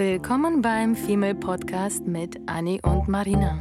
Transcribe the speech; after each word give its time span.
Willkommen 0.00 0.62
beim 0.62 0.96
Female 0.96 1.34
Podcast 1.34 2.06
mit 2.06 2.40
Annie 2.46 2.80
und 2.84 3.06
Marina. 3.06 3.60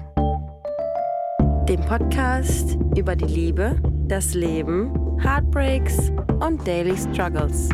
Dem 1.68 1.81
Podcast 1.81 2.77
über 2.96 3.13
die 3.13 3.25
Liebe, 3.25 3.77
das 4.07 4.36
Leben, 4.36 5.20
Heartbreaks 5.21 6.12
und 6.39 6.65
Daily 6.65 6.96
Struggles. 6.96 7.67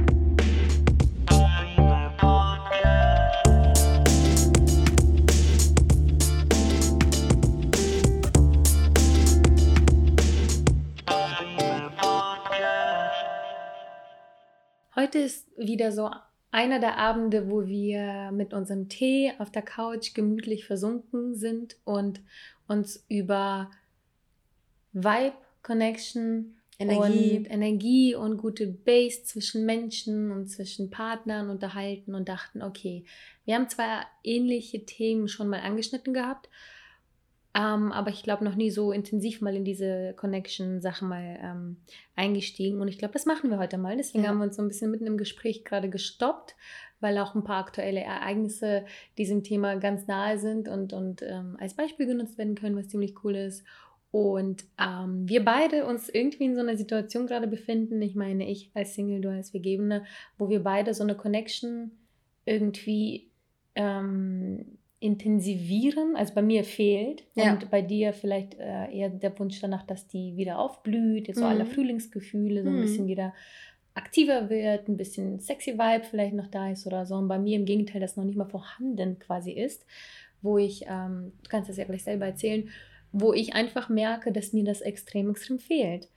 Heute 14.96 15.20
ist 15.20 15.56
wieder 15.56 15.92
so 15.92 16.10
einer 16.55 16.79
der 16.79 16.97
Abende, 16.97 17.50
wo 17.51 17.68
wir 17.68 18.32
mit 18.32 18.54
unserem 18.54 18.87
Tee 18.87 19.33
auf 19.39 19.51
der 19.51 19.61
Couch 19.61 20.14
gemütlich 20.14 20.64
versunken 20.64 21.36
sind 21.36 21.75
und 21.83 22.21
uns 22.65 23.04
über 23.09 23.69
Vibe, 24.93 25.33
Connection, 25.64 26.55
Energie. 26.79 27.39
und 27.39 27.51
Energie 27.51 28.15
und 28.15 28.37
gute 28.37 28.68
Base 28.68 29.23
zwischen 29.23 29.65
Menschen 29.65 30.31
und 30.31 30.47
zwischen 30.47 30.89
Partnern 30.89 31.50
unterhalten 31.50 32.16
und 32.16 32.30
dachten, 32.30 32.61
okay, 32.61 33.03
wir 33.44 33.56
haben 33.56 33.67
zwar 33.67 34.06
ähnliche 34.23 34.86
Themen 34.86 35.28
schon 35.28 35.50
mal 35.50 35.59
angeschnitten 35.59 36.14
gehabt, 36.14 36.47
ähm, 37.55 37.94
aber 37.94 38.09
ich 38.09 38.22
glaube 38.22 38.44
noch 38.44 38.55
nie 38.55 38.69
so 38.69 38.91
intensiv 38.91 39.39
mal 39.39 39.55
in 39.55 39.64
diese 39.64 40.14
Connection-Sache 40.17 41.05
mal 41.05 41.39
ähm, 41.41 41.78
eingestiegen. 42.14 42.81
Und 42.81 42.89
ich 42.89 42.97
glaube, 42.97 43.14
das 43.14 43.25
machen 43.25 43.50
wir 43.50 43.58
heute 43.58 43.78
mal. 43.78 43.95
Deswegen 43.95 44.25
ja. 44.25 44.30
haben 44.30 44.39
wir 44.39 44.44
uns 44.44 44.58
so 44.58 44.61
ein 44.61 44.67
bisschen 44.67 44.91
mitten 44.91 45.08
im 45.08 45.17
Gespräch 45.17 45.64
gerade 45.64 45.89
gestoppt, 45.89 46.58
weil 47.00 47.17
auch 47.17 47.33
ein 47.33 47.45
paar 47.45 47.64
aktuelle 47.64 48.02
Ereignisse 48.02 48.84
diesem 49.17 49.44
Thema 49.44 49.75
ganz 49.75 50.06
nahe 50.06 50.38
sind 50.38 50.67
und, 50.67 50.92
und 50.92 51.22
ähm, 51.22 51.56
als 51.58 51.75
Beispiel 51.75 52.08
genutzt 52.08 52.38
werden 52.38 52.56
können, 52.56 52.75
was 52.75 52.89
ziemlich 52.89 53.23
cool 53.23 53.36
ist. 53.36 53.64
Und 54.12 54.66
ähm, 54.78 55.28
wir 55.28 55.45
beide 55.45 55.86
uns 55.86 56.09
irgendwie 56.09 56.45
in 56.45 56.56
so 56.56 56.62
einer 56.62 56.75
Situation 56.75 57.25
gerade 57.25 57.47
befinden. 57.47 58.02
Ich 58.02 58.16
meine, 58.16 58.50
ich 58.50 58.69
als 58.73 58.95
Single, 58.95 59.22
du 59.22 59.30
als 59.30 59.52
Vergebene, 59.52 60.03
wo 60.38 60.50
wir 60.50 60.62
beide 60.62 60.94
so 60.94 61.03
eine 61.03 61.16
Connection 61.16 61.92
irgendwie 62.44 63.30
ähm, 63.75 64.78
intensivieren, 65.00 66.16
also 66.16 66.34
bei 66.34 66.42
mir 66.42 66.64
fehlt 66.64 67.24
ja. 67.36 67.54
und 67.54 67.70
bei 67.70 67.82
dir 67.82 68.14
vielleicht 68.14 68.56
äh, 68.56 68.92
eher 68.92 69.10
der 69.10 69.38
Wunsch 69.38 69.60
danach, 69.60 69.84
dass 69.84 70.08
die 70.08 70.36
wieder 70.38 70.58
aufblüht, 70.58 71.28
jetzt 71.28 71.38
so 71.38 71.44
mhm. 71.44 71.52
alle 71.52 71.66
Frühlingsgefühle 71.66 72.64
so 72.64 72.70
ein 72.70 72.78
mhm. 72.78 72.82
bisschen 72.82 73.08
wieder 73.08 73.34
aktiver 73.94 74.50
wird, 74.50 74.88
ein 74.88 74.98
bisschen 74.98 75.40
sexy 75.40 75.74
Vibe 75.74 76.06
vielleicht 76.10 76.36
noch 76.36 76.48
da 76.48 76.70
ist 76.70 76.86
oder 76.86 77.06
so. 77.06 77.16
Und 77.16 77.28
bei 77.28 77.40
mir 77.40 77.56
im 77.56 77.66
Gegenteil, 77.66 78.02
das 78.02 78.18
noch 78.18 78.26
nicht 78.26 78.38
mal 78.38 78.46
vorhanden 78.46 79.20
quasi 79.20 79.52
ist, 79.52 79.86
wo 80.42 80.58
ich, 80.58 80.86
ähm, 80.88 81.32
du 81.44 81.50
kannst 81.50 81.70
das 81.70 81.78
ja 81.78 81.86
gleich 81.86 82.04
selber 82.04 82.26
erzählen, 82.26 82.70
wo 83.12 83.34
ich 83.34 83.54
einfach 83.54 83.90
merke, 83.90 84.32
dass 84.32 84.54
mir 84.54 84.66
das 84.66 84.82
extrem, 84.82 85.30
extrem 85.30 85.59
fehlt. 85.59 86.09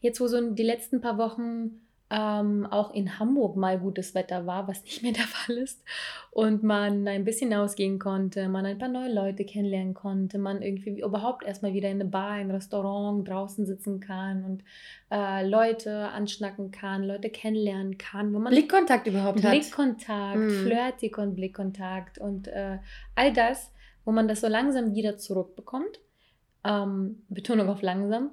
Jetzt, 0.00 0.20
wo 0.20 0.26
so 0.26 0.50
die 0.52 0.62
letzten 0.62 1.00
paar 1.00 1.18
Wochen 1.18 1.80
ähm, 2.10 2.66
auch 2.70 2.94
in 2.94 3.18
Hamburg 3.18 3.56
mal 3.56 3.78
gutes 3.78 4.14
Wetter 4.14 4.46
war, 4.46 4.66
was 4.66 4.82
nicht 4.84 5.02
mehr 5.02 5.12
der 5.14 5.24
Fall 5.24 5.56
ist. 5.56 5.82
Und 6.30 6.62
man 6.62 7.06
ein 7.06 7.24
bisschen 7.24 7.52
ausgehen 7.52 7.98
konnte, 7.98 8.48
man 8.48 8.64
ein 8.64 8.78
paar 8.78 8.88
neue 8.88 9.12
Leute 9.12 9.44
kennenlernen 9.44 9.94
konnte, 9.94 10.38
man 10.38 10.62
irgendwie 10.62 11.00
überhaupt 11.00 11.44
erstmal 11.44 11.74
wieder 11.74 11.90
in 11.90 12.00
eine 12.00 12.08
Bar, 12.08 12.32
ein 12.32 12.50
Restaurant 12.50 13.28
draußen 13.28 13.66
sitzen 13.66 14.00
kann 14.00 14.44
und 14.44 14.64
äh, 15.10 15.46
Leute 15.46 16.08
anschnacken 16.08 16.70
kann, 16.70 17.04
Leute 17.04 17.28
kennenlernen 17.28 17.98
kann. 17.98 18.32
Wo 18.32 18.38
man 18.38 18.52
Blickkontakt 18.52 19.06
überhaupt 19.06 19.42
hat. 19.42 19.50
Blickkontakt, 19.50 20.38
mhm. 20.38 20.62
flirtig 20.62 21.18
und 21.18 21.34
Blickkontakt 21.34 22.18
und 22.18 22.48
äh, 22.48 22.78
all 23.16 23.32
das, 23.32 23.72
wo 24.04 24.12
man 24.12 24.28
das 24.28 24.40
so 24.40 24.48
langsam 24.48 24.94
wieder 24.94 25.18
zurückbekommt. 25.18 26.00
Ähm, 26.64 27.22
Betonung 27.28 27.68
auf 27.68 27.82
langsam 27.82 28.30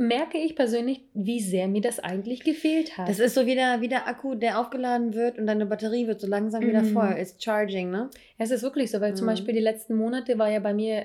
merke 0.00 0.38
ich 0.38 0.56
persönlich, 0.56 1.02
wie 1.12 1.40
sehr 1.40 1.68
mir 1.68 1.82
das 1.82 2.00
eigentlich 2.00 2.42
gefehlt 2.42 2.96
hat. 2.96 3.06
Das 3.06 3.18
ist 3.18 3.34
so 3.34 3.44
wie 3.44 3.54
der, 3.54 3.82
wie 3.82 3.88
der 3.88 4.08
Akku, 4.08 4.34
der 4.34 4.58
aufgeladen 4.58 5.12
wird 5.12 5.38
und 5.38 5.46
deine 5.46 5.66
Batterie 5.66 6.06
wird 6.06 6.22
so 6.22 6.26
langsam 6.26 6.64
mhm. 6.64 6.68
wieder 6.68 6.84
voll. 6.84 7.12
Ist 7.18 7.44
Charging, 7.44 7.90
ne? 7.90 8.08
Es 8.38 8.50
ist 8.50 8.62
wirklich 8.62 8.90
so, 8.90 9.02
weil 9.02 9.12
mhm. 9.12 9.16
zum 9.16 9.26
Beispiel 9.26 9.52
die 9.52 9.60
letzten 9.60 9.94
Monate 9.94 10.38
war 10.38 10.50
ja 10.50 10.58
bei 10.58 10.72
mir, 10.72 11.04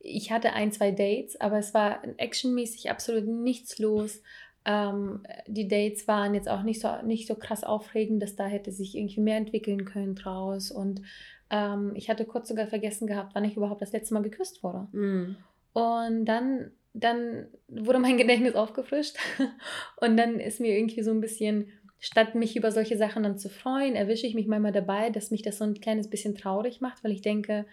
ich 0.00 0.32
hatte 0.32 0.52
ein, 0.52 0.72
zwei 0.72 0.90
Dates, 0.90 1.40
aber 1.40 1.58
es 1.58 1.74
war 1.74 2.02
actionmäßig 2.16 2.90
absolut 2.90 3.26
nichts 3.28 3.78
los. 3.78 4.20
Ähm, 4.64 5.22
die 5.46 5.68
Dates 5.68 6.08
waren 6.08 6.34
jetzt 6.34 6.48
auch 6.48 6.64
nicht 6.64 6.80
so, 6.80 6.88
nicht 7.04 7.28
so 7.28 7.36
krass 7.36 7.62
aufregend, 7.62 8.20
dass 8.20 8.34
da 8.34 8.46
hätte 8.46 8.72
sich 8.72 8.96
irgendwie 8.96 9.20
mehr 9.20 9.36
entwickeln 9.36 9.84
können 9.84 10.16
draus. 10.16 10.72
Und 10.72 11.02
ähm, 11.50 11.92
ich 11.94 12.10
hatte 12.10 12.24
kurz 12.24 12.48
sogar 12.48 12.66
vergessen 12.66 13.06
gehabt, 13.06 13.36
wann 13.36 13.44
ich 13.44 13.56
überhaupt 13.56 13.80
das 13.80 13.92
letzte 13.92 14.14
Mal 14.14 14.24
geküsst 14.24 14.64
wurde. 14.64 14.88
Mhm. 14.90 15.36
Und 15.72 16.24
dann 16.24 16.72
dann 16.94 17.48
wurde 17.68 17.98
mein 17.98 18.16
Gedächtnis 18.18 18.54
aufgefrischt 18.54 19.16
und 20.00 20.16
dann 20.16 20.40
ist 20.40 20.60
mir 20.60 20.76
irgendwie 20.76 21.02
so 21.02 21.10
ein 21.10 21.20
bisschen, 21.20 21.68
statt 21.98 22.34
mich 22.34 22.56
über 22.56 22.72
solche 22.72 22.96
Sachen 22.96 23.24
dann 23.24 23.38
zu 23.38 23.50
freuen, 23.50 23.96
erwische 23.96 24.26
ich 24.26 24.34
mich 24.34 24.46
manchmal 24.46 24.72
dabei, 24.72 25.10
dass 25.10 25.30
mich 25.30 25.42
das 25.42 25.58
so 25.58 25.64
ein 25.64 25.80
kleines 25.80 26.08
bisschen 26.08 26.34
traurig 26.36 26.80
macht, 26.80 27.04
weil 27.04 27.12
ich 27.12 27.20
denke, 27.20 27.66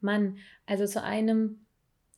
Mann, 0.00 0.38
also 0.66 0.86
zu 0.86 1.02
einem 1.02 1.66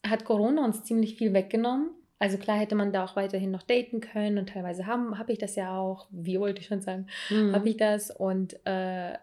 hat 0.06 0.24
Corona 0.24 0.64
uns 0.64 0.84
ziemlich 0.84 1.16
viel 1.16 1.32
weggenommen. 1.32 1.90
Also 2.18 2.38
klar 2.38 2.58
hätte 2.58 2.76
man 2.76 2.92
da 2.92 3.04
auch 3.04 3.16
weiterhin 3.16 3.50
noch 3.50 3.64
daten 3.64 4.00
können 4.00 4.38
und 4.38 4.48
teilweise 4.48 4.86
habe 4.86 5.18
hab 5.18 5.28
ich 5.28 5.38
das 5.38 5.56
ja 5.56 5.76
auch, 5.76 6.06
wie 6.10 6.38
wollte 6.38 6.60
ich 6.60 6.68
schon 6.68 6.80
sagen, 6.80 7.08
mhm. 7.30 7.52
habe 7.52 7.68
ich 7.68 7.76
das 7.76 8.12
und 8.12 8.54
äh, 8.64 9.14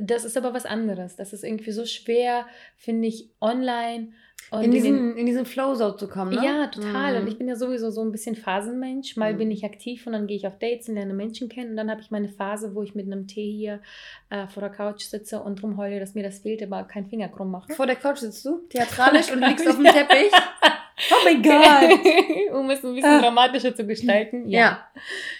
das 0.00 0.24
ist 0.24 0.36
aber 0.36 0.54
was 0.54 0.66
anderes. 0.66 1.16
Das 1.16 1.32
ist 1.32 1.44
irgendwie 1.44 1.72
so 1.72 1.84
schwer, 1.84 2.46
finde 2.76 3.08
ich, 3.08 3.30
online 3.40 4.12
und 4.50 4.62
in, 4.62 4.70
diesen, 4.70 5.16
in 5.16 5.26
diesen 5.26 5.44
Flow 5.44 5.74
so 5.74 5.92
zu 5.92 6.08
kommen, 6.08 6.34
ne? 6.34 6.42
Ja, 6.42 6.66
total. 6.68 7.14
Mhm. 7.14 7.20
Und 7.20 7.28
ich 7.28 7.36
bin 7.36 7.48
ja 7.48 7.56
sowieso 7.56 7.90
so 7.90 8.00
ein 8.00 8.10
bisschen 8.10 8.34
Phasenmensch. 8.34 9.16
Mal 9.16 9.34
mhm. 9.34 9.38
bin 9.38 9.50
ich 9.50 9.64
aktiv 9.64 10.06
und 10.06 10.14
dann 10.14 10.26
gehe 10.26 10.36
ich 10.36 10.46
auf 10.46 10.58
Dates 10.58 10.88
und 10.88 10.94
lerne 10.94 11.12
Menschen 11.12 11.50
kennen. 11.50 11.72
Und 11.72 11.76
dann 11.76 11.90
habe 11.90 12.00
ich 12.00 12.10
meine 12.10 12.28
Phase, 12.28 12.74
wo 12.74 12.82
ich 12.82 12.94
mit 12.94 13.06
einem 13.06 13.26
Tee 13.26 13.52
hier 13.52 13.80
äh, 14.30 14.46
vor 14.46 14.62
der 14.62 14.70
Couch 14.70 15.02
sitze 15.02 15.42
und 15.42 15.62
rumheule, 15.62 16.00
dass 16.00 16.14
mir 16.14 16.22
das 16.22 16.38
fehlt, 16.38 16.62
aber 16.62 16.84
kein 16.84 17.06
Finger 17.06 17.28
krumm 17.28 17.50
mache. 17.50 17.74
Vor 17.74 17.86
der 17.86 17.96
Couch 17.96 18.18
sitzt 18.18 18.44
du? 18.46 18.58
Theatralisch 18.70 19.30
und 19.30 19.40
liegst 19.40 19.68
auf 19.68 19.76
dem 19.76 19.84
Teppich? 19.84 20.32
Oh 21.10 21.24
mein 21.24 21.42
Gott! 21.42 22.52
um 22.52 22.70
es 22.70 22.84
ein 22.84 22.94
bisschen 22.94 23.10
ah. 23.10 23.20
dramatischer 23.20 23.74
zu 23.74 23.86
gestalten. 23.86 24.48
Ja. 24.48 24.60
ja. 24.60 24.88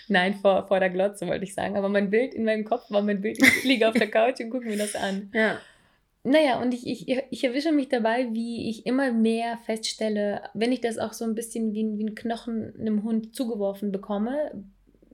Nein, 0.09 0.35
vor, 0.35 0.67
vor 0.67 0.81
der 0.81 0.91
Glotze 0.91 1.27
wollte 1.27 1.45
ich 1.45 1.55
sagen. 1.55 1.77
Aber 1.77 1.89
mein 1.89 2.11
Bild 2.11 2.35
in 2.35 2.45
meinem 2.45 2.65
Kopf 2.65 2.91
war 2.91 3.03
mein 3.03 3.21
Bild, 3.21 3.39
ich 3.43 3.65
liege 3.65 3.89
auf 3.89 3.95
der 3.95 4.11
Couch 4.11 4.41
und 4.41 4.51
gucke 4.51 4.67
mir 4.67 4.79
das 4.79 4.95
an. 4.95 5.31
Ja. 5.35 5.59
Naja, 6.25 6.61
und 6.61 6.75
ich, 6.75 6.87
ich, 6.87 7.23
ich 7.31 7.45
erwische 7.45 7.73
mich 7.73 7.89
dabei, 7.89 8.29
wie 8.33 8.69
ich 8.69 8.87
immer 8.87 9.13
mehr 9.13 9.57
feststelle, 9.65 10.43
wenn 10.53 10.73
ich 10.73 10.81
das 10.81 10.99
auch 10.99 11.13
so 11.13 11.25
ein 11.25 11.35
bisschen 11.35 11.73
wie, 11.73 11.97
wie 11.97 12.05
ein 12.05 12.15
Knochen 12.15 12.75
einem 12.79 13.03
Hund 13.03 13.35
zugeworfen 13.35 13.93
bekomme, 13.93 14.53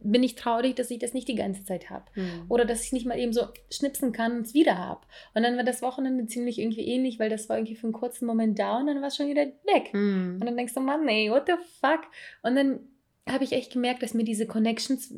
bin 0.04 0.22
ich 0.22 0.36
traurig, 0.36 0.76
dass 0.76 0.90
ich 0.90 0.98
das 0.98 1.14
nicht 1.14 1.26
die 1.28 1.34
ganze 1.34 1.64
Zeit 1.64 1.90
habe. 1.90 2.04
Mhm. 2.14 2.44
Oder 2.48 2.64
dass 2.64 2.84
ich 2.84 2.92
nicht 2.92 3.06
mal 3.06 3.18
eben 3.18 3.32
so 3.32 3.46
schnipsen 3.70 4.12
kann 4.12 4.36
und 4.36 4.46
es 4.46 4.54
wieder 4.54 4.78
habe. 4.78 5.00
Und 5.34 5.42
dann 5.42 5.56
war 5.56 5.64
das 5.64 5.82
Wochenende 5.82 6.26
ziemlich 6.26 6.58
irgendwie 6.58 6.86
ähnlich, 6.86 7.18
weil 7.18 7.30
das 7.30 7.48
war 7.48 7.56
irgendwie 7.56 7.74
für 7.74 7.86
einen 7.86 7.94
kurzen 7.94 8.26
Moment 8.26 8.58
da 8.58 8.78
und 8.78 8.86
dann 8.86 9.00
war 9.00 9.08
es 9.08 9.16
schon 9.16 9.28
wieder 9.28 9.46
weg. 9.46 9.92
Mhm. 9.92 10.38
Und 10.40 10.46
dann 10.46 10.56
denkst 10.56 10.74
du, 10.74 10.80
Mann, 10.80 11.08
ey, 11.08 11.30
what 11.30 11.44
the 11.46 11.54
fuck? 11.80 12.02
Und 12.42 12.54
dann 12.54 12.80
habe 13.28 13.44
ich 13.44 13.52
echt 13.52 13.72
gemerkt, 13.72 14.02
dass 14.02 14.14
mir 14.14 14.24
diese 14.24 14.46
Connections 14.46 15.12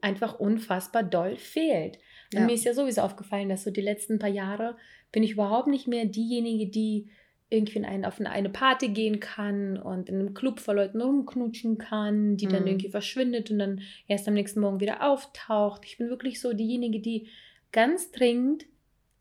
einfach 0.00 0.38
unfassbar 0.40 1.04
doll 1.04 1.36
fehlt. 1.36 1.98
Und 2.34 2.40
ja. 2.40 2.46
mir 2.46 2.54
ist 2.54 2.64
ja 2.64 2.74
sowieso 2.74 3.02
aufgefallen, 3.02 3.48
dass 3.48 3.62
so 3.62 3.70
die 3.70 3.80
letzten 3.80 4.18
paar 4.18 4.28
Jahre 4.28 4.76
bin 5.12 5.22
ich 5.22 5.32
überhaupt 5.32 5.68
nicht 5.68 5.86
mehr 5.86 6.06
diejenige, 6.06 6.68
die 6.68 7.10
irgendwie 7.52 7.78
in 7.78 7.84
eine, 7.84 8.08
auf 8.08 8.20
eine 8.20 8.48
Party 8.48 8.88
gehen 8.88 9.20
kann 9.20 9.76
und 9.76 10.08
in 10.08 10.16
einem 10.16 10.34
Club 10.34 10.60
vor 10.60 10.74
Leuten 10.74 11.00
rumknutschen 11.00 11.78
kann, 11.78 12.36
die 12.36 12.46
dann 12.46 12.62
mhm. 12.62 12.68
irgendwie 12.68 12.90
verschwindet 12.90 13.50
und 13.50 13.58
dann 13.58 13.80
erst 14.08 14.26
am 14.26 14.34
nächsten 14.34 14.60
Morgen 14.60 14.80
wieder 14.80 15.08
auftaucht. 15.08 15.82
Ich 15.84 15.98
bin 15.98 16.08
wirklich 16.08 16.40
so 16.40 16.52
diejenige, 16.52 17.00
die 17.00 17.28
ganz 17.70 18.10
dringend 18.10 18.64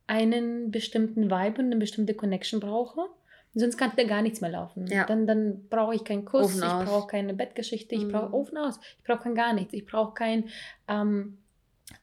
einen 0.07 0.71
bestimmten 0.71 1.29
Vibe 1.29 1.61
und 1.61 1.65
eine 1.67 1.77
bestimmte 1.77 2.13
Connection 2.13 2.59
brauche. 2.59 3.05
Sonst 3.53 3.77
kann 3.77 3.91
da 3.97 4.03
gar 4.03 4.21
nichts 4.21 4.39
mehr 4.39 4.49
laufen. 4.49 4.87
Ja. 4.87 5.05
Dann, 5.05 5.27
dann 5.27 5.67
brauche 5.69 5.93
ich 5.93 6.05
keinen 6.05 6.23
Kuss, 6.23 6.55
ich 6.55 6.61
brauche 6.61 7.07
keine 7.07 7.33
Bettgeschichte, 7.33 7.95
ich 7.95 8.05
mhm. 8.05 8.11
brauche 8.11 8.33
Ofen 8.33 8.57
aus, 8.57 8.79
ich 8.97 9.03
brauche 9.03 9.23
kein 9.23 9.35
gar 9.35 9.53
nichts, 9.53 9.73
ich 9.73 9.85
brauche 9.85 10.13
kein 10.13 10.45
ähm, 10.87 11.37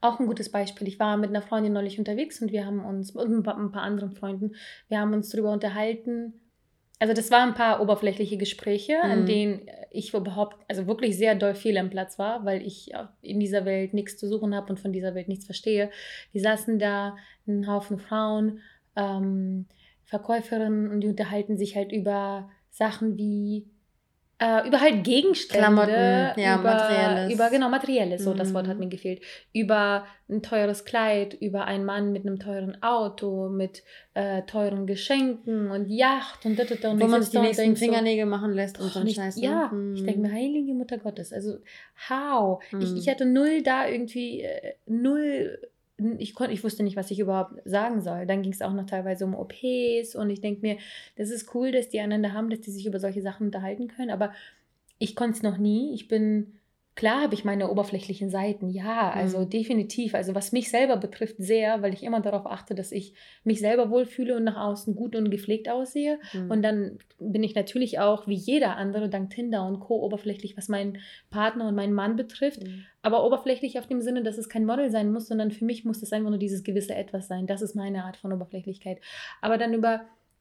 auch 0.00 0.20
ein 0.20 0.26
gutes 0.26 0.50
Beispiel. 0.50 0.88
Ich 0.88 0.99
war 0.99 1.17
mit 1.17 1.31
einer 1.31 1.43
Freundin 1.43 1.73
neulich 1.73 1.99
unterwegs 1.99 2.40
und 2.40 2.52
wir 2.52 2.67
haben 2.67 2.85
uns, 2.85 3.11
und 3.12 3.32
ein 3.35 3.43
paar, 3.43 3.82
anderen 3.82 4.12
Freunden, 4.12 4.55
wir 4.88 5.00
haben 5.00 5.12
uns 5.12 5.31
darüber 5.31 5.52
unterhalten. 5.52 6.35
Also 7.00 7.14
das 7.14 7.31
waren 7.31 7.50
ein 7.50 7.55
paar 7.55 7.81
oberflächliche 7.81 8.37
Gespräche, 8.37 8.99
mhm. 9.05 9.11
an 9.11 9.26
denen 9.26 9.70
ich 9.90 10.14
überhaupt, 10.14 10.56
also 10.69 10.87
wirklich 10.87 11.17
sehr 11.17 11.35
doll 11.35 11.55
fehl 11.55 11.79
am 11.79 11.90
Platz 11.90 12.19
war, 12.19 12.44
weil 12.44 12.62
ich 12.62 12.90
in 13.23 13.40
dieser 13.40 13.64
Welt 13.64 13.94
nichts 13.94 14.17
zu 14.17 14.29
suchen 14.29 14.55
habe 14.55 14.70
und 14.70 14.81
von 14.81 14.93
dieser 14.93 15.14
Welt 15.14 15.29
nichts 15.29 15.44
verstehe. 15.44 15.90
Wir 16.32 16.40
saßen 16.40 16.79
da, 16.79 17.17
ein 17.46 17.67
Haufen 17.67 17.99
Frauen, 17.99 18.61
ähm, 18.96 19.67
Verkäuferinnen 20.05 20.90
und 20.90 21.00
die 21.02 21.08
unterhalten 21.08 21.56
sich 21.56 21.76
halt 21.76 21.93
über 21.93 22.50
Sachen 22.70 23.17
wie 23.17 23.67
äh, 24.40 24.69
über 24.69 24.81
halt 24.81 25.02
Gegenstände, 25.05 25.58
Klamotten, 25.58 26.40
ja, 26.40 26.61
über, 26.61 26.75
Materielles. 26.75 27.32
über 27.35 27.50
genau 27.50 27.69
Materielles, 27.69 28.23
so 28.23 28.35
das 28.35 28.55
Wort 28.55 28.67
Mhm. 28.67 28.70
hat 28.70 28.79
mir 28.79 28.88
gefehlt, 28.88 29.20
über 29.52 30.06
ein 30.29 30.43
teures 30.43 30.85
Kleid, 30.85 31.35
über 31.35 31.64
einen 31.64 31.85
Mann 31.85 32.12
mit 32.12 32.25
einem 32.25 32.38
teuren 32.38 32.81
Auto, 32.82 33.49
mit 33.49 33.82
äh, 34.14 34.43
teuren 34.43 34.87
Geschenken 34.87 35.70
und 35.73 35.88
Yacht 35.90 36.44
und 36.46 36.56
das, 36.58 36.70
und 36.70 37.00
Wo 37.00 37.06
man 37.08 37.20
sich 37.23 37.31
die 37.31 37.35
da 37.37 37.40
und 37.40 37.46
nächsten 37.46 37.62
denk 37.64 37.79
so, 37.79 37.85
Fingernägel 37.85 38.26
machen 38.26 38.52
lässt 38.52 38.79
und 38.79 38.93
so 38.93 39.00
ein 39.00 39.05
nicht, 39.06 39.17
Scheiß. 39.17 39.37
ne? 39.37 39.43
ja, 39.43 39.70
Hm. 39.70 39.94
ich 39.96 40.05
denke 40.05 40.20
mir, 40.20 40.32
heilige 40.32 40.73
Mutter 40.75 40.99
Gottes, 40.99 41.32
also 41.32 41.58
how? 42.08 42.62
Ich, 42.81 42.90
Hm. 42.90 42.96
ich 42.96 43.08
hatte 43.08 43.26
null 43.26 43.62
da 43.62 43.88
irgendwie, 43.88 44.43
äh, 44.43 44.75
null, 44.87 45.58
ich, 46.18 46.34
konnte, 46.34 46.52
ich 46.52 46.62
wusste 46.62 46.82
nicht, 46.82 46.96
was 46.96 47.10
ich 47.10 47.18
überhaupt 47.18 47.54
sagen 47.64 48.00
soll. 48.00 48.26
Dann 48.26 48.42
ging 48.42 48.52
es 48.52 48.62
auch 48.62 48.72
noch 48.72 48.86
teilweise 48.86 49.24
um 49.24 49.34
OPs 49.34 50.14
und 50.14 50.30
ich 50.30 50.40
denke 50.40 50.62
mir, 50.62 50.78
das 51.16 51.30
ist 51.30 51.54
cool, 51.54 51.72
dass 51.72 51.88
die 51.88 52.00
einander 52.00 52.32
haben, 52.32 52.50
dass 52.50 52.60
die 52.60 52.70
sich 52.70 52.86
über 52.86 53.00
solche 53.00 53.22
Sachen 53.22 53.46
unterhalten 53.46 53.88
können, 53.88 54.10
aber 54.10 54.32
ich 54.98 55.16
konnte 55.16 55.36
es 55.36 55.42
noch 55.42 55.58
nie. 55.58 55.94
Ich 55.94 56.08
bin, 56.08 56.57
klar 56.98 57.22
habe 57.22 57.34
ich 57.34 57.44
meine 57.44 57.70
oberflächlichen 57.70 58.28
Seiten, 58.28 58.70
ja, 58.70 59.12
also 59.12 59.38
Mhm. 59.38 59.50
definitiv. 59.50 60.16
Also 60.16 60.34
was 60.34 60.50
mich 60.50 60.68
selber 60.68 60.96
betrifft, 60.96 61.36
sehr, 61.38 61.80
weil 61.80 61.94
ich 61.94 62.02
immer 62.02 62.20
darauf 62.20 62.44
achte, 62.44 62.74
dass 62.74 62.90
ich 62.90 63.14
mich 63.44 63.60
selber 63.60 63.88
wohlfühle 63.88 64.34
und 64.34 64.42
nach 64.42 64.56
außen 64.56 64.96
gut 64.96 65.14
und 65.14 65.30
gepflegt 65.30 65.68
aussehe. 65.68 66.18
Hm. 66.32 66.50
Und 66.50 66.62
dann 66.62 66.98
bin 67.20 67.44
ich 67.44 67.54
natürlich 67.54 68.00
auch, 68.00 68.26
wie 68.26 68.34
jeder 68.34 68.76
andere, 68.76 69.08
dank 69.08 69.30
Tinder 69.30 69.64
und 69.64 69.78
Co. 69.78 70.02
oberflächlich, 70.02 70.56
was 70.56 70.68
meinen 70.68 70.98
Partner 71.30 71.68
und 71.68 71.76
meinen 71.76 71.94
Mann 71.94 72.16
betrifft. 72.16 72.64
Hm. 72.64 72.82
Aber 73.00 73.24
oberflächlich 73.24 73.78
auf 73.78 73.86
dem 73.86 74.00
Sinne, 74.00 74.24
dass 74.24 74.36
es 74.36 74.48
kein 74.48 74.64
Model 74.64 74.90
sein 74.90 75.12
muss, 75.12 75.28
sondern 75.28 75.52
für 75.52 75.64
mich 75.64 75.84
muss 75.84 76.02
es 76.02 76.12
einfach 76.12 76.30
nur 76.30 76.38
dieses 76.40 76.64
gewisse 76.64 76.96
Etwas 76.96 77.28
sein. 77.28 77.46
Das 77.46 77.62
ist 77.62 77.76
meine 77.76 78.06
Art 78.06 78.16
von 78.16 78.32
Oberflächlichkeit. 78.32 78.98
Aber 79.40 79.56
dann 79.56 79.72
über, 79.72 80.00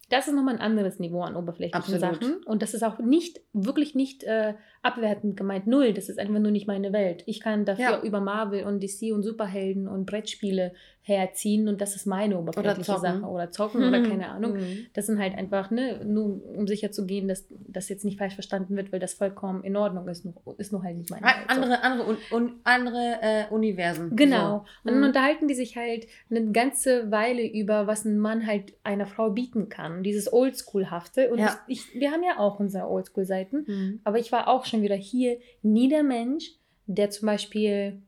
das 0.10 0.27
ist 0.27 0.33
nochmal 0.33 0.56
ein 0.56 0.62
anderes 0.62 0.98
Niveau 0.98 1.21
an 1.21 1.36
oberflächlichen 1.36 1.94
Absolut. 1.95 2.24
Sachen. 2.24 2.44
Und 2.45 2.63
das 2.63 2.74
ist 2.74 2.81
auch 2.81 2.98
nicht, 2.98 3.42
wirklich 3.53 3.94
nicht 3.94 4.24
äh, 4.24 4.56
abwertend 4.83 5.38
gemeint. 5.38 5.68
Null. 5.68 5.94
Das 5.94 6.09
ist 6.09 6.19
einfach 6.19 6.39
nur 6.39 6.51
nicht 6.51 6.68
meine 6.68 6.94
Welt. 6.94 7.24
Ich 7.25 7.39
kann 7.41 7.65
dafür 7.65 7.83
Ja. 7.83 8.01
über 8.03 8.19
Marvel 8.21 8.63
und 8.63 8.81
DC 8.81 9.12
und 9.13 9.24
Superhelden 9.24 9.88
und 9.88 10.06
Brettspiele 10.06 10.74
herziehen 11.01 11.69
und 11.69 11.79
das 11.79 11.95
ist 11.95 12.06
meine 12.06 12.38
oberflächliche. 12.38 13.00
Sache. 13.00 13.21
Oder 13.21 13.50
zocken 13.50 13.81
oder 13.88 14.01
keine 14.03 14.27
Ahnung. 14.29 14.56
Hm. 14.57 14.88
Das 14.94 15.06
sind 15.06 15.19
halt 15.19 15.35
einfach, 15.38 15.71
ne, 15.71 16.01
nur 16.06 16.41
um 16.57 16.68
sicher 16.68 16.91
zu 16.91 17.06
gehen, 17.06 17.29
dass 17.29 17.47
das 17.50 17.88
jetzt 17.88 18.03
nicht 18.03 18.18
falsch 18.18 18.33
verstanden 18.33 18.75
wird, 18.75 18.91
weil 18.91 19.00
das 19.00 19.13
vollkommen 19.13 19.63
in 19.63 19.77
Ordnung 19.77 20.06
ist, 20.09 20.27
ist 20.57 20.74
nur 20.74 20.83
halt 20.83 20.97
nicht 20.97 21.09
meine 21.09 21.25
Ah, 21.25 21.29
Welt, 21.29 21.45
so. 21.50 21.56
Andere, 21.62 21.81
andere, 21.81 22.09
un, 22.09 22.18
un, 22.33 22.51
andere 22.65 23.19
äh, 23.21 23.44
Universen. 23.51 24.18
Genau. 24.18 24.57
Und 24.57 24.65
dann 24.91 24.97
Mhm. 24.97 25.03
unterhalten 25.06 25.47
die 25.47 25.53
sich 25.56 25.77
halt 25.77 26.07
eine 26.29 26.51
ganze 26.51 27.09
Weile 27.09 27.47
über, 27.47 27.88
was 27.88 28.03
ein 28.03 28.19
Mann 28.19 28.45
halt 28.45 28.74
einer 28.83 29.07
Frau 29.07 29.29
bieten 29.29 29.69
kann. 29.69 30.03
Dieses 30.03 30.31
Oldschool-hafte. 30.33 31.29
Und 31.29 31.39
Ja. 31.39 31.57
ich, 31.68 31.94
wir 31.94 32.12
haben 32.12 32.24
ja 32.24 32.38
auch 32.38 32.59
unsere 32.59 32.89
Oldschool-Seiten. 32.89 33.63
So. 33.65 33.71
Hm. 33.74 34.01
Aber 34.03 34.19
ich 34.19 34.33
war 34.33 34.50
auch 34.50 34.65
schon 34.65 34.76
wieder 34.81 34.95
hier 34.95 35.38
nie 35.62 35.89
der 35.89 36.03
Mensch, 36.03 36.51
der 36.85 37.09
zum 37.09 37.25
Beispiel, 37.27 38.01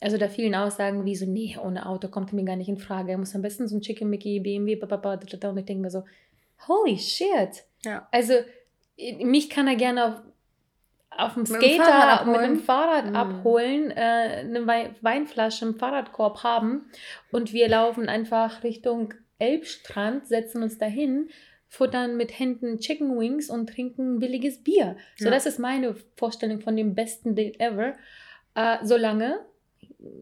also 0.00 0.18
da 0.18 0.28
vielen 0.28 0.54
Aussagen 0.54 1.04
wie 1.04 1.16
so, 1.16 1.26
nee, 1.26 1.56
ohne 1.62 1.86
Auto 1.86 2.08
kommt 2.08 2.32
er 2.32 2.36
mir 2.36 2.44
gar 2.44 2.56
nicht 2.56 2.68
in 2.68 2.78
Frage. 2.78 3.12
Er 3.12 3.18
muss 3.18 3.34
am 3.34 3.42
besten 3.42 3.66
so 3.68 3.76
ein 3.76 3.80
Chicken 3.80 4.10
Mickey, 4.10 4.40
BMW, 4.40 4.76
bababa, 4.76 5.14
und 5.14 5.24
ich 5.24 5.38
denke 5.40 5.74
mir 5.76 5.90
so, 5.90 6.04
holy 6.66 6.98
shit. 6.98 7.64
Ja. 7.84 8.06
Also 8.10 8.34
mich 9.22 9.48
kann 9.48 9.68
er 9.68 9.76
gerne 9.76 10.04
auf, 10.06 10.20
auf 11.10 11.34
dem 11.34 11.46
Skater 11.46 11.84
Fahrrad 11.84 12.26
mit 12.26 12.34
abholen. 12.36 12.54
dem 12.54 12.62
Fahrrad 12.62 13.06
Mhm. 13.06 13.16
abholen, 13.16 13.90
äh, 13.90 13.94
eine 14.40 14.66
Wei 14.66 14.90
Weinflasche 15.00 15.64
im 15.64 15.76
Fahrradkorb 15.76 16.42
haben 16.42 16.90
und 17.32 17.52
wir 17.52 17.68
laufen 17.68 18.08
einfach 18.08 18.62
Richtung 18.62 19.14
Elbstrand, 19.38 20.26
setzen 20.26 20.62
uns 20.62 20.78
dahin, 20.78 21.30
futtern 21.68 22.16
mit 22.16 22.38
Händen 22.38 22.78
Chicken 22.78 23.18
Wings 23.18 23.50
und 23.50 23.68
trinken 23.68 24.18
billiges 24.18 24.62
Bier. 24.62 24.96
So, 25.16 25.26
Ja. 25.26 25.30
das 25.30 25.46
ist 25.46 25.58
meine 25.58 25.94
Vorstellung 26.16 26.60
von 26.60 26.76
dem 26.76 26.94
besten 26.94 27.34
Date 27.34 27.60
ever. 27.60 27.94
Äh, 28.54 28.78
solange, 28.82 29.38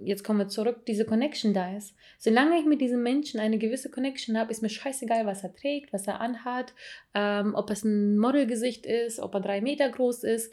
jetzt 0.05 0.25
kommen 0.25 0.41
wir 0.41 0.49
zurück, 0.49 0.85
diese 0.87 1.05
Connection 1.05 1.55
da 1.55 1.77
ist. 1.77 1.95
Solange 2.19 2.59
ich 2.59 2.67
mit 2.67 2.81
diesem 2.81 3.03
Menschen 3.03 3.41
eine 3.41 3.59
gewisse 3.59 3.91
Connection 3.91 4.37
habe, 4.39 4.51
ist 4.51 4.63
mir 4.63 4.69
scheißegal, 4.69 5.25
was 5.27 5.43
er 5.45 5.55
trägt, 5.55 5.93
was 5.93 6.07
er 6.07 6.21
anhat, 6.21 6.75
ähm, 7.15 7.55
ob 7.55 7.71
es 7.71 7.85
ein 7.85 8.19
Modelgesicht 8.19 8.85
ist, 8.87 9.21
ob 9.21 9.35
er 9.35 9.41
drei 9.41 9.61
Meter 9.61 9.89
groß 9.89 10.25
ist. 10.25 10.53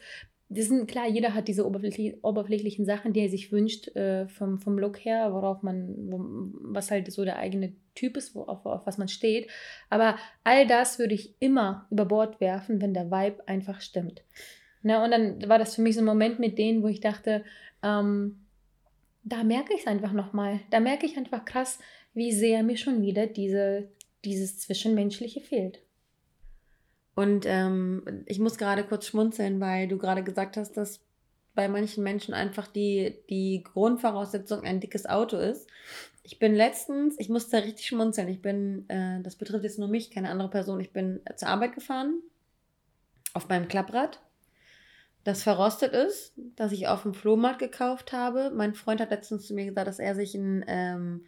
Das 0.55 0.67
sind 0.67 0.87
klar, 0.87 1.07
jeder 1.07 1.33
hat 1.33 1.47
diese 1.47 1.65
oberflächlich, 1.65 2.23
oberflächlichen 2.23 2.85
Sachen, 2.85 3.13
die 3.13 3.21
er 3.21 3.29
sich 3.29 3.51
wünscht, 3.51 3.95
äh, 3.95 4.27
vom, 4.27 4.59
vom 4.59 4.77
Look 4.77 5.03
her, 5.03 5.33
worauf 5.33 5.63
man, 5.63 5.95
wo, 6.11 6.19
was 6.61 6.91
halt 6.91 7.11
so 7.11 7.25
der 7.25 7.37
eigene 7.37 7.73
Typ 7.95 8.17
ist, 8.17 8.35
wo, 8.35 8.43
auf, 8.43 8.65
auf 8.65 8.85
was 8.85 8.97
man 8.97 9.07
steht. 9.07 9.49
Aber 9.89 10.17
all 10.43 10.67
das 10.67 10.99
würde 10.99 11.15
ich 11.15 11.33
immer 11.39 11.87
über 11.89 12.05
Bord 12.05 12.39
werfen, 12.39 12.81
wenn 12.81 12.93
der 12.93 13.09
Vibe 13.09 13.47
einfach 13.47 13.81
stimmt. 13.81 14.21
Na, 14.83 15.03
und 15.03 15.11
dann 15.11 15.49
war 15.49 15.57
das 15.57 15.75
für 15.75 15.81
mich 15.81 15.95
so 15.95 16.01
ein 16.01 16.05
Moment 16.05 16.39
mit 16.39 16.57
denen, 16.57 16.83
wo 16.83 16.87
ich 16.87 16.99
dachte, 16.99 17.43
ähm, 17.81 18.39
da 19.23 19.43
merke 19.43 19.73
ich 19.73 19.81
es 19.81 19.87
einfach 19.87 20.11
nochmal. 20.11 20.59
Da 20.69 20.79
merke 20.79 21.05
ich 21.05 21.17
einfach 21.17 21.45
krass, 21.45 21.79
wie 22.13 22.31
sehr 22.31 22.63
mir 22.63 22.77
schon 22.77 23.01
wieder 23.01 23.25
diese, 23.25 23.89
dieses 24.25 24.59
Zwischenmenschliche 24.59 25.41
fehlt. 25.41 25.79
Und 27.15 27.45
ähm, 27.47 28.23
ich 28.25 28.39
muss 28.39 28.57
gerade 28.57 28.83
kurz 28.83 29.07
schmunzeln, 29.07 29.59
weil 29.59 29.87
du 29.87 29.97
gerade 29.97 30.23
gesagt 30.23 30.57
hast, 30.57 30.77
dass 30.77 31.01
bei 31.55 31.67
manchen 31.67 32.03
Menschen 32.03 32.33
einfach 32.33 32.67
die, 32.67 33.19
die 33.29 33.63
Grundvoraussetzung 33.63 34.63
ein 34.63 34.79
dickes 34.79 35.05
Auto 35.05 35.37
ist. 35.37 35.69
Ich 36.23 36.39
bin 36.39 36.55
letztens, 36.55 37.15
ich 37.19 37.29
musste 37.29 37.63
richtig 37.63 37.85
schmunzeln. 37.85 38.27
Ich 38.29 38.41
bin, 38.41 38.89
äh, 38.89 39.21
das 39.21 39.35
betrifft 39.35 39.63
jetzt 39.63 39.77
nur 39.77 39.87
mich, 39.89 40.09
keine 40.09 40.29
andere 40.29 40.49
Person. 40.49 40.79
Ich 40.79 40.91
bin 40.91 41.21
zur 41.35 41.49
Arbeit 41.49 41.75
gefahren 41.75 42.21
auf 43.33 43.49
meinem 43.49 43.67
Klapprad, 43.67 44.19
das 45.23 45.43
verrostet 45.43 45.93
ist, 45.93 46.33
das 46.55 46.71
ich 46.71 46.87
auf 46.87 47.03
dem 47.03 47.13
Flohmarkt 47.13 47.59
gekauft 47.59 48.11
habe. 48.11 48.51
Mein 48.53 48.73
Freund 48.73 48.99
hat 48.99 49.09
letztens 49.09 49.47
zu 49.47 49.53
mir 49.53 49.65
gesagt, 49.65 49.87
dass 49.87 49.99
er 49.99 50.15
sich 50.15 50.35
ein 50.35 50.65
ähm, 50.67 51.25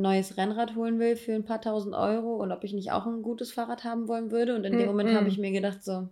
neues 0.00 0.36
Rennrad 0.36 0.74
holen 0.76 0.98
will 0.98 1.16
für 1.16 1.34
ein 1.34 1.44
paar 1.44 1.60
tausend 1.60 1.94
Euro 1.94 2.36
und 2.36 2.52
ob 2.52 2.64
ich 2.64 2.72
nicht 2.72 2.92
auch 2.92 3.06
ein 3.06 3.22
gutes 3.22 3.52
Fahrrad 3.52 3.84
haben 3.84 4.08
wollen 4.08 4.30
würde. 4.30 4.54
Und 4.54 4.64
in 4.64 4.72
dem 4.72 4.84
Mm, 4.84 4.86
Moment 4.90 5.12
mm. 5.12 5.16
habe 5.16 5.28
ich 5.28 5.38
mir 5.38 5.50
gedacht, 5.50 5.82
so, 5.84 6.08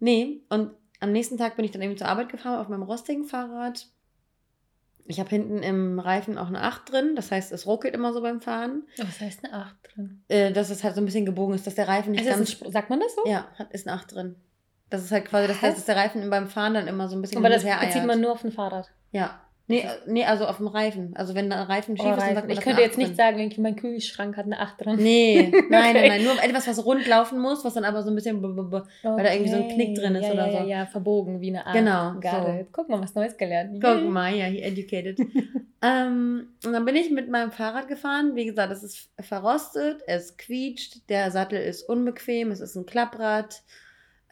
nee. 0.00 0.42
Und 0.48 0.70
am 1.00 1.12
nächsten 1.12 1.36
Tag 1.38 1.56
bin 1.56 1.64
ich 1.64 1.70
dann 1.70 1.82
eben 1.82 1.96
zur 1.96 2.08
Arbeit 2.08 2.28
gefahren 2.28 2.60
auf 2.60 2.68
meinem 2.68 2.82
rostigen 2.82 3.24
Fahrrad. 3.24 3.86
Ich 5.06 5.18
habe 5.18 5.30
hinten 5.30 5.58
im 5.64 5.98
Reifen 5.98 6.38
auch 6.38 6.46
eine 6.46 6.62
8 6.62 6.92
drin, 6.92 7.16
das 7.16 7.32
heißt, 7.32 7.50
es 7.50 7.66
ruckelt 7.66 7.92
immer 7.92 8.12
so 8.12 8.22
beim 8.22 8.40
Fahren. 8.40 8.84
Was 8.98 9.20
heißt 9.20 9.44
eine 9.44 9.52
8 9.54 9.76
drin? 9.82 10.22
Äh, 10.28 10.52
dass 10.52 10.70
es 10.70 10.84
halt 10.84 10.94
so 10.94 11.00
ein 11.00 11.04
bisschen 11.04 11.26
gebogen 11.26 11.54
ist, 11.56 11.66
dass 11.66 11.74
der 11.74 11.88
Reifen 11.88 12.12
nicht 12.12 12.24
Also 12.30 12.38
ganz. 12.60 12.72
sagt 12.72 12.88
man 12.88 13.00
das 13.00 13.14
so? 13.16 13.22
ja, 13.28 13.48
hat, 13.58 13.72
ist 13.72 13.88
eine 13.88 13.96
8 13.96 14.14
drin. 14.14 14.36
Das 14.90 15.02
ist 15.02 15.10
halt 15.10 15.24
quasi, 15.24 15.48
dass, 15.48 15.60
Was? 15.62 15.74
dass 15.74 15.84
der 15.86 15.96
Reifen 15.96 16.28
beim 16.30 16.46
Fahren 16.48 16.74
dann 16.74 16.86
immer 16.86 17.08
so 17.08 17.16
ein 17.16 17.22
bisschen 17.22 17.38
Aber 17.38 17.48
das 17.48 17.64
bezieht 17.64 18.04
man 18.04 18.20
nur 18.20 18.30
auf 18.32 18.44
ein 18.44 18.52
Fahrrad. 18.52 18.90
Ja. 19.10 19.40
Nee, 19.68 19.80
äh, 19.80 19.88
nee, 20.06 20.24
also 20.24 20.46
auf 20.46 20.56
dem 20.58 20.66
Reifen. 20.66 21.14
Also 21.16 21.34
wenn 21.34 21.48
der 21.48 21.60
Reifen 21.68 21.96
schief 21.96 22.06
Oh, 22.06 22.10
ist, 22.14 22.18
dann 22.20 22.34
sagt 22.34 22.48
man, 22.48 22.56
ich 22.56 22.62
könnte 22.62 22.82
jetzt 22.82 22.92
8 22.94 22.98
nicht 22.98 23.16
sagen, 23.16 23.38
irgendwie 23.38 23.60
mein 23.60 23.76
Kühlschrank 23.76 24.36
hat 24.36 24.46
eine 24.46 24.58
8 24.58 24.84
drin. 24.84 24.96
Nee, 25.02 25.50
nein, 25.70 25.70
nein, 25.70 25.96
Okay. 25.96 26.08
nein. 26.08 26.24
Nur 26.24 26.42
etwas, 26.42 26.66
was 26.66 26.84
rund 26.84 27.06
laufen 27.06 27.38
muss, 27.38 27.64
was 27.64 27.74
dann 27.74 27.84
aber 27.84 28.02
so 28.02 28.10
ein 28.10 28.14
bisschen. 28.14 28.42
b- 28.42 28.48
Weil 28.48 29.24
da 29.24 29.32
irgendwie 29.32 29.50
so 29.50 29.56
ein 29.56 29.68
Knick 29.68 29.94
drin 29.94 30.14
ist 30.16 30.26
ja, 30.26 30.32
oder 30.32 30.46
ja, 30.46 30.50
so. 30.50 30.56
Ja, 30.58 30.64
ja, 30.80 30.86
verbogen 30.86 31.40
wie 31.40 31.48
eine 31.50 31.66
8. 31.66 31.74
Genau, 31.74 32.12
so. 32.20 32.66
Guck 32.72 32.88
mal, 32.88 33.00
was 33.00 33.14
Neues 33.14 33.36
gelernt. 33.36 33.80
Guck 33.82 34.04
mal, 34.10 34.34
ja, 34.34 34.46
he 34.46 34.62
educated. 34.62 35.18
ähm, 35.82 36.48
und 36.64 36.72
dann 36.72 36.84
bin 36.84 36.96
ich 36.96 37.10
mit 37.10 37.28
meinem 37.30 37.52
Fahrrad 37.52 37.88
gefahren. 37.88 38.34
Wie 38.34 38.44
gesagt, 38.46 38.72
es 38.72 38.82
ist 38.82 39.10
verrostet, 39.20 40.02
es 40.06 40.36
quietscht, 40.36 41.08
der 41.08 41.30
Sattel 41.30 41.60
ist 41.60 41.82
unbequem, 41.88 42.50
es 42.50 42.60
ist 42.60 42.76
ein 42.76 42.86
Klapprad. 42.86 43.62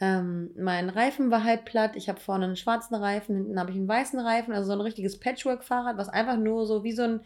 Ähm, 0.00 0.50
mein 0.57 0.88
Reifen 0.88 1.30
war 1.30 1.45
halb 1.45 1.66
platt. 1.66 1.95
Ich 1.95 2.09
habe 2.09 2.19
vorne 2.19 2.47
einen 2.47 2.57
schwarzen 2.57 2.95
Reifen, 2.95 3.37
hinten 3.37 3.61
habe 3.61 3.71
ich 3.71 3.76
einen 3.76 3.88
weißen 3.88 4.19
Reifen, 4.19 4.54
also 4.54 4.69
so 4.69 4.73
ein 4.73 4.80
richtiges 4.80 5.21
Patchwork-Fahrrad, 5.21 5.99
was 5.99 6.09
einfach 6.09 6.38
nur 6.38 6.66
so 6.66 6.83
wie 6.85 6.92
so 6.92 7.02
ein, 7.02 7.21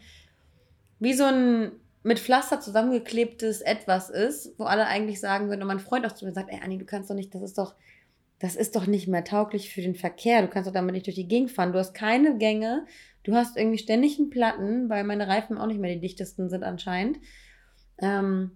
wie 0.99 1.13
so 1.13 1.23
ein 1.23 1.71
mit 2.03 2.19
Pflaster 2.19 2.59
zusammengeklebtes 2.59 3.61
Etwas 3.61 4.11
ist, 4.11 4.59
wo 4.59 4.65
alle 4.65 4.85
eigentlich 4.85 5.19
sagen 5.19 5.49
würden, 5.49 5.61
und 5.61 5.67
mein 5.67 5.79
Freund 5.79 6.05
auch 6.05 6.11
zu 6.11 6.25
mir 6.25 6.33
sagt, 6.33 6.51
ey 6.51 6.59
Anni, 6.63 6.77
du 6.77 6.85
kannst 6.85 7.09
doch 7.09 7.15
nicht, 7.15 7.33
das 7.33 7.41
ist 7.41 7.57
doch, 7.57 7.73
das 8.37 8.55
ist 8.55 8.75
doch 8.75 8.85
nicht 8.85 9.07
mehr 9.07 9.23
tauglich 9.23 9.73
für 9.73 9.81
den 9.81 9.95
Verkehr. 9.95 10.41
Du 10.41 10.49
kannst 10.49 10.67
doch 10.67 10.73
damit 10.73 10.93
nicht 10.93 11.07
durch 11.07 11.15
die 11.15 11.27
Gegend 11.27 11.51
fahren. 11.51 11.71
Du 11.71 11.79
hast 11.79 11.93
keine 11.93 12.37
Gänge. 12.37 12.85
Du 13.23 13.33
hast 13.33 13.57
irgendwie 13.57 13.79
ständig 13.79 14.19
einen 14.19 14.29
Platten, 14.29 14.89
weil 14.89 15.03
meine 15.03 15.27
Reifen 15.27 15.57
auch 15.57 15.65
nicht 15.65 15.79
mehr 15.79 15.95
die 15.95 16.01
dichtesten 16.01 16.49
sind 16.49 16.63
anscheinend. 16.63 17.17
Ähm, 17.97 18.51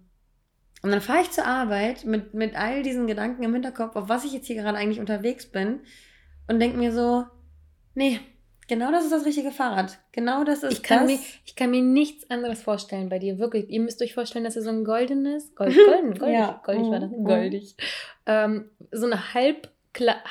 und 0.82 0.92
dann 0.92 1.02
fahre 1.02 1.22
ich 1.22 1.32
zur 1.32 1.46
Arbeit 1.46 2.06
mit, 2.06 2.34
mit 2.34 2.56
all 2.56 2.84
diesen 2.84 3.08
Gedanken 3.08 3.44
im 3.44 3.54
Hinterkopf, 3.54 3.96
auf 3.96 4.10
was 4.10 4.24
ich 4.26 4.34
jetzt 4.34 4.48
hier 4.48 4.56
gerade 4.56 4.78
eigentlich 4.78 5.00
unterwegs 5.00 5.46
bin 5.46 5.82
und 6.48 6.60
denke 6.60 6.78
mir 6.78 6.92
so, 6.92 7.26
nee, 7.96 8.20
genau 8.68 8.92
das 8.92 9.04
ist 9.04 9.12
das 9.12 9.26
richtige 9.26 9.52
Fahrrad. 9.52 10.00
Genau 10.14 10.44
das 10.44 10.64
ist 10.64 10.72
Ich 10.74 10.84
kann, 10.84 11.00
das. 11.08 11.08
mir, 11.12 11.20
ich 11.46 11.56
kann 11.56 11.72
mir 11.72 11.82
nichts 11.82 12.30
anderes 12.30 12.62
vorstellen 12.62 13.10
bei 13.10 13.20
dir, 13.20 13.40
wirklich. 13.40 13.70
Ihr 13.70 13.82
müsst 13.82 14.02
euch 14.02 14.14
vorstellen, 14.14 14.46
dass 14.46 14.56
ihr 14.56 14.62
so 14.62 14.70
ein 14.70 14.84
goldenes, 14.86 15.54
gold, 15.56 15.76
golden, 15.86 16.18
goldig, 16.18 16.38
Ja. 16.40 16.62
goldig 16.66 16.90
war 16.90 17.00
das, 17.00 17.12
Mhm. 17.12 17.24
goldig, 17.26 17.76
ähm, 18.26 18.70
so 18.92 19.06
eine 19.06 19.34
halb, 19.34 19.70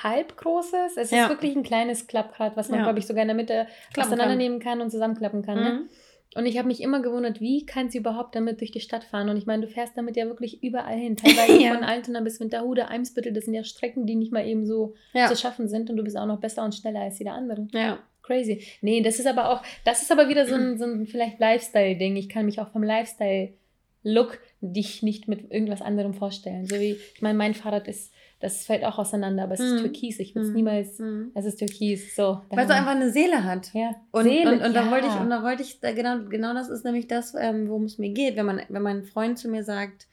halb 0.03 0.37
großes, 0.37 0.97
es 0.97 1.11
Ja. 1.11 1.25
ist 1.25 1.29
wirklich 1.31 1.55
ein 1.57 1.63
kleines 1.65 2.07
Klapprad, 2.07 2.57
was 2.57 2.69
man, 2.71 2.79
Ja. 2.79 2.85
glaube 2.85 3.01
ich, 3.01 3.07
sogar 3.07 3.23
in 3.23 3.29
der 3.29 3.37
Mitte 3.37 3.67
auseinandernehmen 3.99 4.61
kann 4.61 4.81
und 4.81 4.91
zusammenklappen 4.91 5.43
kann. 5.43 5.59
Ne? 5.61 5.89
Und 6.35 6.45
ich 6.47 6.59
habe 6.59 6.69
mich 6.69 6.83
immer 6.83 7.01
gewundert, 7.01 7.41
wie 7.41 7.65
kann 7.65 7.89
sie 7.89 7.99
überhaupt 7.99 8.35
damit 8.35 8.61
durch 8.61 8.71
die 8.71 8.81
Stadt 8.81 9.05
fahren? 9.05 9.31
Und 9.31 9.39
ich 9.39 9.47
meine, 9.47 9.63
du 9.63 9.69
fährst 9.69 9.97
damit 9.97 10.17
ja 10.17 10.27
wirklich 10.27 10.63
überall 10.63 10.99
hin. 10.99 11.17
Teilweise 11.17 11.59
ja. 11.63 11.75
von 11.75 11.85
Altona 11.85 12.21
bis 12.21 12.39
Winterhude, 12.39 12.89
Eimsbüttel, 12.89 13.33
das 13.33 13.47
sind 13.47 13.55
ja 13.55 13.65
Strecken, 13.65 14.07
die 14.07 14.15
nicht 14.15 14.33
mal 14.33 14.47
eben 14.47 14.67
so 14.67 14.95
ja. 15.15 15.27
zu 15.27 15.37
schaffen 15.37 15.69
sind. 15.69 15.89
Und 15.89 15.97
du 15.97 16.05
bist 16.05 16.19
auch 16.19 16.27
noch 16.27 16.41
besser 16.41 16.65
und 16.65 16.75
schneller 16.75 17.01
als 17.01 17.19
jeder 17.19 17.33
andere. 17.33 17.67
Ja. 17.73 17.99
Crazy. 18.23 18.63
Nee, 18.83 19.01
das 19.01 19.19
ist 19.19 19.27
aber 19.27 19.51
auch, 19.51 19.63
das 19.85 20.03
ist 20.03 20.13
aber 20.13 20.29
wieder 20.29 20.47
so 20.47 20.55
ein, 20.55 20.77
so 20.77 20.85
ein 20.85 21.07
vielleicht 21.07 21.41
Lifestyle-Ding. 21.41 22.17
Ich 22.17 22.29
kann 22.29 22.45
mich 22.45 22.61
auch 22.61 22.69
vom 22.69 22.83
Lifestyle-Look 22.83 24.39
dich 24.61 25.03
nicht 25.03 25.29
mit 25.29 25.51
irgendwas 25.51 25.81
anderem 25.81 26.13
vorstellen. 26.13 26.67
So 26.67 26.79
wie, 26.79 26.99
ich 27.15 27.23
meine, 27.23 27.39
mein 27.39 27.55
Fahrrad 27.55 27.89
ist 27.89 28.13
das 28.41 28.67
fällt 28.67 28.85
auch 28.85 28.99
auseinander, 28.99 29.45
aber 29.45 29.55
es 29.55 29.61
ist 29.61 29.73
mhm. 29.73 29.79
türkis. 29.79 30.21
Ich 30.21 30.35
würde 30.35 30.47
es 30.47 30.51
mhm. 30.51 30.57
niemals, 30.57 30.99
mhm. 30.99 31.33
es 31.35 31.45
ist 31.45 31.59
türkis. 31.59 32.15
So, 32.15 32.41
Weil 32.51 32.67
es 32.67 32.71
einfach 32.71 32.93
eine 32.93 33.11
Seele 33.11 33.43
hat. 33.43 33.73
Ja. 33.75 33.97
Und, 34.13 34.25
Seele, 34.25 34.53
und, 34.53 34.63
und, 34.63 34.75
ja. 34.75 34.85
da 34.85 34.91
wollte 34.91 35.09
ich, 35.09 35.15
und 35.15 35.31
da 35.31 35.43
wollte 35.43 35.63
ich, 35.63 35.81
genau, 35.81 36.25
genau 36.29 36.55
das 36.55 36.69
ist 36.69 36.85
nämlich 36.85 37.09
das, 37.09 37.35
ähm, 37.37 37.69
worum 37.69 37.85
es 37.85 37.99
mir 37.99 38.11
geht. 38.11 38.37
Wenn 38.37 38.47
man, 38.47 38.63
wenn 38.69 38.83
mein 38.83 39.05
Freund 39.05 39.39
zu 39.39 39.49
mir 39.49 39.65
sagt, 39.65 40.07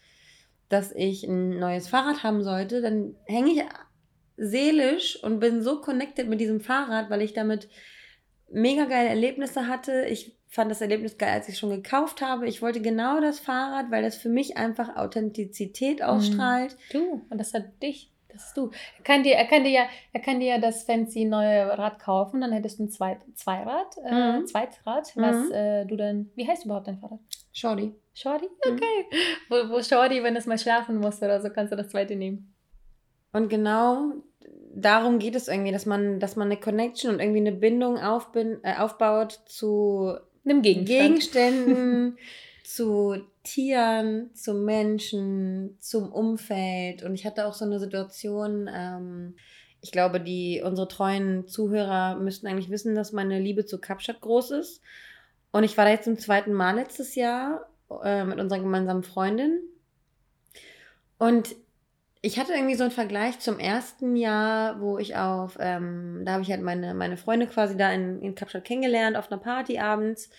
dass 0.70 0.92
ich 0.92 1.24
ein 1.24 1.60
neues 1.60 1.88
Fahrrad 1.88 2.24
haben 2.24 2.44
sollte, 2.44 2.82
dann 2.82 3.16
hänge 3.26 3.52
ich 3.52 3.64
seelisch 4.38 5.22
und 5.24 5.40
bin 5.40 5.62
so 5.62 5.80
connected 5.82 6.28
mit 6.28 6.40
diesem 6.40 6.62
Fahrrad, 6.62 7.12
weil 7.12 7.22
ich 7.22 7.34
damit 7.34 7.70
mega 8.50 8.86
geile 8.86 9.10
Erlebnisse 9.10 9.68
hatte. 9.68 10.06
Ich 10.06 10.36
fand 10.48 10.72
das 10.72 10.82
Erlebnis 10.82 11.20
geil, 11.20 11.34
als 11.34 11.48
ich 11.48 11.54
es 11.54 11.60
schon 11.60 11.70
gekauft 11.70 12.22
habe. 12.22 12.48
Ich 12.48 12.64
wollte 12.64 12.82
genau 12.82 13.22
das 13.22 13.40
Fahrrad, 13.40 13.92
weil 13.92 14.02
das 14.02 14.18
für 14.18 14.30
mich 14.30 14.58
einfach 14.58 14.96
Authentizität 14.96 16.02
ausstrahlt. 16.02 16.76
Du, 16.92 17.22
und 17.30 17.38
das 17.38 17.54
hat 17.54 17.84
dich 17.84 18.12
das 18.36 18.48
ist 18.48 18.58
du. 18.58 18.70
Er 18.98 19.04
kann 19.04 19.24
dir, 19.24 19.36
er 19.36 19.46
kann 19.46 19.64
dir 19.64 19.72
ja, 19.72 19.88
er 20.14 20.22
kann 20.22 20.40
dir 20.40 20.48
ja 20.48 20.58
das 20.60 20.84
fancy 20.84 21.26
neue 21.26 21.78
Rad 21.78 22.00
kaufen, 22.00 22.42
dann 22.42 22.52
hättest 22.52 22.80
du 22.80 22.84
ein 22.84 22.90
Zweit, 22.90 23.20
Zweirad, 23.34 23.98
äh, 24.06 24.40
mhm. 24.40 24.46
Zweitrad, 24.46 25.12
was 25.16 25.48
mhm. 25.48 25.52
äh, 25.52 25.86
du 25.86 25.96
dann, 25.96 26.30
wie 26.36 26.48
heißt 26.48 26.66
überhaupt 26.66 26.88
dein 26.88 27.00
Fahrrad? 27.00 27.20
Shorty. 27.54 27.94
Shorty? 28.14 28.46
Mhm. 28.46 28.74
Okay. 28.74 29.06
Mhm. 29.12 29.16
Wo, 29.50 29.76
wo 29.76 29.82
Shorty, 29.82 30.22
wenn 30.24 30.36
es 30.36 30.46
mal 30.46 30.60
schlafen 30.60 30.98
muss 30.98 31.22
oder 31.22 31.42
so, 31.42 31.50
kannst 31.50 31.72
du 31.72 31.78
das 31.78 31.90
zweite 31.90 32.16
nehmen. 32.16 32.54
Und 33.32 33.50
genau 33.50 34.14
darum 34.76 35.20
geht 35.20 35.36
es 35.36 35.48
irgendwie, 35.48 35.72
dass 35.72 35.86
man, 35.86 36.20
dass 36.20 36.36
man 36.36 36.50
eine 36.52 36.60
Connection 36.60 37.14
und 37.14 37.20
irgendwie 37.20 37.40
eine 37.40 37.54
Bindung 37.54 37.98
aufbin, 37.98 38.60
äh, 38.64 38.76
aufbaut 38.78 39.40
zu 39.46 40.16
einem 40.44 40.62
Gegenstand. 40.62 40.88
Gegenständen, 40.88 42.18
zu 42.66 43.22
Tieren, 43.44 44.34
zu 44.34 44.56
Menschen, 44.56 45.78
zum 45.80 46.12
Umfeld. 46.12 47.04
Und 47.04 47.14
ich 47.14 47.26
hatte 47.26 47.46
auch 47.46 47.54
so 47.54 47.64
eine 47.64 47.80
Situation, 47.80 48.70
ähm, 48.74 49.36
ich 49.82 49.92
glaube, 49.92 50.20
die, 50.20 50.64
unsere 50.66 50.88
treuen 50.88 51.48
Zuhörer 51.48 52.16
müssten 52.16 52.48
eigentlich 52.48 52.72
wissen, 52.72 52.96
dass 52.96 53.12
meine 53.12 53.40
Liebe 53.40 53.66
zu 53.66 53.80
Kapstadt 53.80 54.20
groß 54.22 54.52
ist. 54.52 54.82
Und 55.52 55.64
ich 55.64 55.78
war 55.78 55.86
da 55.86 55.92
jetzt 55.92 56.06
zum 56.06 56.18
zweiten 56.18 56.54
Mal 56.54 56.76
letztes 56.76 57.14
Jahr 57.14 57.70
äh, 58.04 58.24
mit 58.24 58.40
unserer 58.40 58.60
gemeinsamen 58.60 59.04
Freundin. 59.04 59.62
Und 61.20 61.56
ich 62.22 62.40
hatte 62.40 62.54
irgendwie 62.54 62.76
so 62.76 62.84
einen 62.84 62.92
Vergleich 62.92 63.38
zum 63.38 63.60
ersten 63.60 64.16
Jahr, 64.16 64.82
wo 64.82 64.98
ich 64.98 65.16
auf, 65.16 65.58
ähm, 65.60 66.24
da 66.26 66.34
habe 66.34 66.42
ich 66.42 66.50
halt 66.50 66.64
meine, 66.64 66.96
meine 66.96 67.18
Freunde 67.18 67.46
quasi 67.46 67.78
da 67.78 67.92
in, 67.92 68.24
in 68.24 68.34
Kapstadt 68.34 68.66
kennengelernt, 68.66 69.18
auf 69.18 69.32
einer 69.32 69.40
Party 69.40 69.78
abends. 69.78 70.32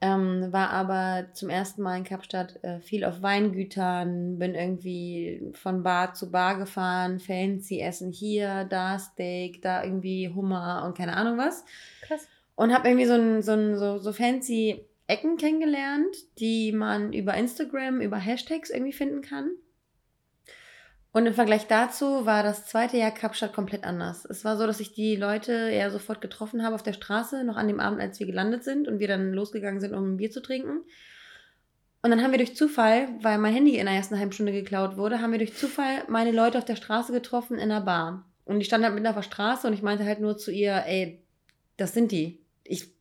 Ähm, 0.00 0.52
war 0.52 0.70
aber 0.70 1.26
zum 1.32 1.50
ersten 1.50 1.82
Mal 1.82 1.98
in 1.98 2.04
Kapstadt 2.04 2.62
äh, 2.62 2.80
viel 2.80 3.04
auf 3.04 3.20
Weingütern, 3.20 4.38
bin 4.38 4.54
irgendwie 4.54 5.50
von 5.54 5.82
Bar 5.82 6.14
zu 6.14 6.30
Bar 6.30 6.56
gefahren, 6.56 7.18
fancy 7.18 7.80
Essen 7.80 8.12
hier, 8.12 8.64
da 8.64 8.96
Steak, 8.98 9.60
da 9.60 9.82
irgendwie 9.82 10.32
Hummer 10.32 10.84
und 10.86 10.96
keine 10.96 11.16
Ahnung 11.16 11.36
was. 11.36 11.64
Krass. 12.02 12.28
Und 12.54 12.72
habe 12.72 12.88
irgendwie 12.88 13.06
so, 13.06 13.14
ein, 13.14 13.42
so, 13.42 13.52
ein, 13.52 13.76
so, 13.76 13.98
so 13.98 14.12
fancy 14.12 14.84
Ecken 15.08 15.36
kennengelernt, 15.36 16.16
die 16.38 16.70
man 16.70 17.12
über 17.12 17.34
Instagram, 17.34 18.00
über 18.00 18.18
Hashtags 18.18 18.70
irgendwie 18.70 18.92
finden 18.92 19.22
kann. 19.22 19.50
Und 21.18 21.26
im 21.26 21.34
Vergleich 21.34 21.66
dazu 21.66 22.26
war 22.26 22.44
das 22.44 22.66
zweite 22.66 22.96
Jahr 22.96 23.10
Kapstadt 23.10 23.52
komplett 23.52 23.82
anders. 23.82 24.24
Es 24.24 24.44
war 24.44 24.56
so, 24.56 24.68
dass 24.68 24.78
ich 24.78 24.92
die 24.92 25.16
Leute 25.16 25.50
eher 25.52 25.90
sofort 25.90 26.20
getroffen 26.20 26.64
habe 26.64 26.76
auf 26.76 26.84
der 26.84 26.92
Straße, 26.92 27.42
noch 27.42 27.56
an 27.56 27.66
dem 27.66 27.80
Abend, 27.80 28.00
als 28.00 28.20
wir 28.20 28.26
gelandet 28.28 28.62
sind 28.62 28.86
und 28.86 29.00
wir 29.00 29.08
dann 29.08 29.32
losgegangen 29.32 29.80
sind, 29.80 29.94
um 29.94 30.12
ein 30.12 30.16
Bier 30.18 30.30
zu 30.30 30.40
trinken. 30.40 30.84
Und 32.02 32.10
dann 32.10 32.22
haben 32.22 32.30
wir 32.30 32.38
durch 32.38 32.54
Zufall, 32.54 33.08
weil 33.20 33.38
mein 33.38 33.52
Handy 33.52 33.78
in 33.78 33.86
der 33.86 33.96
ersten 33.96 34.16
halben 34.16 34.30
Stunde 34.30 34.52
geklaut 34.52 34.96
wurde, 34.96 35.20
haben 35.20 35.32
wir 35.32 35.40
durch 35.40 35.56
Zufall 35.56 36.04
meine 36.06 36.30
Leute 36.30 36.56
auf 36.56 36.64
der 36.64 36.76
Straße 36.76 37.12
getroffen 37.12 37.56
in 37.56 37.62
einer 37.62 37.80
Bar. 37.80 38.24
Und 38.44 38.60
die 38.60 38.64
standen 38.64 38.84
halt 38.84 38.94
mitten 38.94 39.08
auf 39.08 39.16
der 39.16 39.22
Straße 39.22 39.66
und 39.66 39.72
ich 39.72 39.82
meinte 39.82 40.04
halt 40.04 40.20
nur 40.20 40.38
zu 40.38 40.52
ihr, 40.52 40.84
ey, 40.86 41.20
das 41.76 41.94
sind 41.94 42.12
die. 42.12 42.38
Ich, 42.62 42.92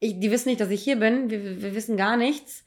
ich, 0.00 0.18
die 0.18 0.32
wissen 0.32 0.48
nicht, 0.48 0.60
dass 0.60 0.70
ich 0.70 0.82
hier 0.82 0.96
bin. 0.96 1.30
Wir, 1.30 1.62
wir 1.62 1.72
wissen 1.76 1.96
gar 1.96 2.16
nichts. 2.16 2.64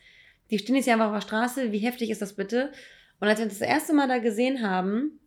Die 0.49 0.59
stehen 0.59 0.77
jetzt 0.77 0.85
hier 0.85 0.93
einfach 0.93 1.07
auf 1.07 1.15
der 1.15 1.27
Straße. 1.27 1.73
Wie 1.73 1.79
heftig 1.79 2.09
ist 2.09 2.21
das 2.21 2.37
bitte? 2.37 2.71
Und 3.19 3.27
als 3.27 3.39
wir 3.39 3.45
uns 3.45 3.59
das 3.59 3.67
erste 3.67 3.93
Mal 3.93 4.07
da 4.07 4.17
gesehen 4.17 4.67
haben, 4.67 5.19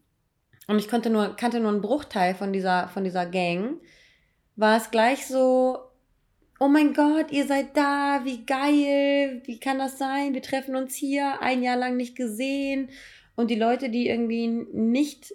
und 0.69 0.79
ich 0.79 0.89
konnte 0.89 1.11
nur, 1.11 1.37
kannte 1.37 1.61
nur 1.61 1.71
einen 1.71 1.81
Bruchteil 1.81 2.35
von 2.35 2.53
dieser, 2.53 2.89
von 2.89 3.05
dieser 3.05 3.27
Gang, 3.27 3.81
war 4.57 4.77
es 4.77 4.91
gleich 4.91 5.27
so, 5.27 5.79
oh 6.59 6.69
mein 6.69 6.95
Gott, 6.95 7.31
ihr 7.31 7.47
seid 7.47 7.77
da, 7.77 8.23
wie 8.25 8.45
geil, 8.45 9.43
wie 9.45 9.61
kann 9.61 9.79
das 9.79 9.99
sein? 9.99 10.35
Wir 10.35 10.43
treffen 10.43 10.75
uns 10.75 10.95
hier, 10.95 11.41
ein 11.41 11.63
Jahr 11.63 11.77
lang 11.77 11.97
nicht 11.97 12.17
gesehen. 12.17 12.89
Und 13.37 13.51
die 13.51 13.57
Leute, 13.57 13.91
die 13.91 14.09
irgendwie 14.09 14.49
nicht 14.49 15.35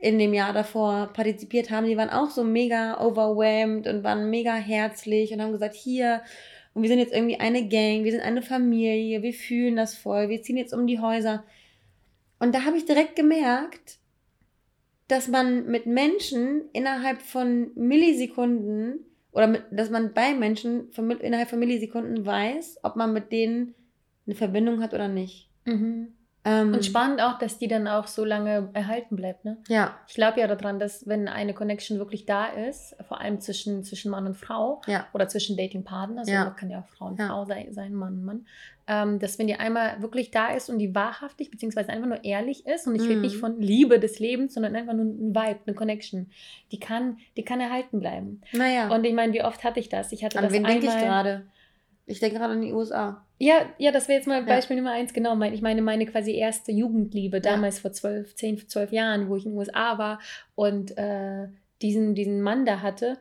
in 0.00 0.18
dem 0.18 0.32
Jahr 0.32 0.52
davor 0.52 1.12
partizipiert 1.12 1.70
haben, 1.70 1.86
die 1.86 1.96
waren 1.96 2.08
auch 2.08 2.30
so 2.30 2.42
mega 2.42 3.04
overwhelmed 3.04 3.86
und 3.86 4.02
waren 4.02 4.30
mega 4.30 4.54
herzlich 4.54 5.32
und 5.32 5.42
haben 5.42 5.52
gesagt, 5.52 5.74
hier, 5.74 6.22
und 6.72 6.82
wir 6.82 6.88
sind 6.88 7.00
jetzt 7.00 7.12
irgendwie 7.12 7.38
eine 7.38 7.68
Gang, 7.68 8.04
wir 8.04 8.12
sind 8.12 8.22
eine 8.22 8.42
Familie, 8.42 9.22
wir 9.22 9.34
fühlen 9.34 9.76
das 9.76 9.94
voll, 9.94 10.28
wir 10.28 10.40
ziehen 10.40 10.56
jetzt 10.56 10.72
um 10.72 10.86
die 10.86 11.00
Häuser. 11.00 11.44
Und 12.40 12.54
da 12.54 12.64
habe 12.64 12.76
ich 12.76 12.86
direkt 12.86 13.14
gemerkt, 13.14 13.98
dass 15.06 15.28
man 15.28 15.66
mit 15.66 15.86
Menschen 15.86 16.62
innerhalb 16.72 17.22
von 17.22 17.70
Millisekunden 17.74 19.04
oder 19.32 19.46
mit, 19.46 19.62
dass 19.70 19.90
man 19.90 20.12
bei 20.12 20.34
Menschen 20.34 20.90
von, 20.92 21.10
innerhalb 21.10 21.48
von 21.48 21.58
Millisekunden 21.58 22.26
weiß, 22.26 22.80
ob 22.82 22.96
man 22.96 23.12
mit 23.12 23.30
denen 23.30 23.74
eine 24.26 24.34
Verbindung 24.34 24.82
hat 24.82 24.94
oder 24.94 25.08
nicht. 25.08 25.48
Mhm. 25.66 26.14
Ähm, 26.42 26.72
und 26.72 26.84
spannend 26.86 27.20
auch, 27.20 27.38
dass 27.38 27.58
die 27.58 27.68
dann 27.68 27.86
auch 27.86 28.06
so 28.06 28.24
lange 28.24 28.70
erhalten 28.72 29.14
bleibt, 29.14 29.44
ne? 29.44 29.58
Ja. 29.68 29.98
Ich 30.08 30.14
glaube 30.14 30.40
ja 30.40 30.46
daran, 30.46 30.78
dass 30.78 31.06
wenn 31.06 31.28
eine 31.28 31.52
Connection 31.52 31.98
wirklich 31.98 32.24
da 32.24 32.46
ist, 32.46 32.96
vor 33.06 33.20
allem 33.20 33.40
zwischen, 33.40 33.84
zwischen 33.84 34.10
Mann 34.10 34.26
und 34.26 34.36
Frau 34.36 34.80
ja. 34.86 35.06
oder 35.12 35.28
zwischen 35.28 35.58
Datingpartnern, 35.58 36.20
also 36.20 36.32
ja. 36.32 36.48
kann 36.50 36.70
ja 36.70 36.80
auch 36.80 36.88
Frau 36.88 37.06
und 37.08 37.18
ja. 37.18 37.28
Frau 37.28 37.44
sein, 37.44 37.74
sein, 37.74 37.92
Mann 37.92 38.14
und 38.14 38.24
Mann, 38.24 38.46
ähm, 38.86 39.18
dass 39.18 39.38
wenn 39.38 39.48
die 39.48 39.56
einmal 39.56 40.00
wirklich 40.00 40.30
da 40.30 40.48
ist 40.48 40.70
und 40.70 40.78
die 40.78 40.94
wahrhaftig 40.94 41.50
beziehungsweise 41.50 41.90
einfach 41.90 42.08
nur 42.08 42.24
ehrlich 42.24 42.66
ist 42.66 42.86
und 42.86 42.94
ich 42.94 43.02
mhm. 43.02 43.08
rede 43.08 43.20
nicht 43.20 43.36
von 43.36 43.60
Liebe 43.60 44.00
des 44.00 44.18
Lebens, 44.18 44.54
sondern 44.54 44.74
einfach 44.74 44.94
nur 44.94 45.04
ein 45.04 45.34
Vibe, 45.34 45.60
eine 45.66 45.76
Connection, 45.76 46.30
die 46.72 46.80
kann, 46.80 47.18
die 47.36 47.44
kann 47.44 47.60
erhalten 47.60 48.00
bleiben. 48.00 48.40
Naja. 48.52 48.88
Und 48.88 49.04
ich 49.04 49.12
meine, 49.12 49.34
wie 49.34 49.44
oft 49.44 49.62
hatte 49.62 49.78
ich 49.78 49.90
das? 49.90 50.10
Ich 50.10 50.24
hatte 50.24 50.38
an 50.38 50.44
das 50.44 50.54
wen 50.54 50.64
denke 50.64 50.86
ich 50.86 50.98
gerade? 50.98 51.44
Ich 52.10 52.20
denke 52.20 52.38
gerade 52.38 52.52
an 52.54 52.62
die 52.62 52.72
USA. 52.72 53.24
Ja, 53.38 53.66
ja, 53.78 53.90
das 53.90 54.08
wäre 54.08 54.18
jetzt 54.18 54.26
mal 54.26 54.42
Beispiel 54.42 54.76
ja. 54.76 54.82
Nummer 54.82 54.94
eins, 54.94 55.14
genau. 55.14 55.40
Ich 55.42 55.62
meine, 55.62 55.80
meine 55.80 56.06
quasi 56.06 56.34
erste 56.34 56.72
Jugendliebe, 56.72 57.40
damals 57.40 57.76
ja. 57.76 57.82
vor 57.82 57.92
zwölf, 57.92 58.34
zehn, 58.34 58.58
zwölf 58.68 58.92
Jahren, 58.92 59.28
wo 59.28 59.36
ich 59.36 59.46
in 59.46 59.52
den 59.52 59.58
USA 59.58 59.96
war 59.96 60.20
und 60.54 60.96
äh, 60.98 61.48
diesen, 61.80 62.14
diesen 62.14 62.42
Mann 62.42 62.66
da 62.66 62.82
hatte 62.82 63.16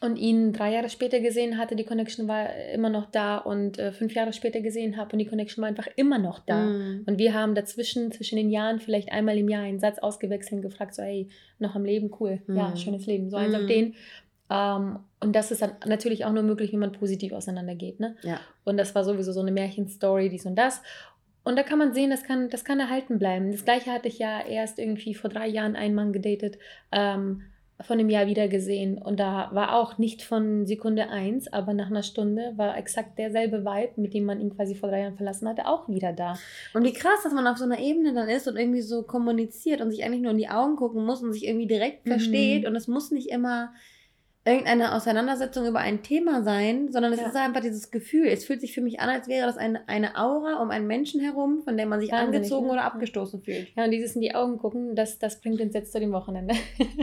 und 0.00 0.16
ihn 0.16 0.52
drei 0.52 0.72
Jahre 0.72 0.88
später 0.88 1.20
gesehen 1.20 1.58
hatte, 1.58 1.74
die 1.74 1.84
Connection 1.84 2.28
war 2.28 2.54
immer 2.72 2.88
noch 2.88 3.10
da 3.10 3.38
und 3.38 3.78
äh, 3.78 3.90
fünf 3.90 4.14
Jahre 4.14 4.32
später 4.32 4.60
gesehen 4.60 4.96
habe 4.96 5.12
und 5.12 5.18
die 5.18 5.26
Connection 5.26 5.62
war 5.62 5.68
einfach 5.68 5.88
immer 5.96 6.18
noch 6.18 6.38
da. 6.38 6.66
Mm. 6.66 7.04
Und 7.06 7.18
wir 7.18 7.34
haben 7.34 7.54
dazwischen, 7.54 8.12
zwischen 8.12 8.36
den 8.36 8.50
Jahren 8.50 8.78
vielleicht 8.78 9.10
einmal 9.10 9.36
im 9.38 9.48
Jahr 9.48 9.62
einen 9.62 9.80
Satz 9.80 9.98
ausgewechselt 9.98 10.58
und 10.58 10.62
gefragt, 10.62 10.94
so, 10.94 11.02
hey, 11.02 11.28
noch 11.58 11.74
am 11.74 11.84
Leben, 11.84 12.12
cool, 12.20 12.40
mm. 12.46 12.56
ja, 12.56 12.76
schönes 12.76 13.06
Leben, 13.06 13.30
so 13.30 13.36
eins 13.36 13.52
mm. 13.52 13.56
auf 13.56 13.66
den. 13.66 13.94
Ähm, 14.50 14.98
und 15.20 15.34
das 15.34 15.50
ist 15.50 15.62
dann 15.62 15.72
natürlich 15.86 16.24
auch 16.24 16.32
nur 16.32 16.42
möglich, 16.42 16.72
wenn 16.72 16.80
man 16.80 16.92
positiv 16.92 17.32
auseinandergeht. 17.32 18.00
Ne? 18.00 18.16
Ja. 18.22 18.40
Und 18.64 18.76
das 18.76 18.94
war 18.94 19.04
sowieso 19.04 19.32
so 19.32 19.40
eine 19.40 19.52
Märchenstory, 19.52 20.28
dies 20.28 20.46
und 20.46 20.56
das. 20.56 20.82
Und 21.44 21.56
da 21.56 21.62
kann 21.62 21.78
man 21.78 21.94
sehen, 21.94 22.10
das 22.10 22.24
kann, 22.24 22.50
das 22.50 22.64
kann 22.64 22.78
erhalten 22.78 23.18
bleiben. 23.18 23.50
Das 23.52 23.64
gleiche 23.64 23.90
hatte 23.90 24.08
ich 24.08 24.18
ja 24.18 24.40
erst 24.40 24.78
irgendwie 24.78 25.14
vor 25.14 25.30
drei 25.30 25.46
Jahren 25.48 25.76
einen 25.76 25.94
Mann 25.94 26.12
gedatet, 26.12 26.58
ähm, 26.92 27.42
von 27.80 27.98
einem 27.98 28.10
Jahr 28.10 28.26
wieder 28.26 28.48
gesehen. 28.48 28.98
Und 28.98 29.20
da 29.20 29.50
war 29.52 29.74
auch 29.76 29.98
nicht 29.98 30.22
von 30.22 30.66
Sekunde 30.66 31.10
eins, 31.10 31.50
aber 31.52 31.74
nach 31.74 31.86
einer 31.86 32.02
Stunde 32.02 32.52
war 32.56 32.76
exakt 32.76 33.18
derselbe 33.18 33.64
Vibe, 33.64 34.00
mit 34.00 34.14
dem 34.14 34.24
man 34.24 34.40
ihn 34.40 34.54
quasi 34.54 34.74
vor 34.74 34.88
drei 34.88 35.02
Jahren 35.02 35.16
verlassen 35.16 35.48
hatte, 35.48 35.66
auch 35.66 35.88
wieder 35.88 36.12
da. 36.12 36.36
Und 36.74 36.84
wie 36.84 36.92
krass, 36.92 37.22
dass 37.22 37.32
man 37.32 37.46
auf 37.46 37.56
so 37.56 37.64
einer 37.64 37.78
Ebene 37.78 38.12
dann 38.12 38.28
ist 38.28 38.48
und 38.48 38.56
irgendwie 38.56 38.82
so 38.82 39.04
kommuniziert 39.04 39.80
und 39.80 39.90
sich 39.90 40.04
eigentlich 40.04 40.22
nur 40.22 40.32
in 40.32 40.38
die 40.38 40.48
Augen 40.48 40.76
gucken 40.76 41.04
muss 41.04 41.22
und 41.22 41.32
sich 41.32 41.46
irgendwie 41.46 41.68
direkt 41.68 42.04
mhm. 42.04 42.10
versteht. 42.10 42.66
Und 42.66 42.74
es 42.74 42.88
muss 42.88 43.12
nicht 43.12 43.30
immer 43.30 43.72
irgendeine 44.48 44.94
Auseinandersetzung 44.94 45.66
über 45.66 45.78
ein 45.78 46.02
Thema 46.02 46.42
sein, 46.42 46.90
sondern 46.90 47.12
es 47.12 47.20
Ja. 47.20 47.28
ist 47.28 47.36
einfach 47.36 47.60
dieses 47.60 47.90
Gefühl. 47.90 48.26
Es 48.26 48.44
fühlt 48.44 48.60
sich 48.60 48.72
für 48.74 48.80
mich 48.80 48.98
an, 49.00 49.08
als 49.08 49.28
wäre 49.28 49.46
das 49.46 49.56
eine, 49.56 49.86
eine 49.88 50.16
Aura 50.18 50.60
um 50.62 50.70
einen 50.70 50.86
Menschen 50.86 51.20
herum, 51.20 51.62
von 51.62 51.76
der 51.76 51.86
man 51.86 52.00
sich 52.00 52.10
Wahnsinnig, 52.10 52.36
angezogen 52.36 52.66
ne? 52.66 52.72
oder 52.72 52.84
abgestoßen 52.84 53.42
fühlt. 53.42 53.68
Ja, 53.76 53.84
und 53.84 53.90
dieses 53.90 54.14
in 54.16 54.20
die 54.22 54.34
Augen 54.34 54.58
gucken, 54.58 54.96
das, 54.96 55.18
das 55.18 55.40
bringt 55.40 55.60
uns 55.60 55.74
jetzt 55.74 55.92
zu 55.92 56.00
dem 56.00 56.12
Wochenende. 56.12 56.54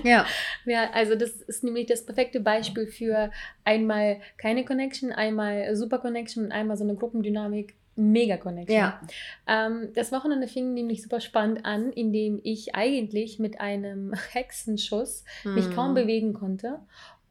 Ja. 0.04 0.25
Ja, 0.66 0.90
also 0.94 1.16
das 1.16 1.32
ist 1.42 1.64
nämlich 1.64 1.86
das 1.86 2.06
perfekte 2.06 2.40
Beispiel 2.40 2.88
für 2.88 3.30
einmal 3.64 4.20
keine 4.38 4.66
Connection, 4.66 5.12
einmal 5.12 5.75
super 5.75 6.00
Connection 6.00 6.46
und 6.46 6.52
einmal 6.52 6.75
so 6.78 6.84
eine 6.84 6.96
Gruppendynamik. 6.96 7.75
Mega 7.98 8.36
Connection. 8.36 8.78
Ja. 8.78 9.00
Ähm, 9.48 9.90
das 9.96 10.12
Wochenende 10.12 10.50
fing 10.50 10.74
nämlich 10.74 11.02
super 11.02 11.22
spannend 11.22 11.66
an, 11.66 11.94
indem 11.94 12.42
ich 12.44 12.75
eigentlich 12.75 13.40
mit 13.40 13.62
einem 13.62 14.12
Hexenschuss 14.34 15.24
mich 15.46 15.72
kaum 15.74 15.92
Mhm. 15.92 15.96
bewegen 15.96 16.34
konnte. 16.34 16.80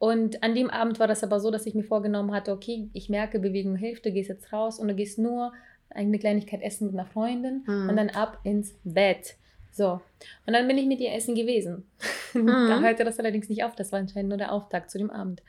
Und 0.05 0.43
an 0.43 0.53
dem 0.55 0.69
Abend 0.69 0.99
war 0.99 1.07
das 1.07 1.23
aber 1.23 1.39
so, 1.39 1.49
dass 1.51 1.65
ich 1.65 1.73
mir 1.73 1.83
vorgenommen 1.83 2.31
hatte, 2.33 2.51
okay, 2.51 2.89
ich 2.93 3.09
merke, 3.09 3.39
Bewegung 3.39 3.75
hilft, 3.75 4.05
du 4.05 4.11
gehst 4.11 4.29
jetzt 4.29 4.51
raus 4.53 4.79
und 4.79 4.87
du 4.87 4.95
gehst 4.95 5.17
nur 5.17 5.51
eine 5.89 6.19
Kleinigkeit 6.19 6.61
essen 6.61 6.87
mit 6.87 6.95
einer 6.95 7.07
Freundin 7.07 7.63
Mhm. 7.65 7.89
und 7.89 7.95
dann 7.95 8.09
ab 8.09 8.39
ins 8.43 8.75
Bett. 8.83 9.35
So. 9.71 10.01
Und 10.45 10.53
dann 10.53 10.67
bin 10.67 10.77
ich 10.77 10.85
mit 10.85 10.99
ihr 10.99 11.13
essen 11.13 11.35
gewesen. 11.35 11.85
Mhm. 12.33 12.45
da 12.69 12.79
hörte 12.81 13.03
das 13.03 13.19
allerdings 13.19 13.49
nicht 13.49 13.63
auf. 13.63 13.75
Das 13.75 13.91
war 13.91 13.99
anscheinend 13.99 14.29
nur 14.29 14.37
der 14.37 14.51
Auftakt 14.51 14.91
zu 14.91 14.97
dem 14.97 15.09
Abend. 15.09 15.41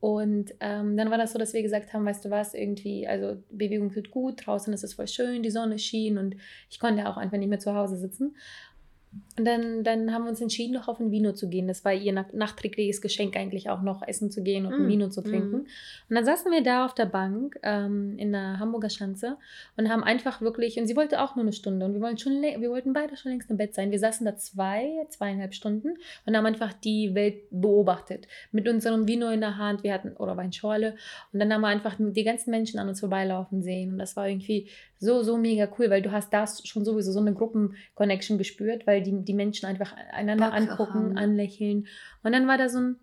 Und 0.00 0.54
ähm, 0.60 0.96
dann 0.96 1.10
war 1.10 1.18
das 1.18 1.32
so, 1.32 1.38
dass 1.38 1.52
wir 1.52 1.62
gesagt 1.62 1.92
haben, 1.92 2.06
weißt 2.06 2.24
du 2.24 2.30
was, 2.30 2.54
irgendwie, 2.54 3.06
also 3.06 3.36
Bewegung 3.50 3.92
tut 3.92 4.10
gut, 4.10 4.46
draußen 4.46 4.72
ist 4.72 4.82
es 4.82 4.94
voll 4.94 5.08
schön, 5.08 5.42
die 5.42 5.50
Sonne 5.50 5.78
schien 5.78 6.16
und 6.16 6.36
ich 6.70 6.80
konnte 6.80 7.06
auch 7.06 7.18
einfach 7.18 7.36
nicht 7.36 7.50
mehr 7.50 7.58
zu 7.58 7.74
Hause 7.74 7.96
sitzen. 7.98 8.34
Und 9.36 9.44
dann, 9.44 9.82
dann 9.82 10.12
haben 10.12 10.24
wir 10.24 10.30
uns 10.30 10.40
entschieden, 10.40 10.74
noch 10.74 10.86
auf 10.86 11.00
ein 11.00 11.10
Vino 11.10 11.32
zu 11.32 11.48
gehen. 11.48 11.66
Das 11.66 11.84
war 11.84 11.92
ihr 11.92 12.12
nach- 12.12 12.32
nachträgliches 12.32 13.00
Geschenk 13.00 13.36
eigentlich 13.36 13.68
auch 13.68 13.82
noch, 13.82 14.06
essen 14.06 14.30
zu 14.30 14.42
gehen 14.42 14.66
und 14.66 14.74
ein 14.74 14.86
Mm, 14.86 14.88
Vino 14.88 15.08
zu 15.08 15.22
trinken. 15.22 15.56
mm. 15.56 15.66
Und 16.08 16.14
dann 16.14 16.24
saßen 16.24 16.52
wir 16.52 16.62
da 16.62 16.84
auf 16.84 16.94
der 16.94 17.06
Bank 17.06 17.58
ähm, 17.62 18.16
in 18.18 18.30
der 18.32 18.58
Hamburger 18.60 18.90
Schanze 18.90 19.36
und 19.76 19.88
haben 19.88 20.04
einfach 20.04 20.40
wirklich, 20.42 20.78
und 20.78 20.86
sie 20.86 20.94
wollte 20.94 21.20
auch 21.22 21.34
nur 21.34 21.44
eine 21.44 21.52
Stunde 21.52 21.86
und 21.86 21.94
wir, 21.94 22.00
wollen 22.00 22.18
schon, 22.18 22.40
wir 22.42 22.70
wollten 22.70 22.92
beide 22.92 23.16
schon 23.16 23.32
längst 23.32 23.50
im 23.50 23.56
Bett 23.56 23.74
sein. 23.74 23.90
Wir 23.90 23.98
saßen 23.98 24.24
da 24.26 24.36
zwei, 24.36 25.06
zweieinhalb 25.08 25.54
Stunden 25.54 25.94
und 26.26 26.36
haben 26.36 26.46
einfach 26.46 26.72
die 26.72 27.14
Welt 27.14 27.42
beobachtet. 27.50 28.28
Mit 28.52 28.68
unserem 28.68 29.08
Vino 29.08 29.28
in 29.30 29.40
der 29.40 29.56
Hand, 29.56 29.82
wir 29.82 29.92
hatten, 29.94 30.12
oder 30.18 30.36
Weinschorle, 30.36 30.94
und 31.32 31.40
dann 31.40 31.52
haben 31.52 31.62
wir 31.62 31.68
einfach 31.68 31.96
die 31.98 32.24
ganzen 32.24 32.50
Menschen 32.50 32.78
an 32.78 32.88
uns 32.88 33.00
vorbeilaufen 33.00 33.62
sehen. 33.62 33.92
Und 33.92 33.98
das 33.98 34.14
war 34.16 34.28
irgendwie 34.28 34.68
so, 35.00 35.22
so 35.22 35.38
mega 35.38 35.68
cool, 35.78 35.90
weil 35.90 36.02
du 36.02 36.12
hast 36.12 36.32
da 36.32 36.46
schon 36.46 36.84
sowieso 36.84 37.10
so 37.10 37.20
eine 37.20 37.32
Gruppen-Connection 37.32 38.36
gespürt, 38.38 38.86
weil 38.86 39.02
die, 39.02 39.24
die 39.24 39.34
Menschen 39.34 39.66
einfach 39.66 39.94
einander 40.12 40.50
Bock 40.50 40.54
angucken, 40.54 40.94
haben. 40.94 41.16
anlächeln. 41.16 41.86
Und 42.22 42.32
dann 42.32 42.46
war 42.46 42.58
da 42.58 42.68
so 42.68 42.78
ein 42.78 42.96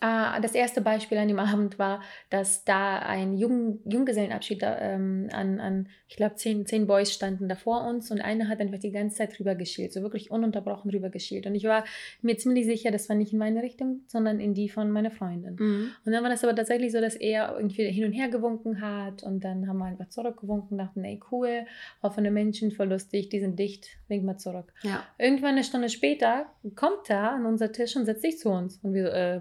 das 0.00 0.54
erste 0.54 0.80
Beispiel 0.80 1.18
an 1.18 1.28
dem 1.28 1.38
Abend 1.38 1.78
war, 1.78 2.02
dass 2.30 2.64
da 2.64 2.98
ein 2.98 3.36
Jung, 3.36 3.80
Junggesellenabschied 3.84 4.62
ähm, 4.62 5.28
an, 5.32 5.60
an, 5.60 5.88
ich 6.08 6.16
glaube, 6.16 6.36
zehn, 6.36 6.66
zehn 6.66 6.86
Boys 6.86 7.12
standen 7.12 7.48
da 7.48 7.54
vor 7.54 7.86
uns 7.86 8.10
und 8.10 8.20
einer 8.20 8.48
hat 8.48 8.60
einfach 8.60 8.78
die 8.78 8.92
ganze 8.92 9.18
Zeit 9.18 9.38
rüber 9.38 9.54
geschielt, 9.54 9.92
so 9.92 10.02
wirklich 10.02 10.30
ununterbrochen 10.30 10.90
rüber 10.90 11.10
geschielt. 11.10 11.46
Und 11.46 11.54
ich 11.54 11.64
war 11.64 11.84
mir 12.22 12.36
ziemlich 12.36 12.64
sicher, 12.64 12.90
das 12.90 13.08
war 13.08 13.16
nicht 13.16 13.32
in 13.32 13.38
meine 13.38 13.62
Richtung, 13.62 14.00
sondern 14.06 14.40
in 14.40 14.54
die 14.54 14.68
von 14.68 14.90
meiner 14.90 15.10
Freundin. 15.10 15.56
Mhm. 15.58 15.90
Und 16.04 16.12
dann 16.12 16.22
war 16.22 16.30
das 16.30 16.42
aber 16.44 16.56
tatsächlich 16.56 16.92
so, 16.92 17.00
dass 17.00 17.14
er 17.14 17.54
irgendwie 17.56 17.90
hin 17.90 18.06
und 18.06 18.12
her 18.12 18.28
gewunken 18.28 18.80
hat 18.80 19.22
und 19.22 19.44
dann 19.44 19.68
haben 19.68 19.78
wir 19.78 19.86
einfach 19.86 20.08
zurückgewunken, 20.08 20.78
dachten, 20.78 21.04
ey, 21.04 21.20
cool, 21.30 21.66
offene 22.02 22.30
Menschen, 22.30 22.72
voll 22.72 22.88
lustig, 22.88 23.28
die 23.28 23.40
sind 23.40 23.58
dicht, 23.58 23.86
wink 24.08 24.24
mal 24.24 24.38
zurück. 24.38 24.72
Ja. 24.82 25.04
Irgendwann 25.18 25.52
eine 25.52 25.64
Stunde 25.64 25.88
später 25.88 26.46
kommt 26.74 27.10
er 27.10 27.32
an 27.32 27.46
unser 27.46 27.70
Tisch 27.70 27.96
und 27.96 28.06
setzt 28.06 28.22
sich 28.22 28.38
zu 28.38 28.50
uns. 28.50 28.78
Und 28.82 28.94
wir 28.94 29.04
so, 29.04 29.10
äh, 29.10 29.40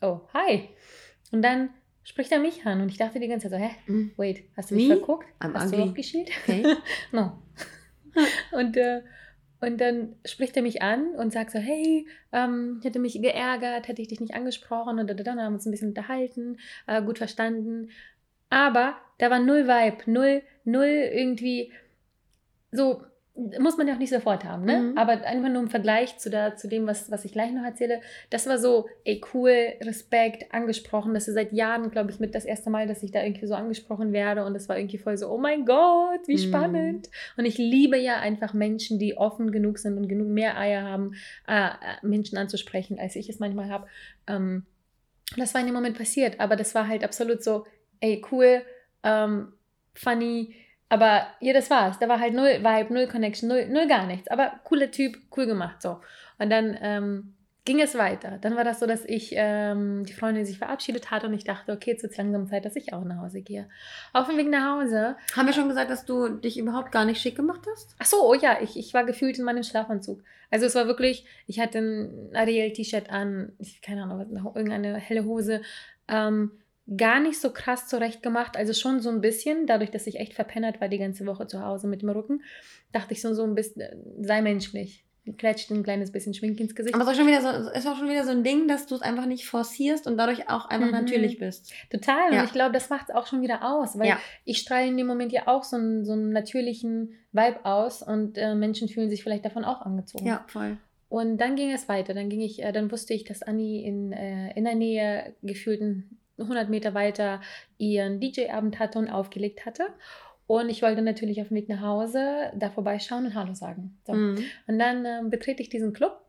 oh, 0.00 0.20
hi. 0.34 0.68
Und 1.32 1.42
dann 1.42 1.70
spricht 2.04 2.32
er 2.32 2.38
mich 2.38 2.64
an 2.64 2.80
und 2.80 2.88
ich 2.88 2.96
dachte 2.96 3.20
die 3.20 3.28
ganze 3.28 3.50
Zeit 3.50 3.60
so, 3.60 3.64
hä, 3.66 3.70
Mhm. 3.86 4.12
wait, 4.16 4.44
hast 4.56 4.70
du 4.70 4.74
mich 4.76 4.88
Me? 4.88 4.96
verguckt? 4.96 5.26
I'm 5.40 5.52
hast 5.54 5.72
du 5.72 5.76
ugly. 5.76 5.88
aufgeschielt? 5.88 6.30
Okay. 6.42 6.64
no. 7.12 7.42
und, 8.52 8.76
äh, 8.76 9.02
und 9.60 9.80
dann 9.80 10.14
spricht 10.24 10.56
er 10.56 10.62
mich 10.62 10.82
an 10.82 11.14
und 11.16 11.32
sagt 11.32 11.50
so, 11.50 11.58
hey, 11.58 12.06
ähm, 12.32 12.80
hätte 12.82 12.98
mich 12.98 13.20
geärgert, 13.20 13.88
hätte 13.88 14.00
ich 14.00 14.08
dich 14.08 14.20
nicht 14.20 14.34
angesprochen 14.34 14.98
und 14.98 15.06
dann 15.08 15.28
haben 15.40 15.50
wir 15.52 15.54
uns 15.54 15.66
ein 15.66 15.70
bisschen 15.72 15.88
unterhalten, 15.88 16.58
äh, 16.86 17.02
gut 17.02 17.18
verstanden. 17.18 17.90
Aber 18.50 18.96
da 19.18 19.30
war 19.30 19.40
null 19.40 19.66
Vibe, 19.66 20.10
null, 20.10 20.42
null 20.64 20.86
irgendwie 20.86 21.72
so, 22.70 23.02
muss 23.60 23.76
man 23.76 23.86
ja 23.86 23.94
auch 23.94 23.98
nicht 23.98 24.12
sofort 24.12 24.44
haben, 24.44 24.64
ne? 24.64 24.78
Mhm. 24.78 24.98
Aber 24.98 25.12
einfach 25.12 25.48
nur 25.48 25.62
im 25.62 25.70
Vergleich 25.70 26.18
zu, 26.18 26.28
der, 26.28 26.56
zu 26.56 26.66
dem, 26.66 26.86
was, 26.86 27.10
was 27.10 27.24
ich 27.24 27.32
gleich 27.32 27.52
noch 27.52 27.64
erzähle, 27.64 28.00
das 28.30 28.46
war 28.48 28.58
so, 28.58 28.88
ey, 29.04 29.20
cool, 29.32 29.50
Respekt, 29.80 30.52
angesprochen. 30.52 31.14
Das 31.14 31.28
ist 31.28 31.34
seit 31.34 31.52
Jahren, 31.52 31.90
glaube 31.90 32.10
ich, 32.10 32.18
mit 32.18 32.34
das 32.34 32.44
erste 32.44 32.68
Mal, 32.68 32.88
dass 32.88 33.02
ich 33.02 33.12
da 33.12 33.22
irgendwie 33.22 33.46
so 33.46 33.54
angesprochen 33.54 34.12
werde. 34.12 34.44
Und 34.44 34.54
das 34.54 34.68
war 34.68 34.76
irgendwie 34.76 34.98
voll 34.98 35.16
so, 35.16 35.28
oh 35.28 35.38
mein 35.38 35.64
Gott, 35.64 36.26
wie 36.26 36.34
Mhm. 36.34 36.48
spannend. 36.48 37.10
Und 37.36 37.44
ich 37.44 37.58
liebe 37.58 37.96
ja 37.96 38.18
einfach 38.18 38.54
Menschen, 38.54 38.98
die 38.98 39.16
offen 39.16 39.52
genug 39.52 39.78
sind 39.78 39.96
und 39.96 40.08
genug 40.08 40.28
mehr 40.28 40.58
Eier 40.58 40.82
haben, 40.82 41.12
äh, 41.46 41.68
äh, 41.68 41.70
Menschen 42.06 42.38
anzusprechen, 42.38 42.98
als 42.98 43.14
ich 43.14 43.28
es 43.28 43.38
manchmal 43.38 43.70
habe. 43.70 43.86
Ähm, 44.26 44.66
das 45.36 45.54
war 45.54 45.60
in 45.60 45.66
dem 45.68 45.74
Moment 45.74 45.96
passiert, 45.96 46.40
aber 46.40 46.56
das 46.56 46.74
war 46.74 46.88
halt 46.88 47.04
absolut 47.04 47.44
so, 47.44 47.66
ey, 48.00 48.20
cool, 48.32 48.62
ähm, 49.04 49.52
funny, 49.94 50.54
aber 50.88 51.26
ja, 51.40 51.52
das 51.52 51.70
war's. 51.70 51.98
Da 51.98 52.08
war 52.08 52.20
halt 52.20 52.34
null 52.34 52.60
Vibe, 52.62 52.94
null 52.94 53.06
Connection, 53.06 53.48
null, 53.48 53.66
null 53.68 53.86
gar 53.86 54.06
nichts. 54.06 54.28
Aber 54.28 54.52
cooler 54.64 54.90
Typ, 54.90 55.18
cool 55.36 55.46
gemacht, 55.46 55.82
so. 55.82 56.00
Und 56.38 56.50
dann 56.50 56.78
ähm, 56.80 57.34
ging 57.68 57.80
es 57.80 57.98
weiter. 57.98 58.38
Dann 58.40 58.56
war 58.56 58.64
das 58.64 58.80
so, 58.80 58.86
dass 58.86 59.04
ich 59.04 59.32
ähm, 59.34 60.06
die 60.06 60.14
Freundin 60.14 60.46
sich 60.46 60.56
verabschiedet 60.56 61.10
hatte 61.10 61.26
und 61.26 61.34
ich 61.34 61.44
dachte, 61.44 61.72
okay, 61.72 61.90
jetzt 61.90 62.02
wird 62.02 62.16
langsam 62.16 62.46
Zeit, 62.46 62.64
dass 62.64 62.76
ich 62.76 62.94
auch 62.94 63.04
nach 63.04 63.20
Hause 63.20 63.42
gehe. 63.42 63.68
Auf 64.14 64.26
dem 64.26 64.38
Weg 64.38 64.48
nach 64.48 64.78
Hause 64.78 65.16
Haben 65.36 65.46
wir 65.46 65.52
schon 65.52 65.68
gesagt, 65.68 65.90
dass 65.90 66.06
du 66.06 66.28
dich 66.28 66.58
überhaupt 66.58 66.92
gar 66.92 67.04
nicht 67.04 67.20
schick 67.20 67.36
gemacht 67.36 67.66
hast? 67.70 67.94
Ach 67.98 68.06
so, 68.06 68.26
oh 68.26 68.32
ja, 68.32 68.58
ich, 68.62 68.78
ich 68.78 68.94
war 68.94 69.04
gefühlt 69.04 69.38
in 69.38 69.44
meinem 69.44 69.64
Schlafanzug. 69.64 70.22
Also 70.50 70.64
es 70.64 70.74
war 70.74 70.86
wirklich, 70.86 71.26
ich 71.46 71.60
hatte 71.60 71.80
ein 71.80 72.30
Ariel-T-Shirt 72.34 73.10
an, 73.10 73.52
ich, 73.58 73.82
keine 73.82 74.04
Ahnung, 74.04 74.20
irgendeine 74.54 74.96
helle 74.96 75.26
Hose. 75.26 75.60
Ähm, 76.08 76.52
gar 76.96 77.20
nicht 77.20 77.40
so 77.40 77.50
krass 77.52 77.86
zurecht 77.86 78.22
gemacht, 78.22 78.56
also 78.56 78.72
schon 78.72 79.00
so 79.00 79.10
ein 79.10 79.20
bisschen, 79.20 79.66
dadurch, 79.66 79.90
dass 79.90 80.06
ich 80.06 80.18
echt 80.18 80.34
verpennert 80.34 80.80
war 80.80 80.88
die 80.88 80.98
ganze 80.98 81.26
Woche 81.26 81.46
zu 81.46 81.62
Hause 81.62 81.86
mit 81.86 82.02
dem 82.02 82.08
Rücken, 82.08 82.42
dachte 82.92 83.12
ich 83.12 83.20
so, 83.20 83.34
so 83.34 83.44
ein 83.44 83.54
bisschen, 83.54 83.82
sei 84.22 84.40
menschlich. 84.42 85.04
Klatscht 85.36 85.70
ein 85.70 85.82
kleines 85.82 86.10
bisschen 86.10 86.32
Schmink 86.32 86.58
ins 86.58 86.74
Gesicht. 86.74 86.94
Aber 86.94 87.04
es 87.04 87.10
ist 87.10 87.14
auch 87.14 87.18
schon 87.18 87.26
wieder 87.28 87.42
so, 87.42 87.70
ist 87.72 87.86
auch 87.86 87.98
schon 87.98 88.08
wieder 88.08 88.24
so 88.24 88.30
ein 88.30 88.42
Ding, 88.44 88.66
dass 88.66 88.86
du 88.86 88.94
es 88.94 89.02
einfach 89.02 89.26
nicht 89.26 89.44
forcierst 89.46 90.06
und 90.06 90.16
dadurch 90.16 90.48
auch 90.48 90.64
einfach 90.70 90.86
Mhm. 90.86 90.94
natürlich 90.94 91.38
bist. 91.38 91.70
Total. 91.90 92.32
Ja. 92.32 92.40
Und 92.40 92.46
ich 92.46 92.52
glaube, 92.52 92.72
das 92.72 92.88
macht 92.88 93.10
es 93.10 93.14
auch 93.14 93.26
schon 93.26 93.42
wieder 93.42 93.62
aus, 93.62 93.98
weil 93.98 94.08
Ja. 94.08 94.18
ich 94.46 94.56
strahle 94.56 94.86
in 94.88 94.96
dem 94.96 95.06
Moment 95.06 95.30
ja 95.32 95.42
auch 95.46 95.64
so 95.64 95.76
einen, 95.76 96.06
so 96.06 96.12
einen 96.14 96.30
natürlichen 96.32 97.12
Vibe 97.32 97.62
aus 97.66 98.02
und 98.02 98.38
äh, 98.38 98.54
Menschen 98.54 98.88
fühlen 98.88 99.10
sich 99.10 99.22
vielleicht 99.22 99.44
davon 99.44 99.66
auch 99.66 99.82
angezogen. 99.82 100.24
Ja, 100.24 100.46
voll. 100.48 100.78
Und 101.10 101.36
dann 101.36 101.56
ging 101.56 101.72
es 101.72 101.90
weiter. 101.90 102.14
Dann 102.14 102.30
ging 102.30 102.40
ich, 102.40 102.62
äh, 102.62 102.72
dann 102.72 102.90
wusste 102.90 103.12
ich, 103.12 103.24
dass 103.24 103.42
Anni 103.42 103.84
in, 103.84 104.12
äh, 104.12 104.54
in 104.56 104.64
der 104.64 104.76
Nähe 104.76 105.34
gefühlten 105.42 106.18
100 106.38 106.68
Meter 106.68 106.94
weiter 106.94 107.40
ihren 107.78 108.20
DJ-Abend 108.20 108.78
hatte 108.78 108.98
und 108.98 109.08
aufgelegt 109.08 109.66
hatte. 109.66 109.86
Und 110.46 110.70
ich 110.70 110.82
wollte 110.82 111.02
natürlich 111.02 111.42
auf 111.42 111.48
dem 111.48 111.56
Weg 111.58 111.68
nach 111.68 111.82
Hause 111.82 112.50
da 112.54 112.70
vorbeischauen 112.70 113.26
und 113.26 113.34
Hallo 113.34 113.54
sagen. 113.54 113.98
So. 114.06 114.14
Mhm. 114.14 114.44
Und 114.66 114.78
dann 114.78 115.04
ähm, 115.04 115.30
betrete 115.30 115.62
ich 115.62 115.68
diesen 115.68 115.92
Club 115.92 116.20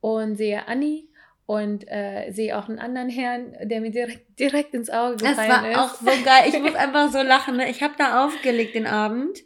und 0.00 0.36
sehe 0.36 0.68
Anni 0.68 1.08
und 1.46 1.88
äh, 1.88 2.30
sehe 2.32 2.58
auch 2.58 2.68
einen 2.68 2.78
anderen 2.78 3.08
Herrn, 3.08 3.56
der 3.62 3.80
mir 3.80 3.90
direkt, 3.90 4.38
direkt 4.38 4.74
ins 4.74 4.90
Auge 4.90 5.16
Das 5.16 5.30
gefallen 5.30 5.50
war 5.50 5.70
ist. 5.70 5.78
auch 5.78 5.94
so 5.94 6.24
geil. 6.24 6.44
Ich 6.48 6.60
muss 6.60 6.74
einfach 6.74 7.10
so 7.10 7.22
lachen. 7.22 7.56
Ne? 7.56 7.70
Ich 7.70 7.82
habe 7.82 7.94
da 7.96 8.26
aufgelegt 8.26 8.74
den 8.74 8.86
Abend 8.86 9.38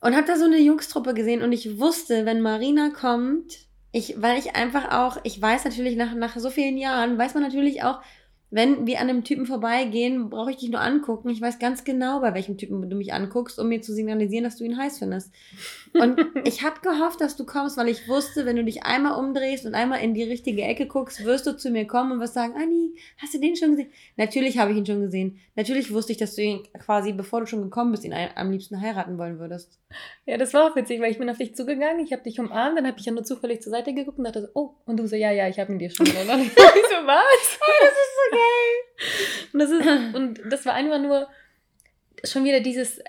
und 0.00 0.16
habe 0.16 0.26
da 0.26 0.36
so 0.36 0.46
eine 0.46 0.58
Jungstruppe 0.58 1.12
gesehen 1.12 1.42
und 1.42 1.52
ich 1.52 1.78
wusste, 1.78 2.24
wenn 2.24 2.40
Marina 2.40 2.90
kommt, 2.90 3.58
ich, 3.92 4.22
weil 4.22 4.38
ich 4.38 4.54
einfach 4.56 4.92
auch, 4.92 5.18
ich 5.24 5.40
weiß 5.40 5.64
natürlich 5.64 5.96
nach, 5.96 6.14
nach 6.14 6.36
so 6.36 6.48
vielen 6.48 6.78
Jahren, 6.78 7.18
weiß 7.18 7.34
man 7.34 7.42
natürlich 7.42 7.82
auch, 7.82 8.00
wenn 8.50 8.86
wir 8.86 9.00
an 9.00 9.08
einem 9.08 9.22
Typen 9.22 9.46
vorbeigehen, 9.46 10.28
brauche 10.28 10.50
ich 10.50 10.56
dich 10.56 10.70
nur 10.70 10.80
angucken. 10.80 11.30
Ich 11.30 11.40
weiß 11.40 11.60
ganz 11.60 11.84
genau, 11.84 12.20
bei 12.20 12.34
welchem 12.34 12.58
Typen 12.58 12.90
du 12.90 12.96
mich 12.96 13.12
anguckst, 13.12 13.58
um 13.60 13.68
mir 13.68 13.80
zu 13.80 13.94
signalisieren, 13.94 14.42
dass 14.42 14.56
du 14.56 14.64
ihn 14.64 14.76
heiß 14.76 14.98
findest. 14.98 15.32
Und 15.94 16.18
ich 16.44 16.64
habe 16.64 16.80
gehofft, 16.80 17.20
dass 17.20 17.36
du 17.36 17.46
kommst, 17.46 17.76
weil 17.76 17.88
ich 17.88 18.08
wusste, 18.08 18.46
wenn 18.46 18.56
du 18.56 18.64
dich 18.64 18.82
einmal 18.82 19.18
umdrehst 19.18 19.66
und 19.66 19.74
einmal 19.74 20.00
in 20.00 20.14
die 20.14 20.24
richtige 20.24 20.62
Ecke 20.62 20.86
guckst, 20.86 21.24
wirst 21.24 21.46
du 21.46 21.56
zu 21.56 21.70
mir 21.70 21.86
kommen 21.86 22.12
und 22.12 22.20
wirst 22.20 22.34
sagen, 22.34 22.54
Anni, 22.56 22.94
hast 23.18 23.34
du 23.34 23.38
den 23.38 23.54
schon 23.54 23.72
gesehen? 23.72 23.90
Natürlich 24.16 24.58
habe 24.58 24.72
ich 24.72 24.78
ihn 24.78 24.86
schon 24.86 25.00
gesehen. 25.00 25.38
Natürlich 25.54 25.92
wusste 25.92 26.12
ich, 26.12 26.18
dass 26.18 26.34
du 26.34 26.42
ihn 26.42 26.62
quasi, 26.84 27.12
bevor 27.12 27.40
du 27.40 27.46
schon 27.46 27.62
gekommen 27.62 27.92
bist, 27.92 28.04
ihn 28.04 28.12
am 28.12 28.50
liebsten 28.50 28.80
heiraten 28.80 29.16
wollen 29.16 29.38
würdest. 29.38 29.78
Ja, 30.26 30.36
das 30.36 30.54
war 30.54 30.70
auch 30.70 30.76
witzig, 30.76 31.00
weil 31.00 31.10
ich 31.10 31.18
bin 31.18 31.30
auf 31.30 31.38
dich 31.38 31.54
zugegangen, 31.54 32.04
ich 32.04 32.12
habe 32.12 32.22
dich 32.22 32.38
umarmt, 32.38 32.78
dann 32.78 32.86
habe 32.86 32.98
ich 32.98 33.06
ja 33.06 33.12
nur 33.12 33.24
zufällig 33.24 33.62
zur 33.62 33.72
Seite 33.72 33.92
geguckt 33.92 34.18
und 34.18 34.24
dachte 34.24 34.50
oh, 34.54 34.74
und 34.86 34.96
du 34.98 35.06
so, 35.06 35.16
ja, 35.16 35.30
ja, 35.30 35.48
ich 35.48 35.58
habe 35.58 35.72
ihn 35.72 35.78
dir 35.78 35.90
schon. 35.90 36.06
Und 36.06 36.14
dann 36.28 36.40
ich 36.40 36.52
so, 36.52 37.06
was? 37.06 37.58
Das 37.80 37.90
ist 37.90 38.14
so 38.16 38.36
geil. 38.36 38.39
Und 39.52 39.58
das, 39.60 39.70
ist, 39.70 39.86
und 40.14 40.40
das 40.50 40.66
war 40.66 40.74
einfach 40.74 41.00
nur 41.00 41.28
schon 42.24 42.44
wieder 42.44 42.60
dieses, 42.60 43.00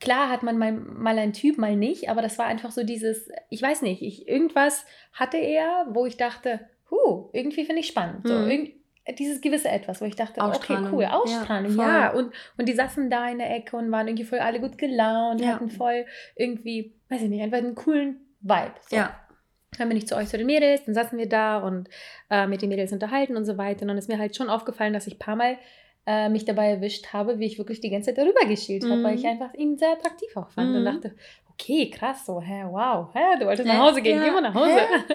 klar 0.00 0.30
hat 0.30 0.42
man 0.42 0.58
mal, 0.58 0.72
mal 0.72 1.18
einen 1.18 1.32
Typ, 1.32 1.58
mal 1.58 1.76
nicht, 1.76 2.08
aber 2.08 2.22
das 2.22 2.38
war 2.38 2.46
einfach 2.46 2.70
so 2.70 2.84
dieses, 2.84 3.28
ich 3.50 3.60
weiß 3.62 3.82
nicht, 3.82 4.02
ich, 4.02 4.28
irgendwas 4.28 4.84
hatte 5.12 5.36
er, 5.38 5.86
wo 5.90 6.06
ich 6.06 6.16
dachte, 6.16 6.60
huh, 6.90 7.28
irgendwie 7.32 7.64
finde 7.64 7.80
ich 7.80 7.88
spannend. 7.88 8.26
So, 8.26 8.34
Mhm. 8.34 8.50
irgend, 8.50 8.70
dieses 9.18 9.40
gewisse 9.40 9.68
Etwas, 9.68 10.00
wo 10.00 10.04
ich 10.04 10.16
dachte, 10.16 10.40
okay, 10.40 10.74
cool, 10.92 11.04
Ausstrahlung, 11.04 11.76
Ja, 11.78 11.98
ja. 12.06 12.12
Und, 12.12 12.32
und 12.58 12.68
die 12.68 12.72
saßen 12.74 13.08
da 13.08 13.28
in 13.28 13.38
der 13.38 13.54
Ecke 13.54 13.76
und 13.76 13.90
waren 13.92 14.08
irgendwie 14.08 14.24
voll 14.24 14.40
alle 14.40 14.58
gut 14.60 14.78
gelaunt, 14.78 15.40
Ja. 15.40 15.54
hatten 15.54 15.70
voll 15.70 16.06
irgendwie, 16.34 16.94
weiß 17.08 17.22
ich 17.22 17.28
nicht, 17.28 17.42
einfach 17.42 17.58
einen 17.58 17.74
coolen 17.76 18.26
Vibe. 18.40 18.74
So. 18.88 18.96
Ja. 18.96 19.20
Dann 19.78 19.88
bin 19.88 19.98
ich 19.98 20.06
zu 20.06 20.16
euch 20.16 20.28
zu 20.28 20.38
den 20.38 20.46
Mädels, 20.46 20.84
dann 20.86 20.94
saßen 20.94 21.18
wir 21.18 21.28
da 21.28 21.58
und 21.58 21.88
äh, 22.30 22.46
mit 22.46 22.62
den 22.62 22.68
Mädels 22.70 22.92
unterhalten 22.92 23.36
und 23.36 23.44
so 23.44 23.58
weiter. 23.58 23.82
Und 23.82 23.88
dann 23.88 23.98
ist 23.98 24.08
mir 24.08 24.18
halt 24.18 24.34
schon 24.36 24.48
aufgefallen, 24.48 24.92
dass 24.92 25.06
ich 25.06 25.14
ein 25.16 25.18
paar 25.18 25.36
Mal 25.36 25.58
äh, 26.06 26.28
mich 26.28 26.44
dabei 26.44 26.68
erwischt 26.70 27.12
habe, 27.12 27.38
wie 27.40 27.46
ich 27.46 27.58
wirklich 27.58 27.80
die 27.80 27.90
ganze 27.90 28.14
Zeit 28.14 28.18
darüber 28.24 28.46
geschielt 28.48 28.84
habe, 28.84 28.96
Mhm. 28.96 29.02
weil 29.04 29.14
ich 29.16 29.26
einfach 29.26 29.52
ihn 29.54 29.76
sehr 29.76 29.90
attraktiv 29.92 30.36
auch 30.36 30.50
fand 30.50 30.74
und 30.74 30.82
Mhm. 30.82 30.84
dachte, 30.86 31.14
okay, 31.52 31.90
krass, 31.90 32.24
so, 32.24 32.40
hä, 32.40 32.64
wow, 32.70 33.08
hä, 33.12 33.38
du 33.40 33.46
wolltest 33.46 33.66
nach 33.68 33.78
Hause 33.78 34.00
gehen, 34.02 34.16
Ja. 34.18 34.24
geh 34.24 34.30
mal 34.30 34.40
nach 34.40 34.54
Hause. 34.54 34.70
Hä? 34.70 35.14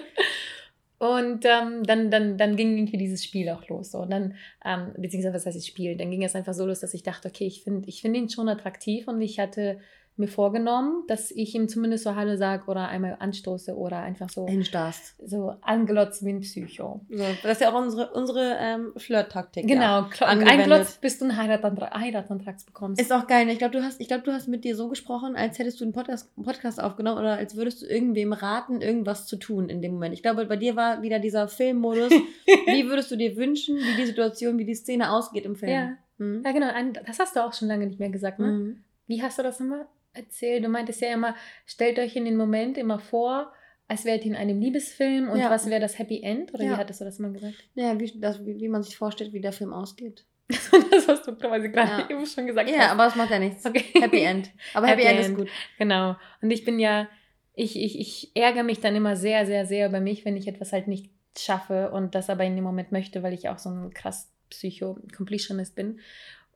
Und 0.98 1.44
ähm, 1.46 1.82
dann, 1.82 2.12
dann, 2.12 2.38
dann 2.38 2.54
ging 2.54 2.76
irgendwie 2.78 2.96
dieses 2.96 3.24
Spiel 3.24 3.48
auch 3.50 3.66
los. 3.68 3.90
So. 3.90 3.98
Und 3.98 4.10
dann, 4.10 4.36
ähm, 4.64 4.92
beziehungsweise 4.96 5.34
was 5.34 5.46
heißt 5.46 5.56
das 5.56 5.66
Spiel? 5.66 5.96
Dann 5.96 6.12
ging 6.12 6.22
es 6.22 6.36
einfach 6.36 6.54
so 6.54 6.64
los, 6.64 6.78
dass 6.78 6.94
ich 6.94 7.02
dachte, 7.02 7.26
okay, 7.26 7.44
ich 7.44 7.64
finde 7.64 7.88
ich 7.88 8.02
find 8.02 8.16
ihn 8.16 8.28
schon 8.30 8.48
attraktiv 8.48 9.08
und 9.08 9.20
ich 9.20 9.40
hatte 9.40 9.80
mir 10.16 10.28
vorgenommen, 10.28 11.04
dass 11.08 11.30
ich 11.30 11.54
ihm 11.54 11.68
zumindest 11.68 12.04
so 12.04 12.14
Hallo 12.14 12.36
sage 12.36 12.64
oder 12.66 12.88
einmal 12.88 13.16
anstoße 13.18 13.74
oder 13.76 13.98
einfach 14.00 14.28
so, 14.28 14.46
Hinstarrst. 14.46 15.14
so 15.26 15.54
anglotzt 15.62 16.24
wie 16.24 16.30
ein 16.30 16.40
Psycho. 16.40 17.00
So, 17.08 17.24
das 17.42 17.52
ist 17.52 17.60
ja 17.62 17.72
auch 17.72 17.80
unsere, 17.80 18.12
unsere 18.12 18.56
ähm, 18.60 18.92
Flirt-Taktik. 18.96 19.66
Genau, 19.66 20.06
Ja. 20.20 20.26
einglotzt, 20.26 21.00
bis 21.00 21.18
du 21.18 21.24
einen 21.24 21.36
Heiratsantrag, 21.36 21.94
Heiratsantrag 21.94 22.56
bekommst. 22.66 23.00
Ist 23.00 23.12
auch 23.12 23.26
geil. 23.26 23.48
Ich 23.48 23.58
glaube, 23.58 23.72
du 23.76 23.82
hast, 23.82 24.00
ich 24.00 24.08
glaube, 24.08 24.22
du 24.24 24.32
hast 24.32 24.48
mit 24.48 24.64
dir 24.64 24.76
so 24.76 24.88
gesprochen, 24.88 25.34
als 25.34 25.58
hättest 25.58 25.80
du 25.80 25.84
einen 25.84 25.92
Podcast, 25.92 26.30
Podcast 26.42 26.82
aufgenommen 26.82 27.18
oder 27.18 27.36
als 27.36 27.56
würdest 27.56 27.82
du 27.82 27.86
irgendwem 27.86 28.32
raten, 28.32 28.82
irgendwas 28.82 29.26
zu 29.26 29.36
tun 29.36 29.68
in 29.68 29.80
dem 29.80 29.92
Moment. 29.94 30.14
Ich 30.14 30.22
glaube, 30.22 30.44
bei 30.46 30.56
dir 30.56 30.76
war 30.76 31.02
wieder 31.02 31.18
dieser 31.20 31.48
Filmmodus. 31.48 32.10
wie 32.66 32.86
würdest 32.88 33.10
du 33.10 33.16
dir 33.16 33.36
wünschen, 33.36 33.76
wie 33.76 33.96
die 33.96 34.06
Situation, 34.06 34.58
wie 34.58 34.64
die 34.66 34.74
Szene 34.74 35.10
ausgeht 35.12 35.44
im 35.46 35.56
Film? 35.56 35.72
ja. 35.72 35.92
Hm? 36.18 36.42
ja, 36.44 36.52
genau. 36.52 36.68
Das 37.06 37.18
hast 37.18 37.34
du 37.34 37.40
auch 37.42 37.54
schon 37.54 37.68
lange 37.68 37.86
nicht 37.86 37.98
mehr 37.98 38.10
gesagt, 38.10 38.38
ne? 38.38 38.46
Mhm. 38.46 38.84
Wie 39.06 39.22
hast 39.22 39.38
du 39.38 39.42
das 39.42 39.58
immer 39.60 39.86
erzählt? 40.14 40.64
Du 40.64 40.68
meintest 40.68 41.00
ja 41.00 41.12
immer, 41.12 41.34
stellt 41.66 41.98
euch 41.98 42.16
in 42.16 42.24
den 42.24 42.36
Moment 42.36 42.76
immer 42.78 42.98
vor, 42.98 43.52
als 43.88 44.04
wärt 44.04 44.24
ihr 44.24 44.30
in 44.32 44.36
einem 44.36 44.60
Liebesfilm 44.60 45.28
und 45.28 45.38
Ja. 45.38 45.50
was 45.50 45.68
wäre 45.68 45.80
das 45.80 45.98
Happy 45.98 46.22
End? 46.22 46.52
Oder 46.54 46.64
Ja. 46.64 46.72
wie 46.72 46.76
hattest 46.76 47.00
du 47.00 47.04
das 47.04 47.18
immer 47.18 47.30
gesagt? 47.30 47.54
Ja, 47.74 47.98
wie, 48.00 48.12
das, 48.20 48.44
wie, 48.46 48.58
wie 48.60 48.68
man 48.68 48.82
sich 48.82 48.96
vorstellt, 48.96 49.32
wie 49.32 49.40
der 49.40 49.52
Film 49.52 49.72
ausgeht. 49.72 50.24
das 50.90 51.08
hast 51.08 51.26
du 51.26 51.34
quasi 51.36 51.68
gerade 51.70 52.02
Ja. 52.02 52.10
eben 52.10 52.26
schon 52.26 52.46
gesagt. 52.46 52.68
Ja, 52.70 52.78
hast. 52.78 52.90
aber 52.92 53.06
es 53.06 53.16
macht 53.16 53.30
ja 53.30 53.38
nichts. 53.38 53.64
Okay. 53.66 53.84
Happy 54.00 54.20
End. 54.22 54.50
Aber 54.74 54.86
Happy, 54.86 55.02
Happy 55.02 55.10
End, 55.12 55.20
ist 55.20 55.26
End. 55.28 55.38
gut. 55.38 55.48
Genau. 55.78 56.16
Und 56.40 56.50
ich 56.50 56.64
bin 56.64 56.78
ja, 56.78 57.08
ich, 57.54 57.78
ich, 57.78 57.98
ich 58.00 58.30
ärgere 58.34 58.62
mich 58.62 58.80
dann 58.80 58.96
immer 58.96 59.16
sehr, 59.16 59.44
sehr, 59.46 59.66
sehr 59.66 59.88
über 59.88 60.00
mich, 60.00 60.24
wenn 60.24 60.36
ich 60.36 60.48
etwas 60.48 60.72
halt 60.72 60.88
nicht 60.88 61.10
schaffe 61.38 61.90
und 61.90 62.14
das 62.14 62.28
aber 62.30 62.44
in 62.44 62.54
dem 62.56 62.64
Moment 62.64 62.92
möchte, 62.92 63.22
weil 63.22 63.32
ich 63.34 63.48
auch 63.48 63.58
so 63.58 63.70
ein 63.70 63.92
krass 63.94 64.30
Psycho-Completionist 64.50 65.74
bin. 65.74 66.00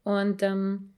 Und 0.05 0.43
ähm, 0.43 0.93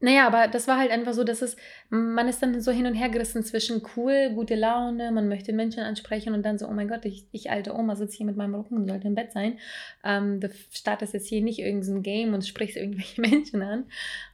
naja, 0.00 0.26
aber 0.28 0.46
das 0.46 0.68
war 0.68 0.78
halt 0.78 0.92
einfach 0.92 1.12
so, 1.12 1.24
dass 1.24 1.42
es, 1.42 1.56
man 1.90 2.28
ist 2.28 2.40
dann 2.40 2.60
so 2.60 2.70
hin 2.70 2.86
und 2.86 2.94
her 2.94 3.08
gerissen 3.08 3.42
zwischen 3.42 3.82
cool, 3.96 4.30
gute 4.34 4.54
Laune, 4.54 5.10
man 5.10 5.28
möchte 5.28 5.52
Menschen 5.52 5.82
ansprechen 5.82 6.34
und 6.34 6.44
dann 6.44 6.56
so, 6.56 6.68
oh 6.68 6.72
mein 6.72 6.86
Gott, 6.86 7.04
ich, 7.04 7.26
ich 7.32 7.50
alte 7.50 7.74
Oma 7.74 7.96
sitze 7.96 8.18
hier 8.18 8.26
mit 8.26 8.36
meinem 8.36 8.54
Rücken 8.54 8.76
und 8.76 8.86
sollte 8.86 9.08
im 9.08 9.16
Bett 9.16 9.32
sein. 9.32 9.58
Ähm, 10.04 10.38
du 10.38 10.50
startest 10.70 11.14
jetzt 11.14 11.26
hier 11.26 11.42
nicht 11.42 11.58
irgendein 11.58 12.02
Game 12.02 12.32
und 12.32 12.46
sprichst 12.46 12.76
irgendwelche 12.76 13.20
Menschen 13.20 13.60
an. 13.62 13.86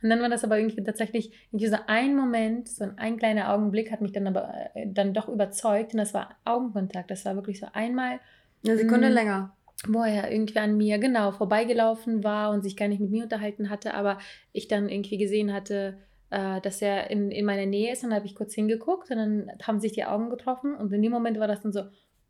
Und 0.02 0.10
dann 0.10 0.20
war 0.20 0.28
das 0.28 0.44
aber 0.44 0.58
irgendwie 0.58 0.84
tatsächlich 0.84 1.32
irgendwie 1.50 1.68
so 1.68 1.78
ein 1.86 2.14
Moment, 2.14 2.68
so 2.68 2.84
ein, 2.84 2.98
ein 2.98 3.16
kleiner 3.16 3.52
Augenblick 3.52 3.90
hat 3.90 4.02
mich 4.02 4.12
dann 4.12 4.26
aber 4.26 4.52
äh, 4.74 4.86
dann 4.86 5.14
doch 5.14 5.28
überzeugt 5.28 5.92
und 5.94 5.98
das 5.98 6.12
war 6.12 6.36
Augenkontakt. 6.44 7.10
Das 7.10 7.24
war 7.24 7.36
wirklich 7.36 7.58
so 7.60 7.66
einmal, 7.72 8.20
Eine 8.66 8.76
Sekunde 8.76 9.08
Mhm. 9.08 9.14
länger. 9.14 9.56
Wo 9.88 10.02
er 10.02 10.30
irgendwie 10.32 10.58
an 10.58 10.76
mir 10.76 10.98
genau 10.98 11.30
vorbeigelaufen 11.32 12.24
war 12.24 12.50
und 12.50 12.62
sich 12.62 12.76
gar 12.76 12.88
nicht 12.88 13.00
mit 13.00 13.10
mir 13.10 13.24
unterhalten 13.24 13.70
hatte, 13.70 13.94
aber 13.94 14.18
ich 14.52 14.68
dann 14.68 14.88
irgendwie 14.88 15.18
gesehen 15.18 15.52
hatte, 15.52 15.96
äh, 16.30 16.60
dass 16.60 16.80
er 16.82 17.10
in, 17.10 17.30
in 17.30 17.44
meiner 17.44 17.66
Nähe 17.66 17.92
ist. 17.92 18.02
Und 18.02 18.10
dann 18.10 18.16
habe 18.16 18.26
ich 18.26 18.34
kurz 18.34 18.54
hingeguckt 18.54 19.10
und 19.10 19.16
dann 19.18 19.50
haben 19.62 19.80
sich 19.80 19.92
die 19.92 20.04
Augen 20.04 20.30
getroffen 20.30 20.74
und 20.74 20.92
in 20.92 21.02
dem 21.02 21.12
Moment 21.12 21.38
war 21.38 21.46
das 21.48 21.60
dann 21.62 21.72
so, 21.72 21.82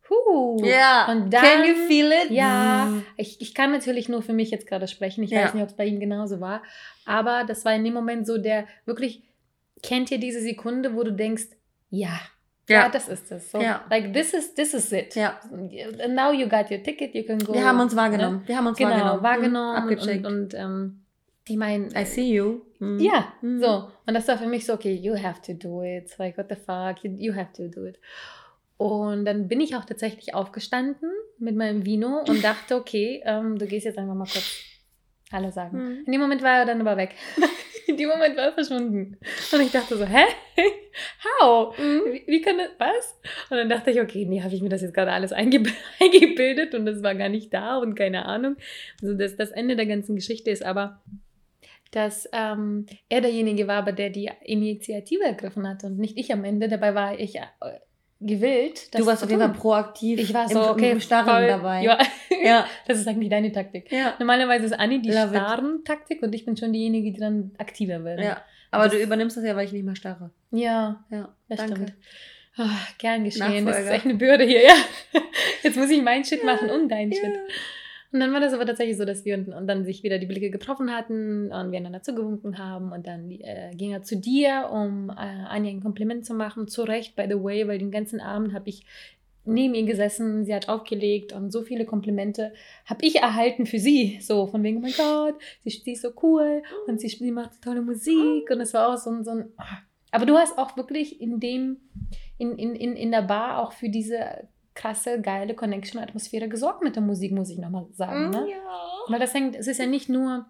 huh. 0.09 0.63
Ja. 0.63 1.07
Und 1.11 1.31
Can 1.31 1.41
dann- 1.61 1.67
you 1.67 1.75
feel 1.87 2.11
it? 2.11 2.29
Ja, 2.31 2.85
Mm. 2.85 3.03
ich, 3.17 3.41
ich 3.41 3.53
kann 3.55 3.71
natürlich 3.71 4.07
nur 4.09 4.21
für 4.21 4.33
mich 4.33 4.51
jetzt 4.51 4.67
gerade 4.67 4.87
sprechen. 4.87 5.23
Ich 5.23 5.31
Ja. 5.31 5.43
weiß 5.45 5.53
nicht, 5.53 5.63
ob 5.63 5.69
es 5.69 5.75
bei 5.75 5.85
ihm 5.85 5.99
genauso 5.99 6.39
war. 6.41 6.61
Aber 7.05 7.43
das 7.47 7.65
war 7.65 7.73
in 7.73 7.83
dem 7.83 7.93
Moment 7.93 8.27
so 8.27 8.37
der 8.37 8.65
wirklich, 8.85 9.23
kennt 9.81 10.11
ihr 10.11 10.19
diese 10.19 10.41
Sekunde, 10.41 10.95
wo 10.95 11.03
du 11.03 11.11
denkst, 11.13 11.45
ja, 11.89 12.19
ja, 12.67 12.83
Ja. 12.83 12.89
das 12.89 13.07
ist 13.07 13.31
es. 13.31 13.51
So, 13.51 13.61
Ja. 13.61 13.83
like 13.89 14.13
this 14.13 14.33
is, 14.33 14.53
this 14.55 14.73
is 14.73 14.91
it. 14.91 15.15
Ja. 15.15 15.39
And 15.51 16.15
now 16.15 16.31
you 16.31 16.47
got 16.47 16.71
your 16.71 16.81
ticket, 16.81 17.13
you 17.13 17.23
can 17.23 17.39
go. 17.39 17.53
Wir 17.53 17.65
haben 17.65 17.79
uns 17.79 17.95
wahrgenommen. 17.95 18.41
Wir 18.45 18.57
haben 18.57 18.67
uns 18.67 18.77
Genau, 18.77 18.89
wahrgenommen. 18.91 19.23
wahrgenommen. 19.23 19.71
Mhm. 19.71 19.77
Abgecheckt. 19.91 20.25
Und, 20.25 20.35
und 20.35 20.53
ähm, 20.55 21.01
ich 21.47 21.57
meine, 21.57 21.87
I 21.95 22.05
see 22.05 22.33
you. 22.33 22.61
Mhm. 22.79 22.99
ja, 22.99 23.33
Mhm. 23.41 23.61
so. 23.61 23.89
Und 24.07 24.13
das 24.13 24.27
war 24.27 24.37
für 24.37 24.47
mich 24.47 24.65
so, 24.65 24.73
okay, 24.73 24.93
you 24.93 25.15
have 25.21 25.41
to 25.41 25.53
do 25.53 25.83
it. 25.83 26.15
Like, 26.17 26.37
what 26.37 26.47
the 26.49 26.55
fuck, 26.55 27.03
you, 27.03 27.11
you 27.17 27.35
have 27.35 27.51
to 27.53 27.67
do 27.67 27.85
it. 27.85 27.99
Und 28.77 29.25
dann 29.25 29.47
bin 29.47 29.61
ich 29.61 29.75
auch 29.75 29.85
tatsächlich 29.85 30.33
aufgestanden 30.33 31.09
mit 31.37 31.55
meinem 31.55 31.85
Vino 31.85 32.19
und 32.27 32.43
dachte, 32.43 32.75
okay, 32.75 33.21
ähm, 33.25 33.57
du 33.59 33.67
gehst 33.67 33.85
jetzt 33.85 33.97
einfach 33.97 34.15
mal 34.15 34.25
kurz 34.25 34.59
Hallo 35.31 35.49
sagen. 35.51 35.77
Mhm. 35.77 36.03
In 36.05 36.11
dem 36.11 36.21
Moment 36.21 36.41
war 36.43 36.59
er 36.59 36.65
dann 36.65 36.81
aber 36.81 36.97
weg. 36.97 37.15
In 37.87 37.97
dem 37.97 38.09
Moment 38.09 38.35
war 38.37 38.45
er 38.45 38.53
verschwunden. 38.53 39.17
Und 39.51 39.61
ich 39.61 39.71
dachte 39.71 39.97
so, 39.97 40.05
hä? 40.05 40.23
How? 41.41 41.77
Mhm. 41.77 42.01
Wie, 42.11 42.23
wie 42.27 42.41
kann 42.41 42.57
das, 42.57 42.69
was? 42.77 43.19
Und 43.49 43.57
dann 43.57 43.69
dachte 43.69 43.91
ich, 43.91 44.01
okay, 44.01 44.25
nee, 44.25 44.41
habe 44.41 44.55
ich 44.55 44.61
mir 44.61 44.69
das 44.69 44.81
jetzt 44.81 44.93
gerade 44.93 45.11
alles 45.11 45.33
eingeb 45.33 45.67
eingebildet 46.01 46.73
und 46.73 46.85
das 46.85 47.03
war 47.03 47.15
gar 47.15 47.29
nicht 47.29 47.53
da 47.53 47.77
und 47.77 47.95
keine 47.95 48.25
Ahnung. 48.25 48.55
Also 49.01 49.13
das, 49.13 49.35
das 49.35 49.51
Ende 49.51 49.75
der 49.75 49.85
ganzen 49.85 50.15
Geschichte 50.15 50.51
ist 50.51 50.63
aber, 50.63 51.01
dass 51.91 52.27
ähm, 52.33 52.87
er 53.09 53.21
derjenige 53.21 53.67
war, 53.67 53.77
aber 53.77 53.91
der 53.91 54.09
die 54.09 54.29
Initiative 54.43 55.23
ergriffen 55.23 55.67
hatte 55.67 55.87
und 55.87 55.97
nicht 55.97 56.17
ich 56.17 56.33
am 56.33 56.43
Ende. 56.43 56.67
Dabei 56.67 56.95
war 56.95 57.19
ich 57.19 57.37
äh, 57.37 57.41
gewillt. 58.21 58.93
Du 58.97 59.05
warst 59.05 59.23
auf 59.23 59.29
jeden 59.29 59.41
Fall 59.41 59.53
proaktiv 59.53 60.19
Ich 60.19 60.33
war 60.33 60.43
im, 60.43 60.49
so, 60.49 60.69
okay, 60.69 60.91
im 60.91 61.01
Starren 61.01 61.25
voll, 61.27 61.47
dabei. 61.47 61.83
Ja, 61.83 61.97
Ja. 62.43 62.65
das 62.87 62.99
ist 62.99 63.07
eigentlich 63.07 63.29
deine 63.29 63.51
Taktik. 63.51 63.91
Ja. 63.91 64.13
Normalerweise 64.19 64.65
ist 64.65 64.73
Anni 64.73 65.01
die 65.01 65.09
Love 65.09 65.35
it. 65.35 65.41
starren 65.41 65.83
Taktik 65.83 66.21
und 66.23 66.33
ich 66.33 66.45
bin 66.45 66.55
schon 66.57 66.71
diejenige, 66.73 67.11
die 67.11 67.19
dann 67.19 67.51
aktiver 67.57 68.03
wird. 68.03 68.19
ja. 68.21 68.41
Aber 68.71 68.85
Das- 68.85 68.93
du 68.93 68.99
übernimmst 68.99 69.37
das 69.37 69.43
ja, 69.45 69.55
weil 69.55 69.65
ich 69.65 69.71
nicht 69.73 69.85
mehr 69.85 69.95
starre. 69.95 70.31
ja 70.51 71.03
Ja. 71.11 71.29
das 71.49 71.57
Danke. 71.59 71.75
stimmt. 71.75 71.93
Ah, 72.57 72.69
gern 72.97 73.23
geschehen. 73.25 73.41
Das 73.41 73.49
ist 73.57 73.63
Nachfolger. 73.65 73.91
echt 73.91 74.05
eine 74.05 74.15
Bürde 74.15 74.43
hier, 74.45 74.63
ja. 74.63 74.73
Jetzt 75.63 75.75
muss 75.77 75.89
ich 75.89 76.01
meinen 76.01 76.23
Shit 76.23 76.43
machen 76.45 76.69
und 76.69 76.87
deinen 76.89 77.11
Ja. 77.11 77.19
Shit. 77.19 77.33
Und 78.15 78.21
dann 78.21 78.31
war 78.31 78.39
das 78.39 78.53
aber 78.53 78.65
tatsächlich 78.65 78.95
so, 78.95 79.03
dass 79.03 79.25
wir 79.25 79.35
und, 79.35 79.49
und 79.49 79.67
dann 79.67 79.83
sich 79.83 80.01
wieder 80.01 80.19
die 80.19 80.25
Blicke 80.25 80.49
getroffen 80.49 80.89
hatten 80.89 81.51
und 81.51 81.71
wir 81.73 81.79
einander 81.79 82.01
zugewunken 82.01 82.57
haben 82.57 82.93
und 82.93 83.07
dann 83.07 83.29
äh, 83.29 83.71
ging 83.75 83.91
er 83.91 84.03
zu 84.03 84.15
dir, 84.15 84.69
um 84.71 85.09
äh, 85.09 85.15
Anja 85.49 85.69
ein 85.69 85.83
Kompliment 85.83 86.25
zu 86.25 86.33
machen. 86.33 86.69
Zu 86.69 86.83
Recht, 86.83 87.17
by 87.17 87.25
the 87.27 87.43
way, 87.43 87.67
weil 87.67 87.77
den 87.77 87.91
ganzen 87.91 88.21
Abend 88.21 88.53
habe 88.53 88.69
ich 88.69 88.85
neben 89.43 89.75
ihr 89.75 89.83
gesessen, 89.83 90.45
sie 90.45 90.55
hat 90.55 90.69
aufgelegt 90.69 91.33
und 91.33 91.51
so 91.51 91.63
viele 91.63 91.83
Komplimente 91.83 92.53
habe 92.85 93.05
ich 93.05 93.17
erhalten 93.17 93.65
für 93.65 93.79
sie. 93.79 94.19
So 94.21 94.47
von 94.47 94.63
wegen, 94.63 94.77
oh 94.77 94.81
mein 94.83 94.93
Gott, 94.95 95.35
sie, 95.65 95.71
sie 95.71 95.91
ist 95.91 96.03
so 96.03 96.11
cool 96.23 96.63
und 96.87 97.01
sie, 97.01 97.09
sie 97.09 97.31
macht 97.31 97.61
tolle 97.61 97.81
Musik 97.81 98.49
und 98.49 98.61
es 98.61 98.73
war 98.73 98.93
auch 98.93 98.97
so 98.97 99.09
ein, 99.09 99.25
so 99.25 99.31
ein 99.31 99.51
aber 100.11 100.25
du 100.25 100.37
hast 100.37 100.57
auch 100.57 100.77
wirklich 100.77 101.19
in 101.19 101.41
dem, 101.41 101.81
in, 102.37 102.57
in, 102.57 102.75
in, 102.75 102.95
in 102.95 103.11
der 103.11 103.23
Bar 103.23 103.61
auch 103.61 103.73
für 103.73 103.89
diese 103.89 104.47
krasse, 104.75 105.21
geile 105.21 105.55
Connection-Atmosphäre 105.55 106.47
gesorgt 106.49 106.83
mit 106.83 106.95
der 106.95 107.03
Musik, 107.03 107.31
muss 107.31 107.49
ich 107.49 107.57
nochmal 107.57 107.87
sagen. 107.93 108.29
Ne? 108.29 108.41
Mhm, 108.41 108.47
Ja. 108.49 108.57
Weil 109.07 109.19
das 109.19 109.33
hängt, 109.33 109.55
es 109.55 109.67
ist 109.67 109.79
ja 109.79 109.85
nicht 109.87 110.09
nur 110.09 110.45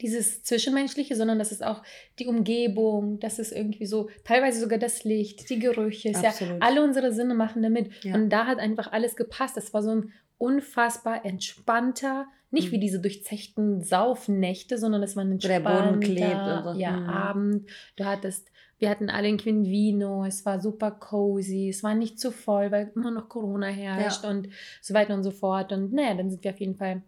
dieses 0.00 0.42
Zwischenmenschliche, 0.44 1.16
sondern 1.16 1.38
das 1.38 1.50
ist 1.50 1.64
auch 1.64 1.82
die 2.18 2.26
Umgebung, 2.26 3.18
das 3.18 3.38
ist 3.38 3.50
irgendwie 3.52 3.86
so, 3.86 4.08
teilweise 4.24 4.60
sogar 4.60 4.78
das 4.78 5.02
Licht, 5.04 5.50
die 5.50 5.58
Gerüche, 5.58 6.10
ist 6.10 6.22
ja, 6.22 6.32
alle 6.60 6.84
unsere 6.84 7.12
Sinne 7.12 7.34
machen 7.34 7.62
damit. 7.62 8.04
Ja. 8.04 8.14
Und 8.14 8.30
da 8.30 8.46
hat 8.46 8.58
einfach 8.60 8.92
alles 8.92 9.16
gepasst. 9.16 9.56
Das 9.56 9.74
war 9.74 9.82
so 9.82 9.90
ein 9.90 10.12
unfassbar 10.36 11.24
entspannter, 11.24 12.26
nicht 12.50 12.68
Mhm. 12.68 12.72
wie 12.72 12.78
diese 12.80 13.00
durchzechten 13.00 13.82
Saufnächte, 13.82 14.78
sondern 14.78 15.02
es 15.02 15.16
war 15.16 15.24
ein 15.24 15.32
Wo 15.34 15.38
der 15.38 15.56
entspannter 15.56 15.86
Boden 15.92 16.00
klebt 16.00 16.34
und 16.66 16.74
so. 16.74 16.80
ja, 16.80 16.92
Mhm. 16.92 17.08
Abend. 17.08 17.70
Du 17.96 18.04
hattest, 18.04 18.48
wir 18.78 18.90
hatten 18.90 19.10
alle 19.10 19.28
irgendwie 19.28 19.50
ein 19.50 19.64
Vino, 19.64 20.24
es 20.24 20.46
war 20.46 20.60
super 20.60 20.90
cozy, 20.90 21.68
es 21.68 21.82
war 21.82 21.94
nicht 21.94 22.20
zu 22.20 22.30
voll, 22.30 22.70
weil 22.70 22.92
immer 22.94 23.10
noch 23.10 23.28
Corona 23.28 23.66
herrscht 23.66 24.24
und 24.24 24.48
so 24.80 24.94
weiter 24.94 25.14
und 25.14 25.24
so 25.24 25.32
fort. 25.32 25.72
Und 25.72 25.92
naja, 25.92 26.14
dann 26.14 26.30
sind 26.30 26.44
wir 26.44 26.52
auf 26.52 26.60
jeden 26.60 26.76
Fall 26.76 27.02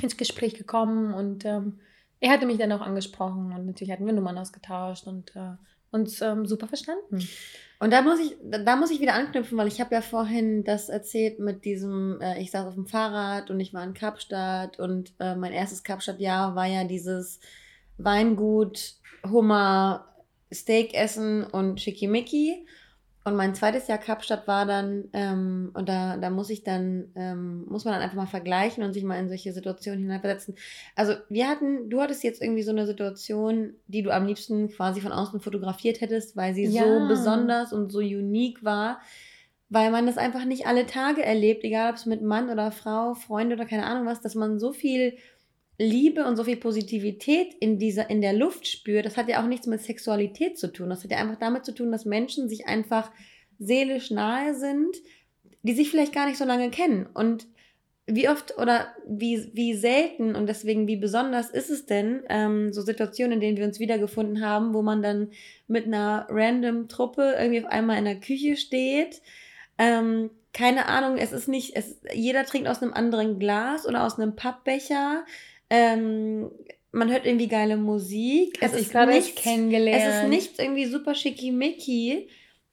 ins 0.00 0.16
Gespräch 0.16 0.54
gekommen 0.54 1.12
und 1.12 1.44
ähm, 1.44 1.80
er 2.20 2.30
hatte 2.30 2.46
mich 2.46 2.58
dann 2.58 2.72
auch 2.72 2.80
angesprochen 2.80 3.52
und 3.52 3.66
natürlich 3.66 3.92
hatten 3.92 4.06
wir 4.06 4.12
Nummern 4.12 4.38
ausgetauscht 4.38 5.06
und 5.06 5.34
äh, 5.34 5.56
uns 5.90 6.22
ähm, 6.22 6.46
super 6.46 6.68
verstanden. 6.68 7.20
Und 7.80 7.92
da 7.92 8.00
muss 8.00 8.20
ich, 8.20 8.36
da 8.42 8.76
muss 8.76 8.92
ich 8.92 9.00
wieder 9.00 9.14
anknüpfen, 9.14 9.58
weil 9.58 9.66
ich 9.66 9.80
habe 9.80 9.94
ja 9.94 10.00
vorhin 10.00 10.62
das 10.62 10.88
erzählt 10.88 11.40
mit 11.40 11.64
diesem, 11.64 12.20
äh, 12.20 12.40
ich 12.40 12.52
saß 12.52 12.66
auf 12.66 12.74
dem 12.74 12.86
Fahrrad 12.86 13.50
und 13.50 13.58
ich 13.58 13.74
war 13.74 13.82
in 13.82 13.92
Kapstadt 13.92 14.78
und 14.78 15.12
äh, 15.18 15.34
mein 15.34 15.52
erstes 15.52 15.82
Kapstadt-Jahr 15.82 16.54
war 16.54 16.66
ja 16.66 16.84
dieses 16.84 17.40
Weingut, 17.98 18.94
Hummer, 19.28 20.11
Steak 20.52 20.94
essen 20.94 21.44
und 21.44 21.80
Schickimicki. 21.80 22.66
und 23.24 23.36
mein 23.36 23.54
zweites 23.54 23.86
Jahr 23.86 23.98
Kapstadt 23.98 24.48
war 24.48 24.66
dann, 24.66 25.04
ähm, 25.12 25.70
und 25.74 25.88
da, 25.88 26.16
da 26.16 26.28
muss 26.28 26.50
ich 26.50 26.64
dann, 26.64 27.12
ähm, 27.14 27.64
muss 27.68 27.84
man 27.84 27.94
dann 27.94 28.02
einfach 28.02 28.16
mal 28.16 28.26
vergleichen 28.26 28.82
und 28.82 28.92
sich 28.94 29.04
mal 29.04 29.16
in 29.20 29.28
solche 29.28 29.52
Situationen 29.52 30.00
hineinversetzen. 30.00 30.56
Also 30.96 31.14
wir 31.28 31.46
hatten, 31.48 31.88
du 31.88 32.00
hattest 32.00 32.24
jetzt 32.24 32.42
irgendwie 32.42 32.64
so 32.64 32.72
eine 32.72 32.84
Situation, 32.84 33.74
die 33.86 34.02
du 34.02 34.10
am 34.10 34.26
liebsten 34.26 34.70
quasi 34.70 35.00
von 35.00 35.12
außen 35.12 35.38
fotografiert 35.40 36.00
hättest, 36.00 36.36
weil 36.36 36.52
sie 36.54 36.66
Ja. 36.66 36.82
so 36.82 37.06
besonders 37.06 37.72
und 37.72 37.92
so 37.92 38.00
unique 38.00 38.64
war, 38.64 39.00
weil 39.68 39.92
man 39.92 40.04
das 40.06 40.18
einfach 40.18 40.44
nicht 40.44 40.66
alle 40.66 40.86
Tage 40.86 41.22
erlebt, 41.24 41.62
egal 41.62 41.90
ob 41.90 41.96
es 41.96 42.06
mit 42.06 42.22
Mann 42.22 42.50
oder 42.50 42.72
Frau, 42.72 43.14
Freunde 43.14 43.54
oder 43.54 43.66
keine 43.66 43.86
Ahnung 43.86 44.04
was, 44.04 44.20
dass 44.20 44.34
man 44.34 44.58
so 44.58 44.72
viel 44.72 45.16
Liebe 45.82 46.24
und 46.24 46.36
so 46.36 46.44
viel 46.44 46.56
Positivität 46.56 47.54
in 47.60 47.78
dieser 47.78 48.08
in 48.08 48.20
der 48.20 48.32
Luft 48.32 48.66
spürt, 48.66 49.04
das 49.04 49.16
hat 49.16 49.28
ja 49.28 49.42
auch 49.42 49.48
nichts 49.48 49.66
mit 49.66 49.80
Sexualität 49.80 50.58
zu 50.58 50.72
tun. 50.72 50.90
Das 50.90 51.02
hat 51.04 51.10
ja 51.10 51.18
einfach 51.18 51.38
damit 51.38 51.64
zu 51.64 51.74
tun, 51.74 51.92
dass 51.92 52.04
Menschen 52.04 52.48
sich 52.48 52.66
einfach 52.66 53.10
seelisch 53.58 54.10
nahe 54.10 54.54
sind, 54.54 54.96
die 55.62 55.74
sich 55.74 55.90
vielleicht 55.90 56.14
gar 56.14 56.26
nicht 56.26 56.38
so 56.38 56.44
lange 56.44 56.70
kennen. 56.70 57.06
Und 57.12 57.46
wie 58.06 58.28
oft 58.28 58.58
oder 58.58 58.88
wie, 59.06 59.50
wie 59.54 59.74
selten 59.74 60.34
und 60.34 60.46
deswegen 60.48 60.88
wie 60.88 60.96
besonders 60.96 61.50
ist 61.50 61.70
es 61.70 61.86
denn, 61.86 62.22
ähm, 62.28 62.72
so 62.72 62.82
Situationen, 62.82 63.34
in 63.34 63.40
denen 63.40 63.56
wir 63.56 63.64
uns 63.64 63.78
wiedergefunden 63.78 64.44
haben, 64.44 64.74
wo 64.74 64.82
man 64.82 65.02
dann 65.02 65.30
mit 65.68 65.86
einer 65.86 66.26
random 66.28 66.88
Truppe 66.88 67.36
irgendwie 67.38 67.64
auf 67.64 67.70
einmal 67.70 67.98
in 67.98 68.04
der 68.04 68.18
Küche 68.20 68.56
steht. 68.56 69.22
Ähm, 69.78 70.30
keine 70.52 70.86
Ahnung, 70.86 71.16
es 71.16 71.32
ist 71.32 71.48
nicht, 71.48 71.76
es, 71.76 72.00
jeder 72.12 72.44
trinkt 72.44 72.68
aus 72.68 72.82
einem 72.82 72.92
anderen 72.92 73.38
Glas 73.38 73.86
oder 73.86 74.04
aus 74.04 74.18
einem 74.18 74.36
Pappbecher. 74.36 75.24
Ähm, 75.74 76.50
man 76.92 77.10
hört 77.10 77.24
irgendwie 77.24 77.48
geile 77.48 77.78
Musik. 77.78 78.58
Hast 78.60 78.74
es 78.74 78.82
ist 78.82 78.94
nichts, 78.94 79.42
kennengelernt. 79.42 80.04
es 80.06 80.22
ist 80.22 80.28
nichts 80.28 80.58
irgendwie 80.58 80.84
super 80.84 81.14
schickimicki, 81.14 82.28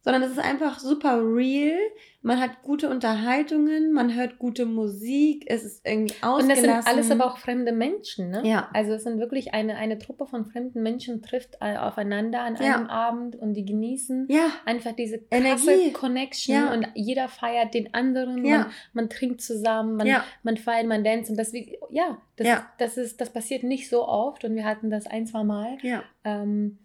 sondern 0.10 0.24
es 0.24 0.32
ist 0.38 0.43
einfach 0.43 0.80
super 0.80 1.22
real. 1.22 1.78
Man 2.22 2.39
hat 2.41 2.63
gute 2.63 2.89
Unterhaltungen, 2.89 3.93
man 3.93 4.13
hört 4.15 4.39
gute 4.39 4.65
Musik, 4.65 5.45
es 5.48 5.63
ist 5.63 5.88
irgendwie 5.88 6.15
Und 6.22 6.28
ausgelassen. 6.28 6.63
das 6.67 6.86
sind 6.86 6.93
alles 6.93 7.12
aber 7.12 7.28
auch 7.28 7.38
fremde 7.38 7.72
Menschen, 7.72 8.30
ne? 8.32 8.41
Ja. 8.43 8.69
Also 8.74 8.93
es 8.93 9.04
sind 9.04 9.19
wirklich 9.19 9.54
eine, 9.54 9.78
eine 9.78 10.00
Truppe 10.00 10.26
von 10.26 10.45
fremden 10.45 10.82
Menschen 10.84 11.22
trifft 11.22 11.62
aufeinander 11.62 12.41
an 12.41 12.56
Ja. 12.60 12.76
einem 12.76 12.88
Abend 12.88 13.36
und 13.36 13.54
die 13.54 13.63
genießen 13.65 14.28
Ja, 14.30 14.50
einfach 14.65 14.93
diese 14.93 15.19
krasse 15.19 15.72
Energie. 15.72 15.93
Connection 15.93 16.56
Ja. 16.56 16.74
und 16.74 16.88
jeder 16.95 17.30
feiert 17.30 17.74
den 17.74 17.93
anderen, 17.93 18.43
Ja. 18.43 18.58
man, 18.58 18.72
man 18.93 19.10
trinkt 19.10 19.41
zusammen, 19.41 19.95
man, 19.95 20.08
ja, 20.08 20.24
man 20.43 20.58
feiert, 20.58 20.88
man 20.88 21.04
dance 21.04 21.32
und 21.32 21.38
das, 21.38 21.54
ja, 21.89 22.17
das, 22.36 22.48
Ja. 22.48 22.65
Das, 22.80 22.98
ist, 22.98 23.22
das 23.22 23.30
passiert 23.32 23.63
nicht 23.63 23.89
so 23.89 24.06
oft 24.08 24.43
und 24.43 24.56
wir 24.56 24.65
hatten 24.65 24.89
das 24.89 25.06
ein, 25.08 25.26
zwei 25.28 25.43
Mal. 25.43 25.78
ja, 25.84 26.04
Ähm, 26.26 26.80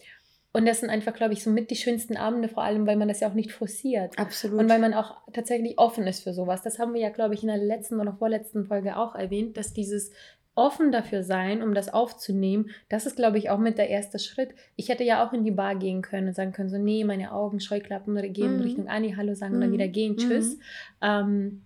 und 0.57 0.65
das 0.67 0.81
sind 0.81 0.89
einfach, 0.89 1.13
glaube 1.13 1.35
ich, 1.35 1.43
so 1.43 1.51
mit 1.51 1.71
die 1.71 1.77
schönsten 1.77 2.17
Abende, 2.17 2.49
vor 2.49 2.63
allem, 2.63 2.87
weil 2.87 2.97
man 2.97 3.09
das 3.09 3.21
ja 3.21 3.29
auch 3.29 3.35
nicht 3.35 3.53
forciert. 3.53 4.19
absolut. 4.19 4.59
Und 4.61 4.69
weil 4.71 4.79
man 4.79 4.95
auch 4.95 5.17
tatsächlich 5.33 5.79
offen 5.79 6.07
ist 6.07 6.23
für 6.23 6.33
sowas. 6.33 6.63
Das 6.63 6.79
haben 6.79 6.95
wir 6.95 7.01
ja, 7.01 7.11
glaube 7.11 7.35
ich, 7.35 7.43
in 7.43 7.49
der 7.49 7.59
letzten 7.59 8.01
oder 8.01 8.13
vorletzten 8.15 8.65
Folge 8.65 8.97
auch 8.97 9.15
erwähnt, 9.17 9.57
dass 9.57 9.73
dieses 9.73 10.13
offen 10.57 10.93
dafür 10.93 11.25
sein, 11.25 11.61
um 11.65 11.75
das 11.75 11.93
aufzunehmen, 11.93 12.71
das 12.89 13.07
ist, 13.07 13.17
glaube 13.17 13.39
ich, 13.39 13.51
auch 13.51 13.59
mit 13.59 13.77
der 13.77 13.89
erste 13.91 14.21
Schritt. 14.21 14.51
Ich 14.77 14.89
hätte 14.89 15.03
ja 15.03 15.27
auch 15.27 15.33
in 15.33 15.43
die 15.43 15.51
Bar 15.51 15.75
gehen 15.75 16.01
können 16.01 16.29
und 16.29 16.35
sagen 16.35 16.53
können, 16.53 16.69
so, 16.71 16.79
nee, 16.79 17.03
meine 17.03 17.33
Augen, 17.33 17.59
Scheuklappen 17.59 18.17
oder 18.17 18.29
gehen 18.29 18.55
Mhm. 18.59 18.63
Richtung 18.63 18.87
Anni, 18.89 19.15
Hallo 19.17 19.35
sagen 19.35 19.57
und 19.57 19.61
dann 19.63 19.71
Mhm. 19.71 19.75
wieder 19.75 19.89
gehen, 19.89 20.17
tschüss. 20.17 20.55
Mhm. 20.57 20.63
Ähm, 21.03 21.63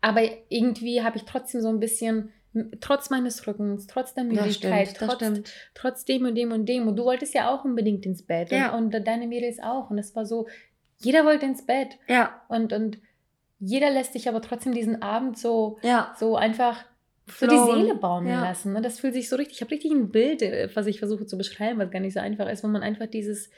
aber 0.00 0.22
irgendwie 0.48 1.02
habe 1.02 1.16
ich 1.18 1.24
trotzdem 1.24 1.60
so 1.60 1.68
ein 1.68 1.78
bisschen, 1.78 2.32
trotz 2.80 3.10
meines 3.10 3.46
Rückens, 3.46 3.86
trotz 3.86 4.14
der 4.14 4.24
das 4.24 4.32
Müdigkeit, 4.32 4.88
stimmt, 4.88 5.02
das 5.02 5.08
trotz, 5.08 5.22
stimmt. 5.24 5.52
trotz 5.74 6.04
dem 6.04 6.24
und 6.24 6.34
dem 6.34 6.52
und 6.52 6.66
dem. 6.66 6.88
Und 6.88 6.96
du 6.96 7.04
wolltest 7.04 7.34
ja 7.34 7.48
auch 7.54 7.64
unbedingt 7.64 8.04
ins 8.06 8.22
Bett. 8.24 8.50
Ja. 8.50 8.74
Und, 8.76 8.94
und 8.94 9.06
deine 9.06 9.26
Mädels 9.26 9.58
auch. 9.62 9.90
Und 9.90 9.98
es 9.98 10.14
war 10.16 10.26
so, 10.26 10.48
jeder 10.98 11.24
wollte 11.24 11.46
ins 11.46 11.64
Bett. 11.64 11.98
Ja, 12.08 12.42
Und, 12.48 12.72
und 12.72 12.98
jeder 13.58 13.90
lässt 13.90 14.14
sich 14.14 14.28
aber 14.28 14.40
trotzdem 14.42 14.72
diesen 14.72 15.02
Abend 15.02 15.38
so, 15.38 15.78
ja, 15.82 16.14
so 16.18 16.34
einfach 16.36 16.84
so 17.38 17.46
die. 17.46 17.56
Seele 17.58 17.94
baumeln 17.94 18.32
Ja. 18.34 18.42
lassen. 18.42 18.72
Ne? 18.72 18.80
Das 18.82 18.98
fühlt 19.00 19.14
sich 19.14 19.28
so 19.28 19.36
richtig, 19.36 19.56
ich 19.56 19.60
habe 19.60 19.70
richtig 19.70 19.92
ein 19.92 20.10
Bild, 20.10 20.42
äh, 20.42 20.68
was 20.74 20.86
ich 20.86 20.98
versuche 20.98 21.26
zu 21.26 21.36
beschreiben, 21.38 21.78
was 21.78 21.90
gar 21.90 22.00
nicht 22.00 22.14
so 22.14 22.20
einfach 22.20 22.48
ist, 22.48 22.64
wo 22.64 22.68
man 22.68 22.82
einfach 22.82 23.06
dieses, 23.06 23.50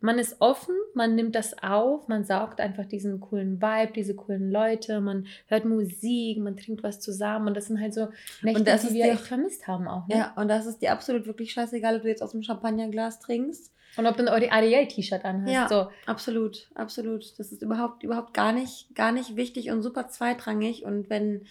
man 0.00 0.18
ist 0.18 0.36
offen, 0.40 0.74
man 0.94 1.14
nimmt 1.14 1.34
das 1.34 1.62
auf, 1.62 2.08
man 2.08 2.24
saugt 2.24 2.60
einfach 2.60 2.86
diesen 2.86 3.20
coolen 3.20 3.60
Vibe, 3.60 3.92
diese 3.92 4.14
coolen 4.14 4.50
Leute, 4.50 5.00
man 5.00 5.26
hört 5.46 5.64
Musik, 5.64 6.38
man 6.38 6.56
trinkt 6.56 6.82
was 6.82 7.00
zusammen 7.00 7.48
und 7.48 7.56
das 7.56 7.66
sind 7.66 7.80
halt 7.80 7.94
so 7.94 8.08
Nächte, 8.42 8.64
die 8.64 8.94
wir 8.94 9.12
echt 9.12 9.26
vermisst 9.26 9.66
haben 9.66 9.86
auch. 9.88 10.06
Ne? 10.08 10.16
ja. 10.16 10.32
Und 10.36 10.48
das 10.48 10.66
ist 10.66 10.80
dir 10.80 10.92
absolut 10.92 11.26
wirklich 11.26 11.52
scheißegal, 11.52 11.96
ob 11.96 12.02
du 12.02 12.08
jetzt 12.08 12.22
aus 12.22 12.32
dem 12.32 12.42
Champagnerglas 12.42 13.20
trinkst. 13.20 13.72
Und 13.96 14.06
ob 14.06 14.16
du 14.16 14.30
ein 14.30 14.50
Ariel-T-Shirt 14.50 15.24
anhast. 15.24 15.52
Ja. 15.52 15.68
So. 15.68 15.88
Absolut, 16.06 16.70
absolut. 16.74 17.38
Das 17.38 17.50
ist 17.50 17.60
überhaupt, 17.60 18.04
überhaupt 18.04 18.34
gar 18.34 18.52
nicht, 18.52 18.94
gar 18.94 19.10
nicht 19.10 19.34
wichtig 19.34 19.70
und 19.70 19.82
super 19.82 20.08
zweitrangig. 20.08 20.84
Und 20.84 21.10
wenn, 21.10 21.46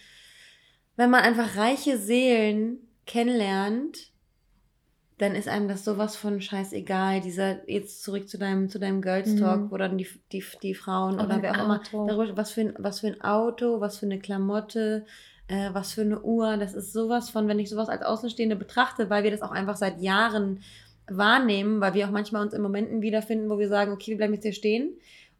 wenn 0.96 1.10
man 1.10 1.22
einfach 1.22 1.56
reiche 1.56 1.98
Seelen 1.98 2.78
kennenlernt, 3.06 4.10
dann 5.20 5.34
ist 5.34 5.48
einem 5.48 5.68
das 5.68 5.84
sowas 5.84 6.16
von 6.16 6.40
scheißegal. 6.40 7.20
Dieser, 7.20 7.68
jetzt 7.70 8.02
zurück 8.02 8.28
zu 8.28 8.38
deinem, 8.38 8.68
zu 8.68 8.78
deinem 8.78 9.02
Girls 9.02 9.36
Talk, 9.36 9.60
Mhm. 9.62 9.70
wo 9.70 9.76
dann 9.76 9.98
die, 9.98 10.06
die, 10.32 10.42
die 10.62 10.74
Frauen 10.74 11.14
oder 11.20 11.34
ein 11.34 11.42
wer 11.42 11.52
auch 11.52 11.64
immer 11.64 11.82
darüber, 11.92 12.36
was 12.36 12.52
für, 12.52 12.62
ein, 12.62 12.74
was 12.78 13.00
für 13.00 13.08
ein 13.08 13.20
Auto, 13.20 13.80
was 13.80 13.98
für 13.98 14.06
eine 14.06 14.18
Klamotte, 14.18 15.04
äh, 15.48 15.70
was 15.72 15.92
für 15.92 16.02
eine 16.02 16.20
Uhr. 16.22 16.56
Das 16.56 16.74
ist 16.74 16.92
sowas 16.92 17.28
von, 17.30 17.48
wenn 17.48 17.58
ich 17.58 17.68
sowas 17.68 17.88
als 17.88 18.02
Außenstehende 18.02 18.56
betrachte, 18.56 19.10
weil 19.10 19.22
wir 19.24 19.30
das 19.30 19.42
auch 19.42 19.50
einfach 19.50 19.76
seit 19.76 20.00
Jahren 20.00 20.62
wahrnehmen, 21.08 21.80
weil 21.80 21.94
wir 21.94 22.06
auch 22.06 22.12
manchmal 22.12 22.42
uns 22.42 22.54
in 22.54 22.62
Momenten 22.62 23.02
wiederfinden, 23.02 23.50
wo 23.50 23.58
wir 23.58 23.68
sagen, 23.68 23.92
okay, 23.92 24.12
wir 24.12 24.16
bleiben 24.16 24.34
jetzt 24.34 24.44
hier 24.44 24.52
stehen 24.52 24.90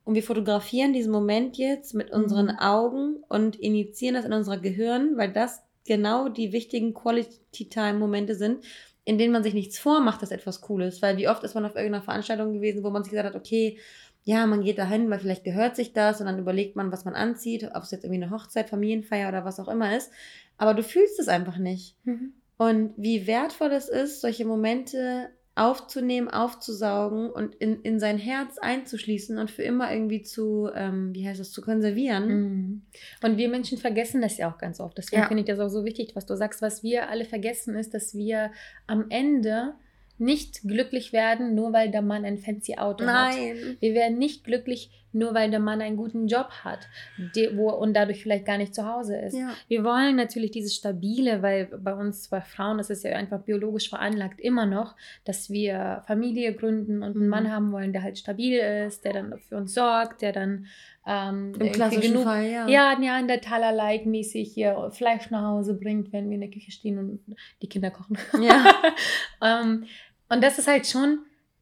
und 0.04 0.14
wir 0.14 0.22
fotografieren 0.22 0.92
diesen 0.92 1.12
Moment 1.12 1.56
jetzt 1.58 1.94
mit 1.94 2.10
unseren 2.10 2.46
Mhm. 2.46 2.58
Augen 2.58 3.16
und 3.28 3.56
initiieren 3.56 4.16
das 4.16 4.24
in 4.24 4.32
unser 4.32 4.58
Gehirn, 4.58 5.16
weil 5.16 5.32
das 5.32 5.62
genau 5.86 6.28
die 6.28 6.52
wichtigen 6.52 6.92
Quality-Time-Momente 6.92 8.34
sind, 8.34 8.64
in 9.10 9.18
denen 9.18 9.32
man 9.32 9.42
sich 9.42 9.54
nichts 9.54 9.76
vormacht, 9.76 10.22
dass 10.22 10.30
etwas 10.30 10.60
cool 10.68 10.84
ist. 10.84 11.02
Weil 11.02 11.16
wie 11.16 11.26
oft 11.26 11.42
ist 11.42 11.56
man 11.56 11.64
auf 11.64 11.74
irgendeiner 11.74 12.04
Veranstaltung 12.04 12.52
gewesen, 12.52 12.84
wo 12.84 12.90
man 12.90 13.02
sich 13.02 13.10
gesagt 13.10 13.26
hat, 13.26 13.34
okay, 13.34 13.76
ja, 14.22 14.46
man 14.46 14.62
geht 14.62 14.78
dahin, 14.78 15.10
weil 15.10 15.18
vielleicht 15.18 15.42
gehört 15.42 15.74
sich 15.74 15.92
das 15.92 16.20
und 16.20 16.26
dann 16.26 16.38
überlegt 16.38 16.76
man, 16.76 16.92
was 16.92 17.04
man 17.04 17.14
anzieht, 17.14 17.68
ob 17.74 17.82
es 17.82 17.90
jetzt 17.90 18.04
irgendwie 18.04 18.22
eine 18.22 18.30
Hochzeit, 18.30 18.70
Familienfeier 18.70 19.28
oder 19.28 19.44
was 19.44 19.58
auch 19.58 19.66
immer 19.66 19.96
ist. 19.96 20.12
Aber 20.58 20.74
du 20.74 20.84
fühlst 20.84 21.18
es 21.18 21.26
einfach 21.26 21.56
nicht. 21.56 21.96
Mhm. 22.04 22.34
Und 22.56 22.92
wie 22.96 23.26
wertvoll 23.26 23.72
es 23.72 23.88
ist, 23.88 24.20
solche 24.20 24.44
Momente 24.44 25.30
aufzunehmen, 25.56 26.28
aufzusaugen 26.28 27.28
und 27.30 27.54
in, 27.56 27.82
in 27.82 27.98
sein 28.00 28.18
Herz 28.18 28.56
einzuschließen 28.58 29.36
und 29.38 29.50
für 29.50 29.62
immer 29.62 29.92
irgendwie 29.92 30.22
zu, 30.22 30.70
ähm, 30.74 31.14
wie 31.14 31.26
heißt 31.26 31.40
das, 31.40 31.50
zu 31.52 31.60
konservieren. 31.60 32.28
Mhm. 32.28 32.82
Und 33.22 33.36
wir 33.36 33.48
Menschen 33.48 33.76
vergessen 33.76 34.22
das 34.22 34.38
ja 34.38 34.50
auch 34.50 34.58
ganz 34.58 34.80
oft. 34.80 34.96
Deswegen 34.96 35.22
Ja. 35.22 35.28
finde 35.28 35.42
ich 35.42 35.48
das 35.48 35.58
auch 35.58 35.68
so 35.68 35.84
wichtig, 35.84 36.14
was 36.14 36.24
du 36.24 36.36
sagst. 36.36 36.62
Was 36.62 36.82
wir 36.82 37.10
alle 37.10 37.24
vergessen 37.24 37.74
ist, 37.74 37.92
dass 37.94 38.14
wir 38.14 38.52
am 38.86 39.06
Ende 39.10 39.74
nicht 40.18 40.62
glücklich 40.62 41.12
werden, 41.12 41.54
nur 41.54 41.72
weil 41.72 41.90
der 41.90 42.02
Mann 42.02 42.24
ein 42.24 42.38
fancy 42.38 42.76
Auto 42.76 43.04
hat. 43.06 43.34
Nein. 43.34 43.76
Wir 43.80 43.94
werden 43.94 44.18
nicht 44.18 44.44
glücklich, 44.44 44.90
nur 45.12 45.34
weil 45.34 45.50
der 45.50 45.60
Mann 45.60 45.80
einen 45.80 45.96
guten 45.96 46.26
Job 46.26 46.50
hat 46.64 46.88
die, 47.34 47.50
wo, 47.56 47.70
und 47.70 47.94
dadurch 47.94 48.22
vielleicht 48.22 48.46
gar 48.46 48.58
nicht 48.58 48.74
zu 48.74 48.86
Hause 48.86 49.16
ist. 49.16 49.36
Ja. 49.36 49.50
Wir 49.68 49.84
wollen 49.84 50.16
natürlich 50.16 50.50
dieses 50.50 50.74
Stabile, 50.74 51.42
weil 51.42 51.66
bei 51.66 51.94
uns, 51.94 52.28
bei 52.28 52.40
Frauen, 52.40 52.78
das 52.78 52.90
ist 52.90 53.04
ja 53.04 53.12
einfach 53.12 53.40
biologisch 53.40 53.88
veranlagt, 53.88 54.40
immer 54.40 54.66
noch, 54.66 54.96
dass 55.24 55.50
wir 55.50 56.02
Familie 56.06 56.54
gründen 56.54 57.02
und 57.02 57.16
einen 57.16 57.24
Mhm. 57.24 57.28
Mann 57.28 57.52
haben 57.52 57.72
wollen, 57.72 57.92
der 57.92 58.02
halt 58.02 58.18
stabil 58.18 58.58
ist, 58.58 59.04
der 59.04 59.14
dann 59.14 59.38
für 59.48 59.56
uns 59.56 59.74
sorgt, 59.74 60.22
der 60.22 60.32
dann 60.32 60.66
ähm, 61.06 61.54
Im 61.58 61.72
klassischen 61.72 62.22
Fall, 62.22 62.46
ja. 62.46 62.68
ja, 62.68 62.98
Neandertaler-like 62.98 64.06
mäßig 64.06 64.52
hier 64.52 64.90
Fleisch 64.92 65.30
nach 65.30 65.42
Hause 65.42 65.74
bringt, 65.74 66.12
wenn 66.12 66.28
wir 66.28 66.34
in 66.34 66.42
der 66.42 66.50
Küche 66.50 66.70
stehen 66.70 66.98
und 66.98 67.20
die 67.62 67.68
Kinder 67.68 67.90
kochen. 67.90 68.18
Ja. 68.40 68.74
ähm, 69.42 69.86
und 70.28 70.44
das 70.44 70.58
ist 70.58 70.68
halt 70.68 70.86
schon 70.86 71.20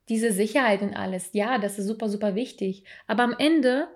diese 0.08 0.32
Sicherheit 0.32 0.82
und 0.82 0.94
alles. 0.94 1.30
Ja, 1.32 1.58
das 1.58 1.78
ist 1.78 1.86
super, 1.86 2.08
super 2.08 2.34
wichtig. 2.34 2.84
Aber 3.06 3.22
am 3.22 3.34
Ende, 3.38 3.88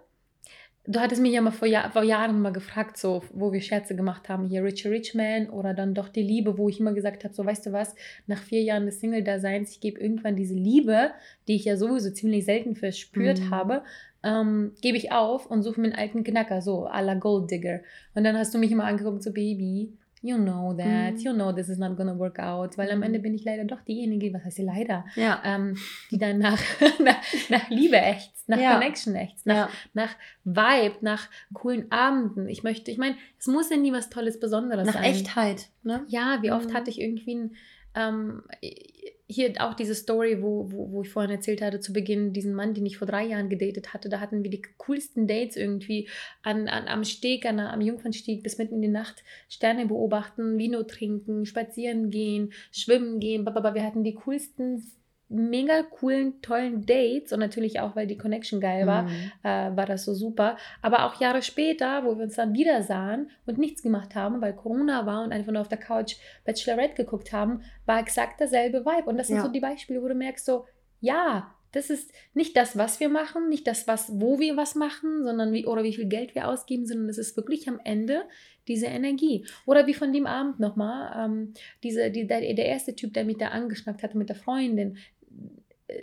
du 0.87 1.01
hattest 1.01 1.23
mich 1.23 1.33
ja 1.33 1.41
mal 1.41 1.53
vor, 1.53 1.69
Jahr, 1.69 1.91
vor 1.91 2.03
Jahren 2.03 2.41
mal 2.41 2.53
gefragt, 2.53 2.97
so, 2.97 3.23
wo 3.33 3.53
wir 3.53 3.61
Scherze 3.61 3.95
gemacht 3.97 4.29
haben, 4.29 4.47
hier 4.49 4.65
Richie 4.65 4.89
Rich 4.89 5.15
Man 5.15 5.49
oder 5.49 5.75
dann 5.75 5.95
doch 5.95 6.09
die 6.09 6.23
Liebe, 6.23 6.59
wo 6.59 6.69
ich 6.69 6.81
immer 6.81 6.93
gesagt 6.93 7.25
habe, 7.25 7.35
so, 7.35 7.45
weißt 7.45 7.67
du 7.67 7.73
was, 7.73 7.95
nach 8.27 8.43
vier 8.43 8.63
Jahren 8.63 8.87
des 8.87 9.01
Single-Daseins, 9.01 9.71
ich 9.71 9.81
gebe 9.81 10.01
irgendwann 10.01 10.37
diese 10.37 10.55
Liebe, 10.55 11.13
die 11.49 11.57
ich 11.57 11.65
ja 11.65 11.77
sowieso 11.77 12.11
ziemlich 12.11 12.45
selten 12.45 12.75
verspürt 12.77 13.41
Mhm. 13.41 13.51
habe, 13.51 13.83
ähm, 14.25 14.73
gebe 14.81 14.97
ich 14.97 15.11
auf 15.13 15.47
und 15.47 15.63
suche 15.63 15.81
mir 15.81 15.89
einen 15.89 15.97
alten 15.97 16.25
Knacker, 16.25 16.63
so 16.63 16.87
à 16.87 17.01
la 17.01 17.15
Gold 17.15 17.51
Digger. 17.51 17.81
Und 18.15 18.25
dann 18.25 18.37
hast 18.37 18.55
du 18.55 18.59
mich 18.59 18.71
immer 18.71 18.85
angeguckt, 18.85 19.23
so, 19.23 19.33
Baby, 19.33 19.97
you 20.23 20.37
know 20.39 20.73
that, 20.77 21.15
Mhm. 21.15 21.19
you 21.25 21.33
know 21.33 21.53
this 21.53 21.69
is 21.69 21.79
not 21.79 21.97
gonna 21.97 22.17
work 22.19 22.39
out, 22.39 22.79
weil 22.79 22.91
am 22.91 22.99
Mhm. 22.99 23.03
Ende 23.05 23.19
bin 23.19 23.35
ich 23.35 23.45
leider 23.45 23.65
doch 23.65 23.81
diejenige, 23.83 24.33
was 24.33 24.45
heißt 24.45 24.57
sie 24.57 24.63
leider, 24.65 25.05
Ja. 25.17 25.43
ähm, 25.45 25.77
die 26.11 26.19
dann 26.19 26.39
nach, 26.39 26.61
nach, 27.01 27.17
nach 27.51 27.69
Liebe 27.71 27.97
ächzt, 27.97 28.49
nach 28.49 28.59
Ja. 28.61 28.73
Connection 28.75 29.15
ächzt, 29.17 29.45
nach, 29.47 29.55
ja. 29.55 29.69
nach 29.95 30.15
Vibe, 30.45 30.97
nach 31.01 31.29
coolen 31.53 31.91
Abenden. 31.91 32.49
Ich 32.49 32.63
möchte, 32.63 32.91
ich 32.91 32.99
meine, 32.99 33.17
es 33.39 33.47
muss 33.49 33.69
ja 33.71 33.77
nie 33.77 33.93
was 33.93 34.11
Tolles, 34.11 34.39
Besonderes 34.41 34.87
Nach 34.87 34.95
sein. 34.95 35.05
Echtheit. 35.05 35.69
Ne? 35.83 36.05
Ja, 36.09 36.39
wie 36.43 36.53
oft 36.53 36.71
Mhm. 36.71 36.75
hatte 36.75 36.91
ich 36.91 37.01
irgendwie 37.01 37.35
ein, 37.35 37.57
ähm, 37.95 38.43
hier 39.33 39.53
auch 39.59 39.75
diese 39.75 39.95
Story, 39.95 40.43
wo, 40.43 40.71
wo, 40.71 40.93
wo 40.93 41.03
ich 41.03 41.11
vorhin 41.11 41.31
erzählt 41.31 41.63
hatte, 41.63 41.81
zu 41.81 41.93
Beginn, 41.93 42.33
diesen 42.33 42.55
Mann, 42.55 42.75
den 42.75 42.87
ich 42.87 42.99
vor 42.99 43.07
drei 43.07 43.25
Jahren 43.25 43.49
gedatet 43.49 43.95
hatte, 43.95 44.09
da 44.09 44.21
hatten 44.21 44.43
wir 44.43 44.51
die 44.51 44.63
coolsten 44.79 45.27
Dates 45.27 45.57
irgendwie 45.57 46.09
an, 46.43 46.69
an, 46.69 46.87
am 46.89 47.05
Steg, 47.05 47.47
an, 47.47 47.59
am 47.59 47.81
Jungfernstieg, 47.81 48.43
bis 48.43 48.59
mitten 48.59 48.77
in 48.77 48.83
die 48.83 48.89
Nacht, 48.89 49.25
Sterne 49.49 49.87
beobachten, 49.87 50.59
Vino 50.59 50.83
trinken, 50.83 51.47
spazieren 51.47 52.11
gehen, 52.11 52.53
schwimmen 52.71 53.21
gehen, 53.21 53.47
aber 53.47 53.75
wir 53.75 53.85
hatten 53.85 54.05
die 54.05 54.15
coolsten 54.15 54.83
mega 55.33 55.83
coolen, 55.83 56.41
tollen 56.43 56.87
Dates 56.87 57.33
und 57.33 57.41
natürlich 57.41 57.81
auch, 57.81 57.97
weil 57.97 58.07
die 58.07 58.19
Connection 58.19 58.61
geil 58.61 58.87
war, 58.87 59.05
mhm. 59.05 59.33
äh, 59.43 59.77
war 59.77 59.87
das 59.87 60.05
so 60.05 60.15
super. 60.15 60.57
Aber 60.81 61.07
auch 61.07 61.21
Jahre 61.21 61.43
später, 61.43 62.05
wo 62.05 62.17
wir 62.17 62.25
uns 62.25 62.37
dann 62.37 62.55
wieder 62.55 62.83
sahen 62.83 63.31
und 63.47 63.59
nichts 63.59 63.83
gemacht 63.83 64.15
haben, 64.15 64.41
weil 64.41 64.55
Corona 64.55 65.07
war 65.07 65.25
und 65.25 65.33
einfach 65.33 65.53
nur 65.53 65.63
auf 65.63 65.69
der 65.69 65.79
Couch 65.79 66.17
Bachelorette 66.45 66.95
geguckt 66.95 67.33
haben, 67.33 67.63
war 67.87 68.01
exakt 68.01 68.41
derselbe 68.41 68.85
Vibe. 68.85 69.09
Und 69.09 69.17
das 69.17 69.29
sind 69.29 69.37
ja. 69.37 69.43
so 69.43 69.49
die 69.49 69.61
Beispiele, 69.61 70.03
wo 70.03 70.09
du 70.09 70.15
merkst 70.15 70.45
so, 70.45 70.67
ja, 71.01 71.55
das 71.73 71.89
ist 71.89 72.13
nicht 72.35 72.57
das, 72.57 72.77
was 72.77 73.01
wir 73.01 73.09
machen, 73.09 73.49
nicht 73.49 73.67
das, 73.67 73.89
was, 73.89 74.21
wo 74.21 74.39
wir 74.39 74.57
was 74.57 74.75
machen, 74.75 75.25
sondern 75.25 75.53
wie 75.53 75.67
oder 75.67 75.83
wie 75.83 75.95
viel 75.95 76.07
Geld 76.07 76.35
wir 76.35 76.49
ausgeben, 76.49 76.87
sondern 76.87 77.09
es 77.09 77.19
ist 77.19 77.37
wirklich 77.37 77.67
am 77.67 77.81
Ende 77.83 78.25
diese 78.69 78.87
Energie. 78.87 79.47
Oder 79.67 79.87
wie 79.87 79.95
von 79.95 80.13
dem 80.13 80.27
Abend 80.27 80.61
nochmal, 80.61 81.13
ähm, 81.17 81.55
diese, 81.83 82.11
die, 82.11 82.27
der, 82.27 82.41
der 82.41 82.67
erste 82.67 82.95
Typ, 82.95 83.15
der 83.15 83.25
mich 83.25 83.39
da 83.39 83.49
angeschnackt 83.49 84.03
hatte 84.03 84.19
mit 84.19 84.29
der 84.29 84.37
Freundin, 84.37 84.99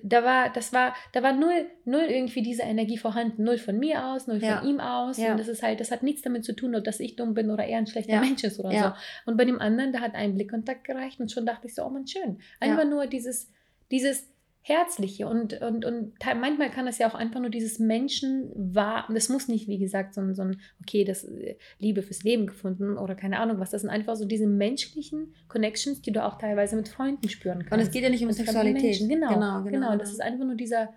da 0.03 0.23
war, 0.23 0.51
das 0.51 0.73
war, 0.73 0.93
da 1.13 1.23
war 1.23 1.33
null, 1.33 1.65
null 1.85 2.05
irgendwie 2.07 2.41
diese 2.41 2.63
Energie 2.63 2.97
vorhanden. 2.97 3.43
Null 3.43 3.57
von 3.57 3.77
mir 3.77 4.05
aus, 4.05 4.27
null 4.27 4.37
ja. 4.37 4.59
von 4.59 4.67
ihm 4.67 4.79
aus. 4.79 5.17
Ja. 5.17 5.31
Und 5.31 5.39
das 5.39 5.47
ist 5.47 5.63
halt, 5.63 5.79
das 5.79 5.91
hat 5.91 6.03
nichts 6.03 6.21
damit 6.21 6.45
zu 6.45 6.53
tun, 6.55 6.71
dass 6.83 6.99
ich 6.99 7.15
dumm 7.15 7.33
bin 7.33 7.49
oder 7.49 7.65
er 7.65 7.79
ein 7.79 7.87
schlechter 7.87 8.13
ja. 8.13 8.21
Mensch 8.21 8.43
ist 8.43 8.59
oder 8.59 8.71
so. 8.71 8.91
Und 9.25 9.37
bei 9.37 9.45
dem 9.45 9.59
anderen, 9.59 9.91
da 9.91 10.01
hat 10.01 10.15
ein 10.15 10.35
Blickkontakt 10.35 10.83
gereicht 10.83 11.19
und 11.19 11.31
schon 11.31 11.45
dachte 11.45 11.67
ich 11.67 11.75
so, 11.75 11.83
oh 11.83 11.89
man, 11.89 12.07
schön. 12.07 12.39
Einfach 12.59 12.85
nur 12.85 13.07
dieses, 13.07 13.51
dieses, 13.91 14.27
Herzliche 14.61 15.27
und, 15.27 15.59
und, 15.61 15.85
und 15.85 16.13
manchmal 16.39 16.69
kann 16.69 16.85
das 16.85 16.97
ja 16.97 17.09
auch 17.09 17.15
einfach 17.15 17.39
nur 17.39 17.49
dieses 17.49 17.79
Menschen 17.79 18.51
war, 18.55 19.07
das 19.11 19.29
muss 19.29 19.47
nicht, 19.47 19.67
wie 19.67 19.79
gesagt, 19.79 20.13
so 20.13 20.21
ein, 20.21 20.35
so 20.35 20.41
ein, 20.41 20.59
okay, 20.81 21.05
das 21.05 21.23
äh, 21.23 21.55
Liebe 21.79 22.03
fürs 22.03 22.23
Leben 22.23 22.45
gefunden 22.45 22.97
oder 22.97 23.15
keine 23.15 23.39
Ahnung 23.39 23.59
was, 23.59 23.71
das 23.71 23.81
sind 23.81 23.89
einfach 23.89 24.15
so 24.15 24.25
diese 24.25 24.47
menschlichen 24.47 25.33
Connections, 25.47 26.01
die 26.01 26.11
du 26.11 26.23
auch 26.23 26.37
teilweise 26.37 26.75
mit 26.75 26.89
Freunden 26.89 27.29
spüren 27.29 27.59
kannst. 27.59 27.73
Und 27.73 27.79
es 27.79 27.91
geht 27.91 28.03
ja 28.03 28.09
nicht 28.09 28.23
um 28.23 28.31
Sexualität. 28.31 28.99
Genau, 28.99 29.29
genau, 29.29 29.63
genau, 29.63 29.63
genau. 29.63 29.97
Das 29.97 30.11
ist 30.11 30.21
einfach 30.21 30.45
nur 30.45 30.55
dieser, 30.55 30.89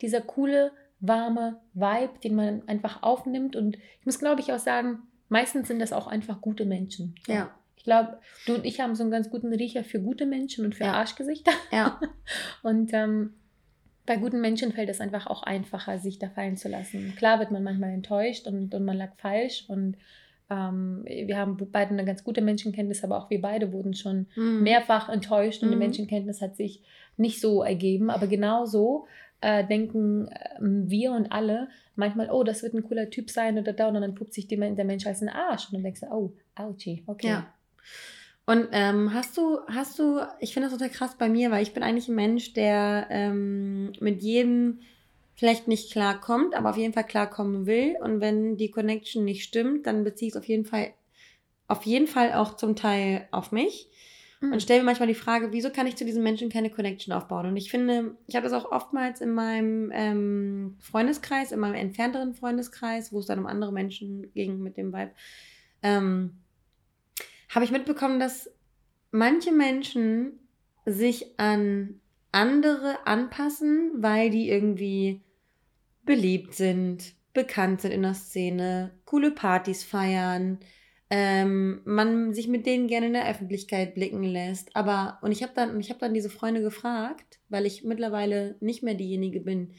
dieser 0.00 0.22
coole, 0.22 0.72
warme 1.00 1.60
Vibe, 1.74 2.18
den 2.24 2.34
man 2.34 2.68
einfach 2.68 3.02
aufnimmt 3.02 3.56
und 3.56 3.76
ich 3.76 4.06
muss, 4.06 4.18
glaube 4.18 4.40
ich, 4.40 4.52
auch 4.52 4.58
sagen, 4.58 5.00
meistens 5.28 5.68
sind 5.68 5.80
das 5.80 5.92
auch 5.92 6.06
einfach 6.06 6.40
gute 6.40 6.64
Menschen. 6.64 7.14
Ja. 7.26 7.54
Ich 7.80 7.84
glaube, 7.84 8.18
du 8.44 8.56
und 8.56 8.66
ich 8.66 8.78
haben 8.78 8.94
so 8.94 9.02
einen 9.02 9.10
ganz 9.10 9.30
guten 9.30 9.54
Riecher 9.54 9.84
für 9.84 10.00
gute 10.00 10.26
Menschen 10.26 10.66
und 10.66 10.74
für 10.74 10.84
ja. 10.84 10.92
Arschgesichter. 10.92 11.52
Ja. 11.72 11.98
und 12.62 12.92
ähm, 12.92 13.32
bei 14.04 14.18
guten 14.18 14.42
Menschen 14.42 14.72
fällt 14.72 14.90
es 14.90 15.00
einfach 15.00 15.26
auch 15.26 15.42
einfacher, 15.42 15.98
sich 15.98 16.18
da 16.18 16.28
fallen 16.28 16.58
zu 16.58 16.68
lassen. 16.68 17.14
Klar 17.16 17.38
wird 17.38 17.52
man 17.52 17.62
manchmal 17.62 17.88
enttäuscht 17.88 18.46
und, 18.46 18.74
und 18.74 18.84
man 18.84 18.98
lag 18.98 19.16
falsch 19.16 19.64
und 19.68 19.96
ähm, 20.50 21.04
wir 21.06 21.38
haben 21.38 21.56
beide 21.72 21.92
eine 21.92 22.04
ganz 22.04 22.22
gute 22.22 22.42
Menschenkenntnis, 22.42 23.02
aber 23.02 23.16
auch 23.16 23.30
wir 23.30 23.40
beide 23.40 23.72
wurden 23.72 23.94
schon 23.94 24.26
mhm. 24.36 24.62
mehrfach 24.62 25.08
enttäuscht 25.08 25.62
und 25.62 25.68
mhm. 25.68 25.72
die 25.72 25.78
Menschenkenntnis 25.78 26.42
hat 26.42 26.56
sich 26.56 26.82
nicht 27.16 27.40
so 27.40 27.62
ergeben. 27.62 28.10
Aber 28.10 28.26
genauso 28.26 29.06
äh, 29.40 29.66
denken 29.66 30.28
äh, 30.28 30.58
wir 30.60 31.12
und 31.12 31.32
alle 31.32 31.68
manchmal, 31.94 32.28
oh, 32.30 32.44
das 32.44 32.62
wird 32.62 32.74
ein 32.74 32.82
cooler 32.82 33.08
Typ 33.08 33.30
sein 33.30 33.58
oder 33.58 33.72
da 33.72 33.88
und 33.88 33.94
dann 33.94 34.14
puppt 34.14 34.34
sich 34.34 34.48
der 34.48 34.58
Mensch 34.58 35.06
als 35.06 35.22
ein 35.22 35.30
Arsch 35.30 35.68
und 35.68 35.76
dann 35.76 35.82
denkst 35.82 36.00
du, 36.00 36.08
oh, 36.12 36.34
ouchie, 36.56 37.04
okay. 37.06 37.28
Ja. 37.28 37.46
Und 38.46 38.68
ähm, 38.72 39.14
hast 39.14 39.36
du, 39.36 39.60
hast 39.68 39.98
du, 39.98 40.20
ich 40.40 40.54
finde 40.54 40.68
das 40.68 40.76
total 40.76 40.90
krass 40.90 41.16
bei 41.16 41.28
mir, 41.28 41.50
weil 41.50 41.62
ich 41.62 41.72
bin 41.72 41.82
eigentlich 41.82 42.08
ein 42.08 42.16
Mensch, 42.16 42.52
der 42.52 43.06
ähm, 43.10 43.92
mit 44.00 44.22
jedem 44.22 44.80
vielleicht 45.36 45.68
nicht 45.68 45.92
klarkommt, 45.92 46.54
aber 46.54 46.70
auf 46.70 46.76
jeden 46.76 46.92
Fall 46.92 47.06
klarkommen 47.06 47.66
will. 47.66 47.96
Und 48.02 48.20
wenn 48.20 48.56
die 48.56 48.70
Connection 48.70 49.24
nicht 49.24 49.44
stimmt, 49.44 49.86
dann 49.86 50.04
beziehe 50.04 50.28
ich 50.28 50.34
es 50.34 50.40
auf 50.40 50.48
jeden 50.48 50.64
Fall, 50.64 50.92
auf 51.68 51.84
jeden 51.84 52.06
Fall 52.06 52.32
auch 52.34 52.56
zum 52.56 52.76
Teil 52.76 53.28
auf 53.30 53.52
mich. 53.52 53.88
Mhm. 54.40 54.52
Und 54.52 54.62
stelle 54.62 54.80
mir 54.80 54.86
manchmal 54.86 55.08
die 55.08 55.14
Frage, 55.14 55.52
wieso 55.52 55.70
kann 55.70 55.86
ich 55.86 55.96
zu 55.96 56.04
diesen 56.04 56.22
Menschen 56.22 56.50
keine 56.50 56.70
Connection 56.70 57.12
aufbauen? 57.12 57.46
Und 57.46 57.56
ich 57.56 57.70
finde, 57.70 58.16
ich 58.26 58.34
habe 58.34 58.48
das 58.48 58.52
auch 58.52 58.72
oftmals 58.72 59.20
in 59.20 59.30
meinem 59.30 59.92
ähm, 59.94 60.76
Freundeskreis, 60.80 61.52
in 61.52 61.60
meinem 61.60 61.74
entfernteren 61.74 62.34
Freundeskreis, 62.34 63.12
wo 63.12 63.20
es 63.20 63.26
dann 63.26 63.38
um 63.38 63.46
andere 63.46 63.72
Menschen 63.72 64.32
ging 64.32 64.58
mit 64.58 64.76
dem 64.76 64.92
Vibe. 64.92 65.12
Ähm, 65.82 66.39
habe 67.50 67.64
ich 67.64 67.70
mitbekommen, 67.70 68.20
dass 68.20 68.50
manche 69.10 69.52
Menschen 69.52 70.38
sich 70.86 71.38
an 71.38 72.00
andere 72.32 73.06
anpassen, 73.06 73.90
weil 73.96 74.30
die 74.30 74.48
irgendwie 74.48 75.20
beliebt 76.04 76.54
sind, 76.54 77.14
bekannt 77.32 77.82
sind 77.82 77.92
in 77.92 78.02
der 78.02 78.14
Szene, 78.14 78.92
coole 79.04 79.32
Partys 79.32 79.84
feiern, 79.84 80.58
ähm, 81.10 81.82
man 81.84 82.32
sich 82.32 82.46
mit 82.46 82.66
denen 82.66 82.86
gerne 82.86 83.06
in 83.06 83.12
der 83.14 83.28
Öffentlichkeit 83.28 83.94
blicken 83.94 84.22
lässt. 84.22 84.74
Aber, 84.76 85.18
und 85.22 85.32
ich 85.32 85.42
habe 85.42 85.52
dann, 85.54 85.78
ich 85.80 85.90
habe 85.90 86.00
dann 86.00 86.14
diese 86.14 86.30
Freunde 86.30 86.62
gefragt, 86.62 87.40
weil 87.48 87.66
ich 87.66 87.82
mittlerweile 87.82 88.56
nicht 88.60 88.84
mehr 88.84 88.94
diejenige 88.94 89.40
bin, 89.40 89.72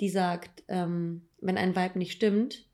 die 0.00 0.08
sagt, 0.08 0.62
ähm, 0.68 1.22
wenn 1.40 1.58
ein 1.58 1.74
Vibe 1.74 1.98
nicht 1.98 2.12
stimmt, 2.12 2.65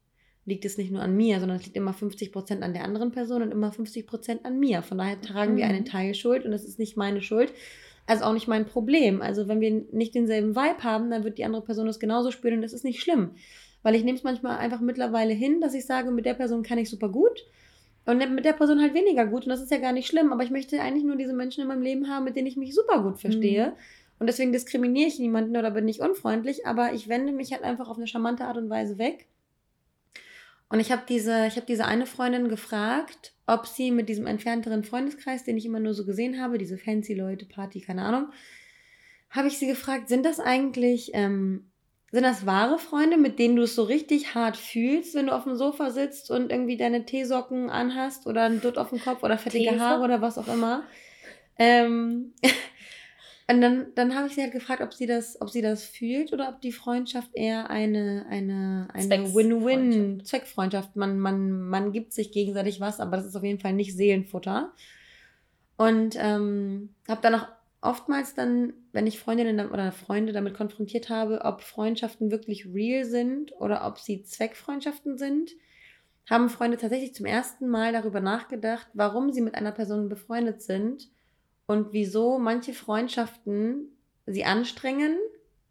liegt 0.45 0.65
es 0.65 0.77
nicht 0.77 0.91
nur 0.91 1.03
an 1.03 1.17
mir, 1.17 1.39
sondern 1.39 1.59
es 1.59 1.65
liegt 1.65 1.77
immer 1.77 1.93
50 1.93 2.33
Prozent 2.33 2.63
an 2.63 2.73
der 2.73 2.85
anderen 2.85 3.13
Person 3.13 3.43
und 3.43 3.53
immer 3.53 3.71
50 3.71 4.07
Prozent 4.07 4.45
an 4.45 4.59
mir. 4.59 4.83
Von 4.83 4.99
daher 4.99 5.21
tragen 5.21 5.53
mhm. 5.53 5.57
wir 5.59 5.67
einen 5.67 5.85
Teil 5.85 6.15
Schuld 6.15 6.45
und 6.45 6.53
es 6.53 6.65
ist 6.65 6.79
nicht 6.79 6.97
meine 6.97 7.23
Schuld. 7.23 7.53
Also 8.07 8.25
auch 8.25 8.33
nicht 8.33 8.49
mein 8.49 8.67
Problem. 8.67 9.23
Also 9.23 9.47
wenn 9.47 9.61
wir 9.61 9.71
nicht 9.93 10.15
denselben 10.15 10.57
Vibe 10.57 10.83
haben, 10.83 11.11
dann 11.11 11.23
wird 11.23 11.39
die 11.39 11.45
andere 11.45 11.63
Person 11.63 11.87
das 11.87 12.01
genauso 12.01 12.33
spüren 12.33 12.57
und 12.57 12.63
das 12.63 12.73
ist 12.73 12.85
nicht 12.85 13.01
schlimm. 13.01 13.31
Weil 13.85 13.95
ich 13.95 14.05
nehme 14.05 14.19
es 14.19 14.25
manchmal 14.25 14.59
einfach 14.59 14.81
mittlerweile 14.81 15.33
hin, 15.33 15.61
dass 15.61 15.75
ich 15.75 15.87
sage, 15.87 16.11
mit 16.11 16.27
der 16.27 16.35
Person 16.35 16.63
kann 16.63 16.79
ich 16.79 16.91
super 16.91 17.09
gut 17.09 17.45
und 18.05 18.19
mit 18.35 18.45
der 18.45 18.53
Person 18.53 18.81
halt 18.81 18.95
weniger 18.95 19.27
gut. 19.27 19.45
Und 19.45 19.51
das 19.51 19.63
ist 19.63 19.71
ja 19.71 19.79
gar 19.79 19.93
nicht 19.93 20.09
schlimm. 20.09 20.33
Aber 20.33 20.43
ich 20.43 20.51
möchte 20.51 20.81
eigentlich 20.81 21.05
nur 21.05 21.17
diese 21.17 21.33
Menschen 21.33 21.63
in 21.63 21.69
meinem 21.69 21.83
Leben 21.83 22.09
haben, 22.09 22.25
mit 22.25 22.35
denen 22.35 22.49
ich 22.49 22.57
mich 22.57 22.75
super 22.75 23.03
gut 23.03 23.21
verstehe. 23.21 23.69
Mhm. 23.69 23.73
Und 24.19 24.27
deswegen 24.27 24.53
diskriminiere 24.53 25.09
ich 25.09 25.19
niemanden 25.21 25.57
oder 25.57 25.71
bin 25.71 25.85
nicht 25.85 26.01
unfreundlich, 26.01 26.67
aber 26.67 26.93
ich 26.95 27.09
wende 27.09 27.33
mich 27.33 27.53
halt 27.53 27.65
einfach 27.65 27.89
auf 27.89 27.97
eine 27.97 28.07
charmante 28.07 28.45
Art 28.45 28.57
und 28.57 28.71
Weise 28.71 28.99
weg 28.99 29.27
und 30.73 30.81
ich 30.81 30.91
habe 30.91 31.03
diese, 31.07 31.49
ich 31.49 31.61
diese 31.67 31.85
eine 31.85 32.07
Freundin 32.07 32.49
gefragt, 32.49 33.35
ob 33.47 33.67
sie 33.67 33.91
mit 33.91 34.09
diesem 34.09 34.27
entfernteren 34.27 34.85
Freundeskreis, 34.85 35.45
den 35.45 35.59
ich 35.59 35.67
immer 35.67 35.81
nur 35.81 35.93
so 35.93 36.07
gesehen 36.07 36.41
habe, 36.41 36.57
diese 36.57 36.79
fancy 36.79 37.13
Leute, 37.13 37.45
Party, 37.45 37.83
keine 37.83 38.01
Ahnung, 38.01 38.29
habe 39.29 39.49
ich 39.49 39.59
sie 39.59 39.67
gefragt, 39.67 40.09
sind 40.09 40.25
das 40.25 40.41
eigentlich, 40.41 41.11
ähm, 41.13 41.71
sind 42.11 42.23
das 42.23 42.47
wahre 42.47 42.79
Freunde, 42.79 43.19
mit 43.19 43.39
denen 43.39 43.57
du 43.57 43.65
es 43.65 43.75
so 43.75 43.83
richtig 43.83 44.35
hart 44.35 44.57
fühlst, 44.57 45.15
wenn 45.15 45.27
du 45.27 45.35
auf 45.35 45.45
dem 45.45 45.57
Sofa 45.57 45.91
sitzt 45.91 46.31
und 46.31 46.51
irgendwie 46.51 46.79
deine 46.79 47.05
Teesocken 47.05 47.69
anhast 47.69 48.27
oder 48.27 48.45
ein 48.45 48.63
Dutt 48.63 48.79
auf 48.79 48.89
dem 48.89 48.99
Kopf 48.99 49.23
oder 49.23 49.37
fettige 49.37 49.79
Haare 49.79 50.03
oder 50.03 50.23
was 50.23 50.39
auch 50.39 50.49
immer? 50.49 50.85
Ähm, 51.59 52.33
Und 53.53 53.61
dann, 53.61 53.87
dann 53.95 54.15
habe 54.15 54.29
ich 54.29 54.35
sie 54.35 54.41
halt 54.41 54.53
gefragt, 54.53 54.81
ob 54.81 54.95
sie 54.95 55.07
das, 55.07 55.39
ob 55.43 55.51
sie 55.51 55.61
das 55.61 55.85
fühlt 55.85 56.33
oder 56.33 56.49
ob 56.49 56.63
die 56.63 56.73
Freundschaft 56.73 57.31
eher 57.35 57.69
eine, 57.69 58.25
eine, 58.31 58.89
eine 58.95 59.35
Win-Win-Zweckfreundschaft. 59.35 60.97
Man, 60.97 61.19
man, 61.19 61.61
man 61.61 61.93
gibt 61.93 62.15
sich 62.15 62.33
gegenseitig 62.33 62.81
was, 62.81 62.99
aber 62.99 63.19
das 63.19 63.27
ist 63.27 63.37
auf 63.37 63.45
jeden 63.45 63.61
Fall 63.61 63.75
nicht 63.75 63.95
Seelenfutter. 63.95 64.73
Und 65.77 66.17
ähm, 66.19 66.95
habe 67.07 67.21
dann 67.21 67.35
auch 67.35 67.49
oftmals 67.83 68.35
dann, 68.35 68.73
wenn 68.93 69.07
ich 69.07 69.19
Freundinnen 69.19 69.71
oder 69.71 69.93
Freunde 69.93 70.33
damit 70.33 70.55
konfrontiert 70.55 71.11
habe, 71.11 71.43
ob 71.45 71.61
Freundschaften 71.61 72.31
wirklich 72.31 72.73
real 72.73 73.05
sind 73.05 73.53
oder 73.61 73.87
ob 73.87 73.99
sie 73.99 74.23
Zweckfreundschaften 74.23 75.19
sind, 75.19 75.51
haben 76.31 76.49
Freunde 76.49 76.79
tatsächlich 76.79 77.15
zum 77.15 77.27
ersten 77.27 77.69
Mal 77.69 77.93
darüber 77.93 78.21
nachgedacht, 78.21 78.87
warum 78.95 79.31
sie 79.31 79.43
mit 79.43 79.57
einer 79.57 79.73
Person 79.73 80.09
befreundet 80.09 80.63
sind 80.63 81.11
und 81.67 81.93
wieso 81.93 82.39
manche 82.39 82.73
Freundschaften 82.73 83.89
sie 84.27 84.45
anstrengen, 84.45 85.17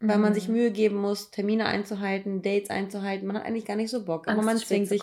weil 0.02 0.18
man 0.18 0.34
sich 0.34 0.48
mhm. 0.48 0.54
Mühe 0.54 0.70
geben 0.72 0.96
muss, 0.96 1.30
Termine 1.30 1.66
einzuhalten, 1.66 2.42
Dates 2.42 2.70
einzuhalten. 2.70 3.26
Man 3.26 3.36
hat 3.36 3.44
eigentlich 3.44 3.64
gar 3.64 3.76
nicht 3.76 3.90
so 3.90 4.04
Bock, 4.04 4.26
aber 4.26 4.42
man 4.42 4.56
zwingt 4.58 4.88
sich. 4.88 5.02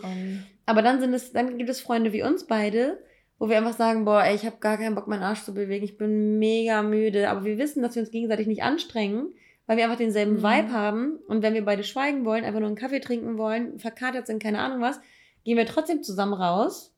Aber 0.65 0.81
dann 0.81 0.99
sind 0.99 1.13
es, 1.13 1.31
dann 1.31 1.57
gibt 1.57 1.69
es 1.69 1.79
Freunde 1.79 2.11
wie 2.11 2.21
uns 2.21 2.45
beide, 2.45 3.01
wo 3.39 3.47
wir 3.47 3.57
einfach 3.57 3.77
sagen, 3.77 4.03
boah, 4.03 4.23
ey, 4.23 4.35
ich 4.35 4.45
habe 4.45 4.57
gar 4.59 4.77
keinen 4.77 4.95
Bock, 4.95 5.07
meinen 5.07 5.23
Arsch 5.23 5.43
zu 5.43 5.53
bewegen, 5.53 5.85
ich 5.85 5.97
bin 5.97 6.37
mega 6.37 6.83
müde. 6.83 7.29
Aber 7.29 7.45
wir 7.45 7.57
wissen, 7.57 7.81
dass 7.81 7.95
wir 7.95 8.01
uns 8.01 8.11
gegenseitig 8.11 8.47
nicht 8.47 8.61
anstrengen, 8.61 9.33
weil 9.65 9.77
wir 9.77 9.85
einfach 9.85 9.97
denselben 9.97 10.33
mhm. 10.33 10.43
Vibe 10.43 10.71
haben. 10.71 11.19
Und 11.27 11.43
wenn 11.43 11.53
wir 11.53 11.63
beide 11.63 11.85
schweigen 11.85 12.25
wollen, 12.25 12.43
einfach 12.43 12.59
nur 12.59 12.67
einen 12.67 12.75
Kaffee 12.75 12.99
trinken 12.99 13.37
wollen, 13.37 13.79
verkatert 13.79 14.27
sind, 14.27 14.43
keine 14.43 14.59
Ahnung 14.59 14.81
was, 14.81 14.99
gehen 15.45 15.55
wir 15.55 15.65
trotzdem 15.65 16.03
zusammen 16.03 16.33
raus, 16.33 16.93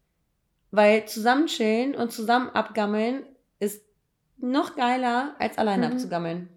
weil 0.72 1.06
zusammen 1.06 1.46
chillen 1.46 1.94
und 1.94 2.12
zusammen 2.12 2.50
abgammeln 2.50 3.24
ist 3.62 3.86
noch 4.38 4.76
geiler, 4.76 5.36
als 5.40 5.58
alleine 5.58 5.88
mhm. 5.88 5.94
abzugammeln. 5.94 6.50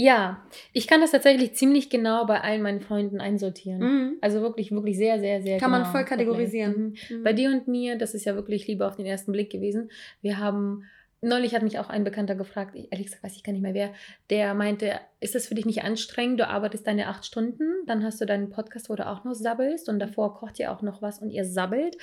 Ja, 0.00 0.46
ich 0.72 0.86
kann 0.86 1.00
das 1.00 1.10
tatsächlich 1.10 1.54
ziemlich 1.54 1.90
genau 1.90 2.24
bei 2.24 2.40
allen 2.40 2.62
meinen 2.62 2.80
Freunden 2.80 3.20
einsortieren. 3.20 3.80
Mhm. 3.80 4.12
Also 4.20 4.40
wirklich, 4.42 4.70
wirklich 4.70 4.96
sehr, 4.96 5.18
sehr, 5.18 5.42
sehr 5.42 5.58
Kann 5.58 5.72
genau. 5.72 5.82
man 5.82 5.90
voll 5.90 6.04
kategorisieren. 6.04 6.96
Mhm. 7.10 7.24
Bei 7.24 7.32
dir 7.32 7.50
und 7.50 7.66
mir, 7.66 7.98
das 7.98 8.14
ist 8.14 8.24
ja 8.24 8.36
wirklich 8.36 8.68
Liebe 8.68 8.86
auf 8.86 8.94
den 8.94 9.06
ersten 9.06 9.32
Blick 9.32 9.50
gewesen. 9.50 9.90
Wir 10.22 10.38
haben 10.38 10.84
neulich 11.20 11.54
hat 11.54 11.62
mich 11.62 11.78
auch 11.80 11.88
ein 11.88 12.04
Bekannter 12.04 12.36
gefragt, 12.36 12.74
ich- 12.76 12.92
ehrlich 12.92 13.06
gesagt 13.06 13.24
weiß 13.24 13.34
ich 13.36 13.42
gar 13.42 13.52
nicht 13.52 13.62
mehr 13.62 13.74
wer, 13.74 13.92
der 14.30 14.54
meinte, 14.54 14.92
ist 15.20 15.34
das 15.34 15.48
für 15.48 15.54
dich 15.56 15.66
nicht 15.66 15.82
anstrengend? 15.82 16.38
Du 16.38 16.46
arbeitest 16.46 16.86
deine 16.86 17.08
acht 17.08 17.24
Stunden, 17.26 17.64
dann 17.86 18.04
hast 18.04 18.20
du 18.20 18.24
deinen 18.24 18.50
Podcast, 18.50 18.88
wo 18.88 18.94
du 18.94 19.04
auch 19.06 19.24
noch 19.24 19.34
sabbelst 19.34 19.88
und 19.88 19.98
davor 19.98 20.34
kocht 20.36 20.58
ihr 20.60 20.70
auch 20.72 20.80
noch 20.82 21.02
was 21.02 21.18
und 21.20 21.30
ihr 21.30 21.44
sabbelt 21.44 21.96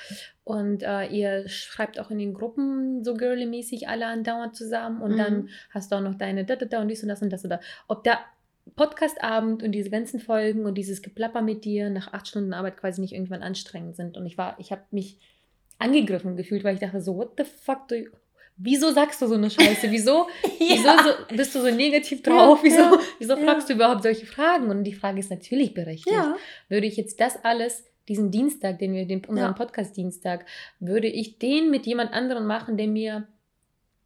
und 0.43 0.83
äh, 0.83 1.07
ihr 1.07 1.47
schreibt 1.47 1.97
auch 1.99 2.11
in 2.11 2.17
den 2.19 2.33
Gruppen 2.33 3.03
so 3.05 3.13
girly-mäßig 3.13 3.87
alle 3.87 4.05
andauernd 4.07 4.55
zusammen 4.55 5.01
und 5.01 5.13
Mhm. 5.13 5.17
dann 5.17 5.49
hast 5.71 5.91
du 5.91 5.95
auch 5.95 6.01
noch 6.01 6.15
deine 6.15 6.43
da, 6.43 6.55
da, 6.57 6.65
da 6.65 6.81
und 6.81 6.89
dies 6.89 7.01
und 7.03 7.09
das 7.09 7.21
und 7.21 7.31
das 7.31 7.45
oder 7.45 7.61
ob 7.87 8.03
der 8.03 8.19
Podcastabend 8.75 9.63
und 9.63 9.71
diese 9.71 9.89
ganzen 9.91 10.19
Folgen 10.19 10.65
und 10.65 10.75
dieses 10.75 11.01
Geplapper 11.01 11.41
mit 11.41 11.65
dir 11.65 11.89
nach 11.89 12.11
acht 12.13 12.27
Stunden 12.27 12.53
Arbeit 12.53 12.77
quasi 12.77 12.99
nicht 12.99 13.13
irgendwann 13.13 13.43
anstrengend 13.43 13.95
sind 13.95 14.17
und 14.17 14.25
ich 14.25 14.37
war, 14.37 14.59
ich 14.59 14.71
habe 14.71 14.81
mich 14.91 15.19
angegriffen 15.77 16.35
gefühlt, 16.35 16.63
weil 16.63 16.73
ich 16.73 16.81
dachte 16.81 16.99
so, 17.01 17.15
what 17.15 17.33
the 17.37 17.43
fuck, 17.43 17.87
du, 17.87 18.05
wieso 18.57 18.91
sagst 18.91 19.21
du 19.21 19.27
so 19.27 19.35
eine 19.35 19.49
Scheiße? 19.49 19.91
Wieso, 19.91 20.27
wieso 20.59 20.89
so, 21.03 21.35
bist 21.35 21.53
du 21.55 21.61
so 21.61 21.71
negativ 21.71 22.23
drauf? 22.23 22.59
Ja, 22.59 22.63
wieso 22.63 22.77
ja, 22.79 22.99
wieso 23.19 23.37
ja. 23.37 23.43
fragst 23.43 23.69
du 23.69 23.73
überhaupt 23.73 24.03
solche 24.03 24.25
Fragen? 24.25 24.69
Und 24.69 24.83
die 24.83 24.93
Frage 24.93 25.19
ist 25.19 25.29
natürlich 25.29 25.73
berechtigt. 25.73 26.15
Ja. 26.15 26.35
Würde 26.69 26.87
ich 26.87 26.97
jetzt 26.97 27.19
das 27.19 27.43
alles, 27.43 27.83
diesen 28.07 28.31
Dienstag, 28.31 28.79
den 28.79 28.93
wir, 28.93 29.05
den, 29.05 29.23
unseren 29.25 29.47
Ja. 29.47 29.53
Podcast-Dienstag, 29.53 30.45
würde 30.79 31.07
ich 31.07 31.39
den 31.39 31.71
mit 31.71 31.85
jemand 31.85 32.13
anderem 32.13 32.45
machen, 32.45 32.77
der 32.77 32.87
mir 32.87 33.15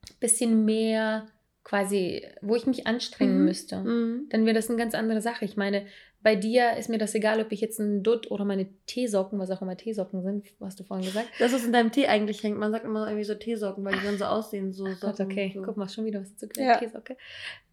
ein 0.09 0.15
bisschen 0.19 0.65
mehr 0.65 1.27
quasi, 1.63 2.25
wo 2.41 2.55
ich 2.55 2.65
mich 2.65 2.87
anstrengen 2.87 3.39
Mhm. 3.39 3.45
müsste, 3.45 3.77
Mhm. 3.77 4.27
dann 4.29 4.45
wäre 4.45 4.55
das 4.55 4.69
eine 4.69 4.77
ganz 4.79 4.95
andere 4.95 5.21
Sache. 5.21 5.45
Ich 5.45 5.55
meine, 5.57 5.85
bei 6.21 6.35
dir 6.35 6.75
ist 6.75 6.89
mir 6.89 6.97
das 6.97 7.15
egal, 7.15 7.39
ob 7.39 7.51
ich 7.51 7.61
jetzt 7.61 7.79
einen 7.79 8.03
Dutt 8.03 8.29
oder 8.29 8.43
meine 8.43 8.67
Teesocken, 8.85 9.39
was 9.39 9.51
auch 9.51 9.61
immer 9.61 9.77
Teesocken 9.77 10.21
sind, 10.21 10.45
hast 10.59 10.79
du 10.79 10.83
vorhin 10.83 11.05
gesagt. 11.05 11.29
Das, 11.39 11.53
was 11.53 11.63
in 11.63 11.71
deinem 11.71 11.91
Tee 11.91 12.07
eigentlich 12.07 12.43
hängt, 12.43 12.57
man 12.57 12.71
sagt 12.71 12.83
immer 12.83 13.07
irgendwie 13.07 13.23
so 13.23 13.35
Teesocken, 13.35 13.85
weil 13.85 13.93
die 13.97 14.05
dann 14.05 14.17
so 14.17 14.25
aussehen. 14.25 14.73
So 14.73 14.85
Ach 14.85 14.99
Gott, 14.99 15.17
Socken, 15.17 15.31
okay, 15.31 15.51
so. 15.55 15.61
guck 15.61 15.77
mal, 15.77 15.87
schon 15.87 16.05
wieder 16.05 16.21
was 16.21 16.35
dazu 16.35 16.59
Ja. 16.59 16.81
okay. 16.95 17.15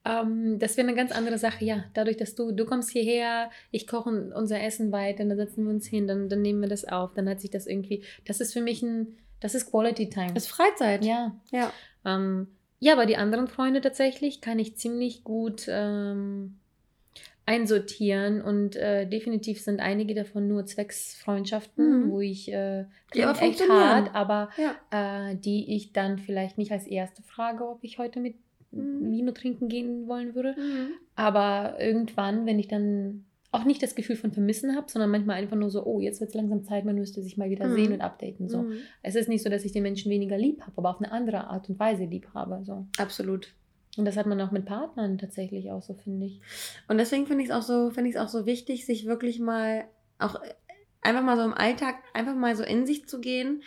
Ähm, 0.04 0.60
das 0.60 0.76
wäre 0.76 0.86
eine 0.86 0.96
ganz 0.96 1.10
andere 1.10 1.38
Sache, 1.38 1.64
ja. 1.64 1.84
Dadurch, 1.94 2.16
dass 2.16 2.36
du, 2.36 2.52
du 2.52 2.64
kommst 2.64 2.90
hierher, 2.90 3.50
ich 3.72 3.88
koche 3.88 4.10
unser 4.34 4.62
Essen 4.62 4.92
weiter, 4.92 5.24
dann 5.24 5.36
setzen 5.36 5.64
wir 5.64 5.70
uns 5.70 5.86
hin, 5.86 6.06
dann, 6.06 6.28
dann 6.28 6.42
nehmen 6.42 6.60
wir 6.60 6.68
das 6.68 6.84
auf, 6.84 7.14
dann 7.14 7.28
hat 7.28 7.40
sich 7.40 7.50
das 7.50 7.66
irgendwie, 7.66 8.04
das 8.26 8.40
ist 8.40 8.52
für 8.52 8.60
mich 8.60 8.80
ein, 8.82 9.16
das 9.40 9.56
ist 9.56 9.70
Quality 9.70 10.08
Time. 10.08 10.34
Das 10.34 10.44
ist 10.44 10.50
Freizeit. 10.50 11.04
ja. 11.04 11.34
Ja. 11.50 11.72
Ähm, 12.04 12.46
ja, 12.78 12.92
aber 12.92 13.06
die 13.06 13.16
anderen 13.16 13.48
Freunde 13.48 13.80
tatsächlich 13.80 14.40
kann 14.40 14.58
ich 14.58 14.76
ziemlich 14.76 15.24
gut 15.24 15.66
ähm, 15.68 16.58
einsortieren 17.46 18.42
und 18.42 18.74
äh, 18.76 19.06
definitiv 19.08 19.60
sind 19.60 19.80
einige 19.80 20.14
davon 20.14 20.48
nur 20.48 20.66
Zwecksfreundschaften, 20.66 22.06
Mhm. 22.06 22.10
wo 22.10 22.20
ich 22.20 22.52
äh, 22.52 22.84
klingt 23.10 23.40
echt 23.40 23.68
hart, 23.68 24.14
aber 24.14 24.50
Ja. 24.56 25.30
äh, 25.30 25.36
die 25.36 25.74
ich 25.76 25.92
dann 25.92 26.18
vielleicht 26.18 26.58
nicht 26.58 26.72
als 26.72 26.86
erste 26.86 27.22
frage, 27.22 27.66
ob 27.68 27.78
ich 27.82 27.98
heute 27.98 28.20
mit 28.20 28.34
Mhm. 28.72 29.12
Vino 29.12 29.32
trinken 29.32 29.68
gehen 29.68 30.08
wollen 30.08 30.34
würde. 30.34 30.54
Mhm. 30.58 30.88
Aber 31.14 31.76
irgendwann, 31.80 32.46
wenn 32.46 32.58
ich 32.58 32.66
dann 32.68 33.24
auch 33.52 33.64
nicht 33.64 33.80
das 33.82 33.94
Gefühl 33.94 34.16
von 34.16 34.32
Vermissen 34.32 34.74
habe, 34.76 34.90
sondern 34.90 35.10
manchmal 35.10 35.36
einfach 35.36 35.56
nur 35.56 35.70
so, 35.70 35.86
oh, 35.86 36.00
jetzt 36.00 36.20
wird 36.20 36.28
es 36.30 36.34
langsam 36.34 36.64
Zeit, 36.64 36.84
man 36.84 36.96
müsste 36.96 37.22
sich 37.22 37.38
mal 37.38 37.48
wieder 37.48 37.68
Mhm. 37.68 37.74
sehen 37.74 37.92
und 37.92 38.00
updaten. 38.00 38.48
So. 38.48 38.62
Mhm. 38.62 38.72
Es 39.02 39.14
ist 39.14 39.28
nicht 39.28 39.42
so, 39.42 39.48
dass 39.48 39.64
ich 39.64 39.72
den 39.72 39.84
Menschen 39.84 40.10
weniger 40.10 40.36
lieb 40.36 40.60
habe, 40.62 40.72
aber 40.76 40.90
auf 40.90 41.00
eine 41.00 41.10
andere 41.12 41.46
Art 41.46 41.68
und 41.70 41.78
Weise 41.78 42.04
lieb 42.04 42.26
habe. 42.34 42.62
So. 42.64 42.86
Absolut. 42.98 43.54
Und 43.96 44.04
das 44.04 44.16
hat 44.16 44.26
man 44.26 44.40
auch 44.40 44.50
mit 44.50 44.66
Partnern 44.66 45.18
tatsächlich 45.18 45.70
auch 45.70 45.82
so, 45.82 45.94
finde 45.94 46.26
ich. 46.26 46.40
Und 46.88 46.98
deswegen 46.98 47.26
finde 47.26 47.42
ich 47.42 47.50
es 47.50 47.54
auch 47.54 47.62
so, 47.62 47.90
finde 47.90 48.10
ich 48.10 48.16
es 48.16 48.20
auch 48.20 48.28
so 48.28 48.46
wichtig, 48.46 48.84
sich 48.84 49.06
wirklich 49.06 49.38
mal 49.38 49.86
auch 50.18 50.36
äh, 50.42 50.54
einfach 51.02 51.22
mal 51.22 51.36
so 51.36 51.44
im 51.44 51.54
Alltag 51.54 51.96
einfach 52.12 52.34
mal 52.34 52.56
so 52.56 52.62
in 52.62 52.86
sich 52.86 53.06
zu 53.06 53.20
gehen 53.20 53.62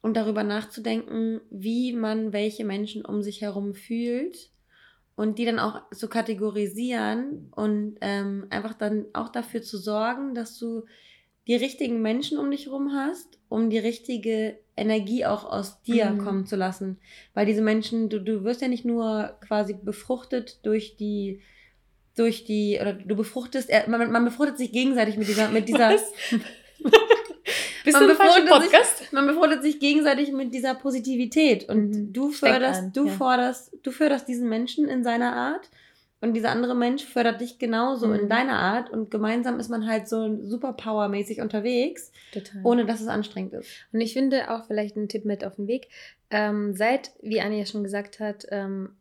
und 0.00 0.16
darüber 0.16 0.42
nachzudenken, 0.42 1.40
wie 1.50 1.92
man 1.92 2.32
welche 2.32 2.64
Menschen 2.64 3.04
um 3.04 3.22
sich 3.22 3.40
herum 3.40 3.74
fühlt 3.74 4.50
und 5.14 5.38
die 5.38 5.44
dann 5.44 5.58
auch 5.58 5.90
zu 5.90 6.08
kategorisieren 6.08 7.52
und 7.54 7.96
ähm, 8.00 8.46
einfach 8.50 8.74
dann 8.74 9.06
auch 9.12 9.28
dafür 9.28 9.62
zu 9.62 9.78
sorgen, 9.78 10.34
dass 10.34 10.58
du 10.58 10.84
die 11.46 11.54
richtigen 11.54 12.02
Menschen 12.02 12.38
um 12.38 12.50
dich 12.50 12.66
herum 12.66 12.92
hast, 12.92 13.38
um 13.48 13.70
die 13.70 13.78
richtige 13.78 14.58
Energie 14.76 15.24
auch 15.26 15.44
aus 15.44 15.82
dir 15.82 16.10
Mhm. 16.10 16.18
kommen 16.24 16.46
zu 16.46 16.56
lassen. 16.56 16.98
Weil 17.34 17.46
diese 17.46 17.62
Menschen, 17.62 18.08
du, 18.08 18.20
du 18.20 18.42
wirst 18.44 18.62
ja 18.62 18.68
nicht 18.68 18.84
nur 18.84 19.36
quasi 19.46 19.74
befruchtet 19.74 20.58
durch 20.64 20.96
die, 20.96 21.40
durch 22.16 22.44
die, 22.44 22.78
oder 22.80 22.92
du 22.94 23.14
befruchtest, 23.16 23.70
man, 23.86 24.10
man 24.10 24.24
befruchtet 24.24 24.58
sich 24.58 24.72
gegenseitig 24.72 25.16
mit 25.16 25.28
dieser, 25.28 25.48
mit 25.50 25.68
dieser? 25.68 25.90
Bist 27.84 27.98
Man 27.98 28.08
du 28.08 28.14
falschen 28.14 28.44
befreundet 28.44 28.70
sich- 28.70 28.78
Podcast? 28.80 29.12
man 29.12 29.26
befruchtet 29.26 29.62
sich 29.62 29.80
gegenseitig 29.80 30.30
mit 30.32 30.54
dieser 30.54 30.74
Positivität 30.74 31.68
und 31.68 31.90
Mhm. 31.90 32.12
du 32.12 32.30
förderst, 32.30 32.96
du 32.96 33.06
ja. 33.06 33.12
forderst, 33.12 33.72
du 33.82 33.90
förderst 33.90 34.28
diesen 34.28 34.48
Menschen 34.48 34.86
in 34.88 35.02
seiner 35.02 35.34
Art 35.34 35.68
und 36.22 36.32
dieser 36.34 36.50
andere 36.50 36.74
Mensch 36.74 37.04
fördert 37.04 37.40
dich 37.42 37.58
genauso 37.58 38.06
Mhm. 38.08 38.14
in 38.14 38.28
deiner 38.30 38.58
Art 38.58 38.88
und 38.90 39.10
gemeinsam 39.10 39.60
ist 39.60 39.68
man 39.68 39.86
halt 39.86 40.08
so 40.08 40.40
superpowermäßig 40.42 41.40
unterwegs, 41.42 42.10
Total. 42.32 42.60
ohne 42.64 42.86
dass 42.86 43.00
es 43.02 43.08
anstrengend 43.08 43.52
ist. 43.52 43.68
Und 43.92 44.00
ich 44.00 44.14
finde 44.14 44.50
auch 44.50 44.64
vielleicht 44.66 44.96
ein 44.96 45.08
Tipp 45.08 45.24
mit 45.26 45.44
auf 45.44 45.56
den 45.56 45.66
Weg. 45.66 45.88
Ähm, 46.30 46.74
seid, 46.74 47.10
wie 47.20 47.40
Anja 47.42 47.58
ja 47.58 47.66
schon 47.66 47.82
gesagt 47.84 48.20
hat, 48.20 48.46
ähm, 48.50 48.96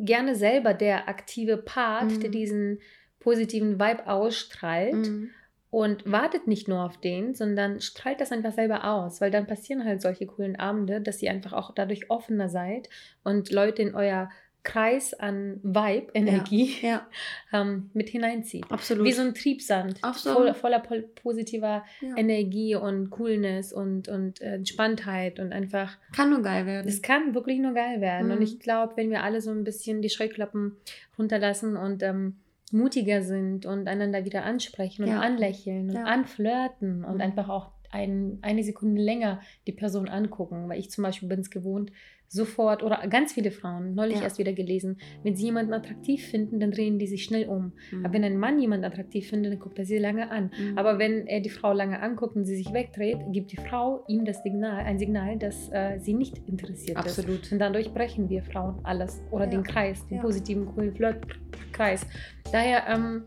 gerne 0.00 0.34
selber 0.34 0.72
der 0.72 1.08
aktive 1.08 1.58
Part, 1.58 2.12
Mhm. 2.12 2.20
der 2.20 2.30
diesen 2.30 2.78
positiven 3.20 3.78
Vibe 3.78 4.06
ausstrahlt. 4.06 4.94
Mhm. 4.94 5.30
Und 5.70 6.10
wartet 6.10 6.46
nicht 6.46 6.66
nur 6.66 6.82
auf 6.82 6.96
den, 6.98 7.34
sondern 7.34 7.82
strahlt 7.82 8.22
das 8.22 8.32
einfach 8.32 8.52
selber 8.52 8.84
aus, 8.90 9.20
weil 9.20 9.30
dann 9.30 9.46
passieren 9.46 9.84
halt 9.84 10.00
solche 10.00 10.24
coolen 10.24 10.56
Abende, 10.56 11.02
dass 11.02 11.20
ihr 11.20 11.30
einfach 11.30 11.52
auch 11.52 11.74
dadurch 11.74 12.08
offener 12.10 12.48
seid 12.48 12.88
und 13.22 13.52
Leute 13.52 13.82
in 13.82 13.94
euer 13.94 14.30
Kreis 14.64 15.14
an 15.14 15.60
Vibe, 15.62 16.08
Energie 16.14 16.74
Ja, 16.82 17.06
ähm, 17.52 17.90
mit 17.94 18.08
hineinzieht. 18.10 18.70
absolut. 18.70 19.06
Wie 19.06 19.12
so 19.12 19.22
ein 19.22 19.34
Triebsand, 19.34 19.98
ein- 20.02 20.54
voller 20.54 20.80
pol 20.80 21.02
positiver 21.02 21.84
ja. 22.00 22.16
Energie 22.16 22.74
und 22.74 23.10
Coolness 23.10 23.72
und, 23.72 24.08
und 24.08 24.40
äh, 24.40 24.54
Entspanntheit 24.56 25.38
und 25.40 25.52
einfach, 25.52 25.96
Kann 26.14 26.30
nur 26.30 26.42
geil 26.42 26.66
werden. 26.66 26.86
es 26.88 27.00
kann 27.02 27.34
wirklich 27.34 27.58
nur 27.60 27.72
geil 27.72 28.00
werden. 28.00 28.26
Mhm. 28.26 28.32
Und 28.34 28.42
ich 28.42 28.58
glaube, 28.58 28.94
wenn 28.96 29.10
wir 29.10 29.22
alle 29.22 29.40
so 29.40 29.50
ein 29.50 29.64
bisschen 29.64 30.02
die 30.02 30.10
Scheuklappen 30.10 30.76
runterlassen 31.18 31.76
und 31.76 32.02
ähm, 32.02 32.36
mutiger 32.70 33.22
sind 33.22 33.64
und 33.64 33.88
einander 33.88 34.26
wieder 34.26 34.44
ansprechen 34.44 35.04
und 35.04 35.10
Ja. 35.10 35.20
anlächeln 35.20 35.88
und 35.88 35.96
Ja. 35.96 36.04
anflirten 36.04 37.04
und 37.04 37.14
Mhm. 37.14 37.20
einfach 37.22 37.48
auch 37.48 37.70
ein, 37.90 38.38
eine 38.42 38.62
Sekunde 38.62 39.00
länger 39.02 39.40
die 39.66 39.72
Person 39.72 40.08
angucken, 40.08 40.68
weil 40.68 40.78
ich 40.78 40.90
zum 40.90 41.02
Beispiel 41.04 41.28
bin 41.28 41.40
es 41.40 41.50
gewohnt, 41.50 41.90
sofort, 42.30 42.82
oder 42.82 43.06
ganz 43.08 43.32
viele 43.32 43.50
Frauen, 43.50 43.94
neulich 43.94 44.18
Ja. 44.18 44.24
erst 44.24 44.36
wieder 44.38 44.52
gelesen, 44.52 44.98
wenn 45.22 45.34
sie 45.34 45.46
jemanden 45.46 45.72
attraktiv 45.72 46.26
finden, 46.26 46.60
dann 46.60 46.70
drehen 46.72 46.98
die 46.98 47.06
sich 47.06 47.24
schnell 47.24 47.48
um. 47.48 47.72
Mhm. 47.90 48.04
Aber 48.04 48.12
wenn 48.12 48.22
ein 48.24 48.36
Mann 48.36 48.58
jemanden 48.60 48.84
attraktiv 48.84 49.30
findet, 49.30 49.52
dann 49.52 49.58
guckt 49.58 49.78
er 49.78 49.86
sie 49.86 49.96
lange 49.96 50.30
an. 50.30 50.50
Mhm. 50.58 50.76
Aber 50.76 50.98
wenn 50.98 51.26
er 51.26 51.40
die 51.40 51.48
Frau 51.48 51.72
lange 51.72 52.02
anguckt 52.02 52.36
und 52.36 52.44
sie 52.44 52.54
sich 52.56 52.70
wegdreht, 52.74 53.16
gibt 53.32 53.52
die 53.52 53.56
Frau 53.56 54.04
ihm 54.08 54.26
das 54.26 54.42
Signal, 54.42 54.84
ein 54.84 54.98
Signal, 54.98 55.38
dass 55.38 55.70
äh, 55.72 55.98
sie 56.00 56.12
nicht 56.12 56.36
interessiert 56.46 56.98
ist. 57.06 57.18
Absolut. 57.18 57.50
Und 57.50 57.58
dadurch 57.60 57.94
brechen 57.94 58.28
wir 58.28 58.42
Frauen 58.42 58.78
alles 58.82 59.22
oder 59.30 59.44
Ja. 59.46 59.50
den 59.50 59.62
Kreis, 59.62 60.06
den 60.08 60.16
Ja. 60.16 60.22
positiven, 60.22 60.66
coolen 60.66 60.94
Flirt-Kreis. 60.94 62.06
Daher 62.52 62.82
ähm, 62.88 63.22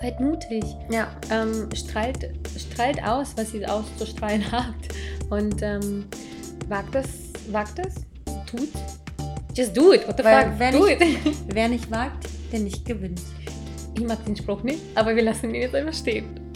seid 0.00 0.18
mutig, 0.20 0.64
Ja, 0.90 1.08
ähm, 1.30 1.68
strahlt, 1.74 2.30
strahlt 2.58 3.02
aus, 3.02 3.32
was 3.36 3.52
ihr 3.54 3.70
auszustrahlen 3.72 4.44
habt 4.52 4.88
und 5.30 5.60
ähm, 5.62 6.06
wagt 6.68 6.94
es, 6.94 7.08
wagt 7.52 7.78
es, 7.78 7.94
tut. 8.50 8.68
Just 9.54 9.76
do 9.76 9.92
it, 9.92 10.06
what 10.08 10.16
the 10.16 10.24
Weil 10.24 10.44
fuck, 10.50 10.58
wenn 10.58 10.72
do 10.74 10.86
ich- 10.86 11.00
it. 11.00 11.18
wer 11.48 11.68
nicht 11.68 11.90
wagt, 11.90 12.26
der 12.52 12.60
nicht 12.60 12.84
gewinnt. 12.84 13.20
Ich 13.94 14.04
mag 14.06 14.24
den 14.24 14.36
Spruch 14.36 14.62
nicht, 14.62 14.80
aber 14.94 15.14
wir 15.14 15.22
lassen 15.22 15.50
ihn 15.54 15.56
jetzt 15.62 15.74
einfach 15.74 15.92
stehen. 15.94 16.49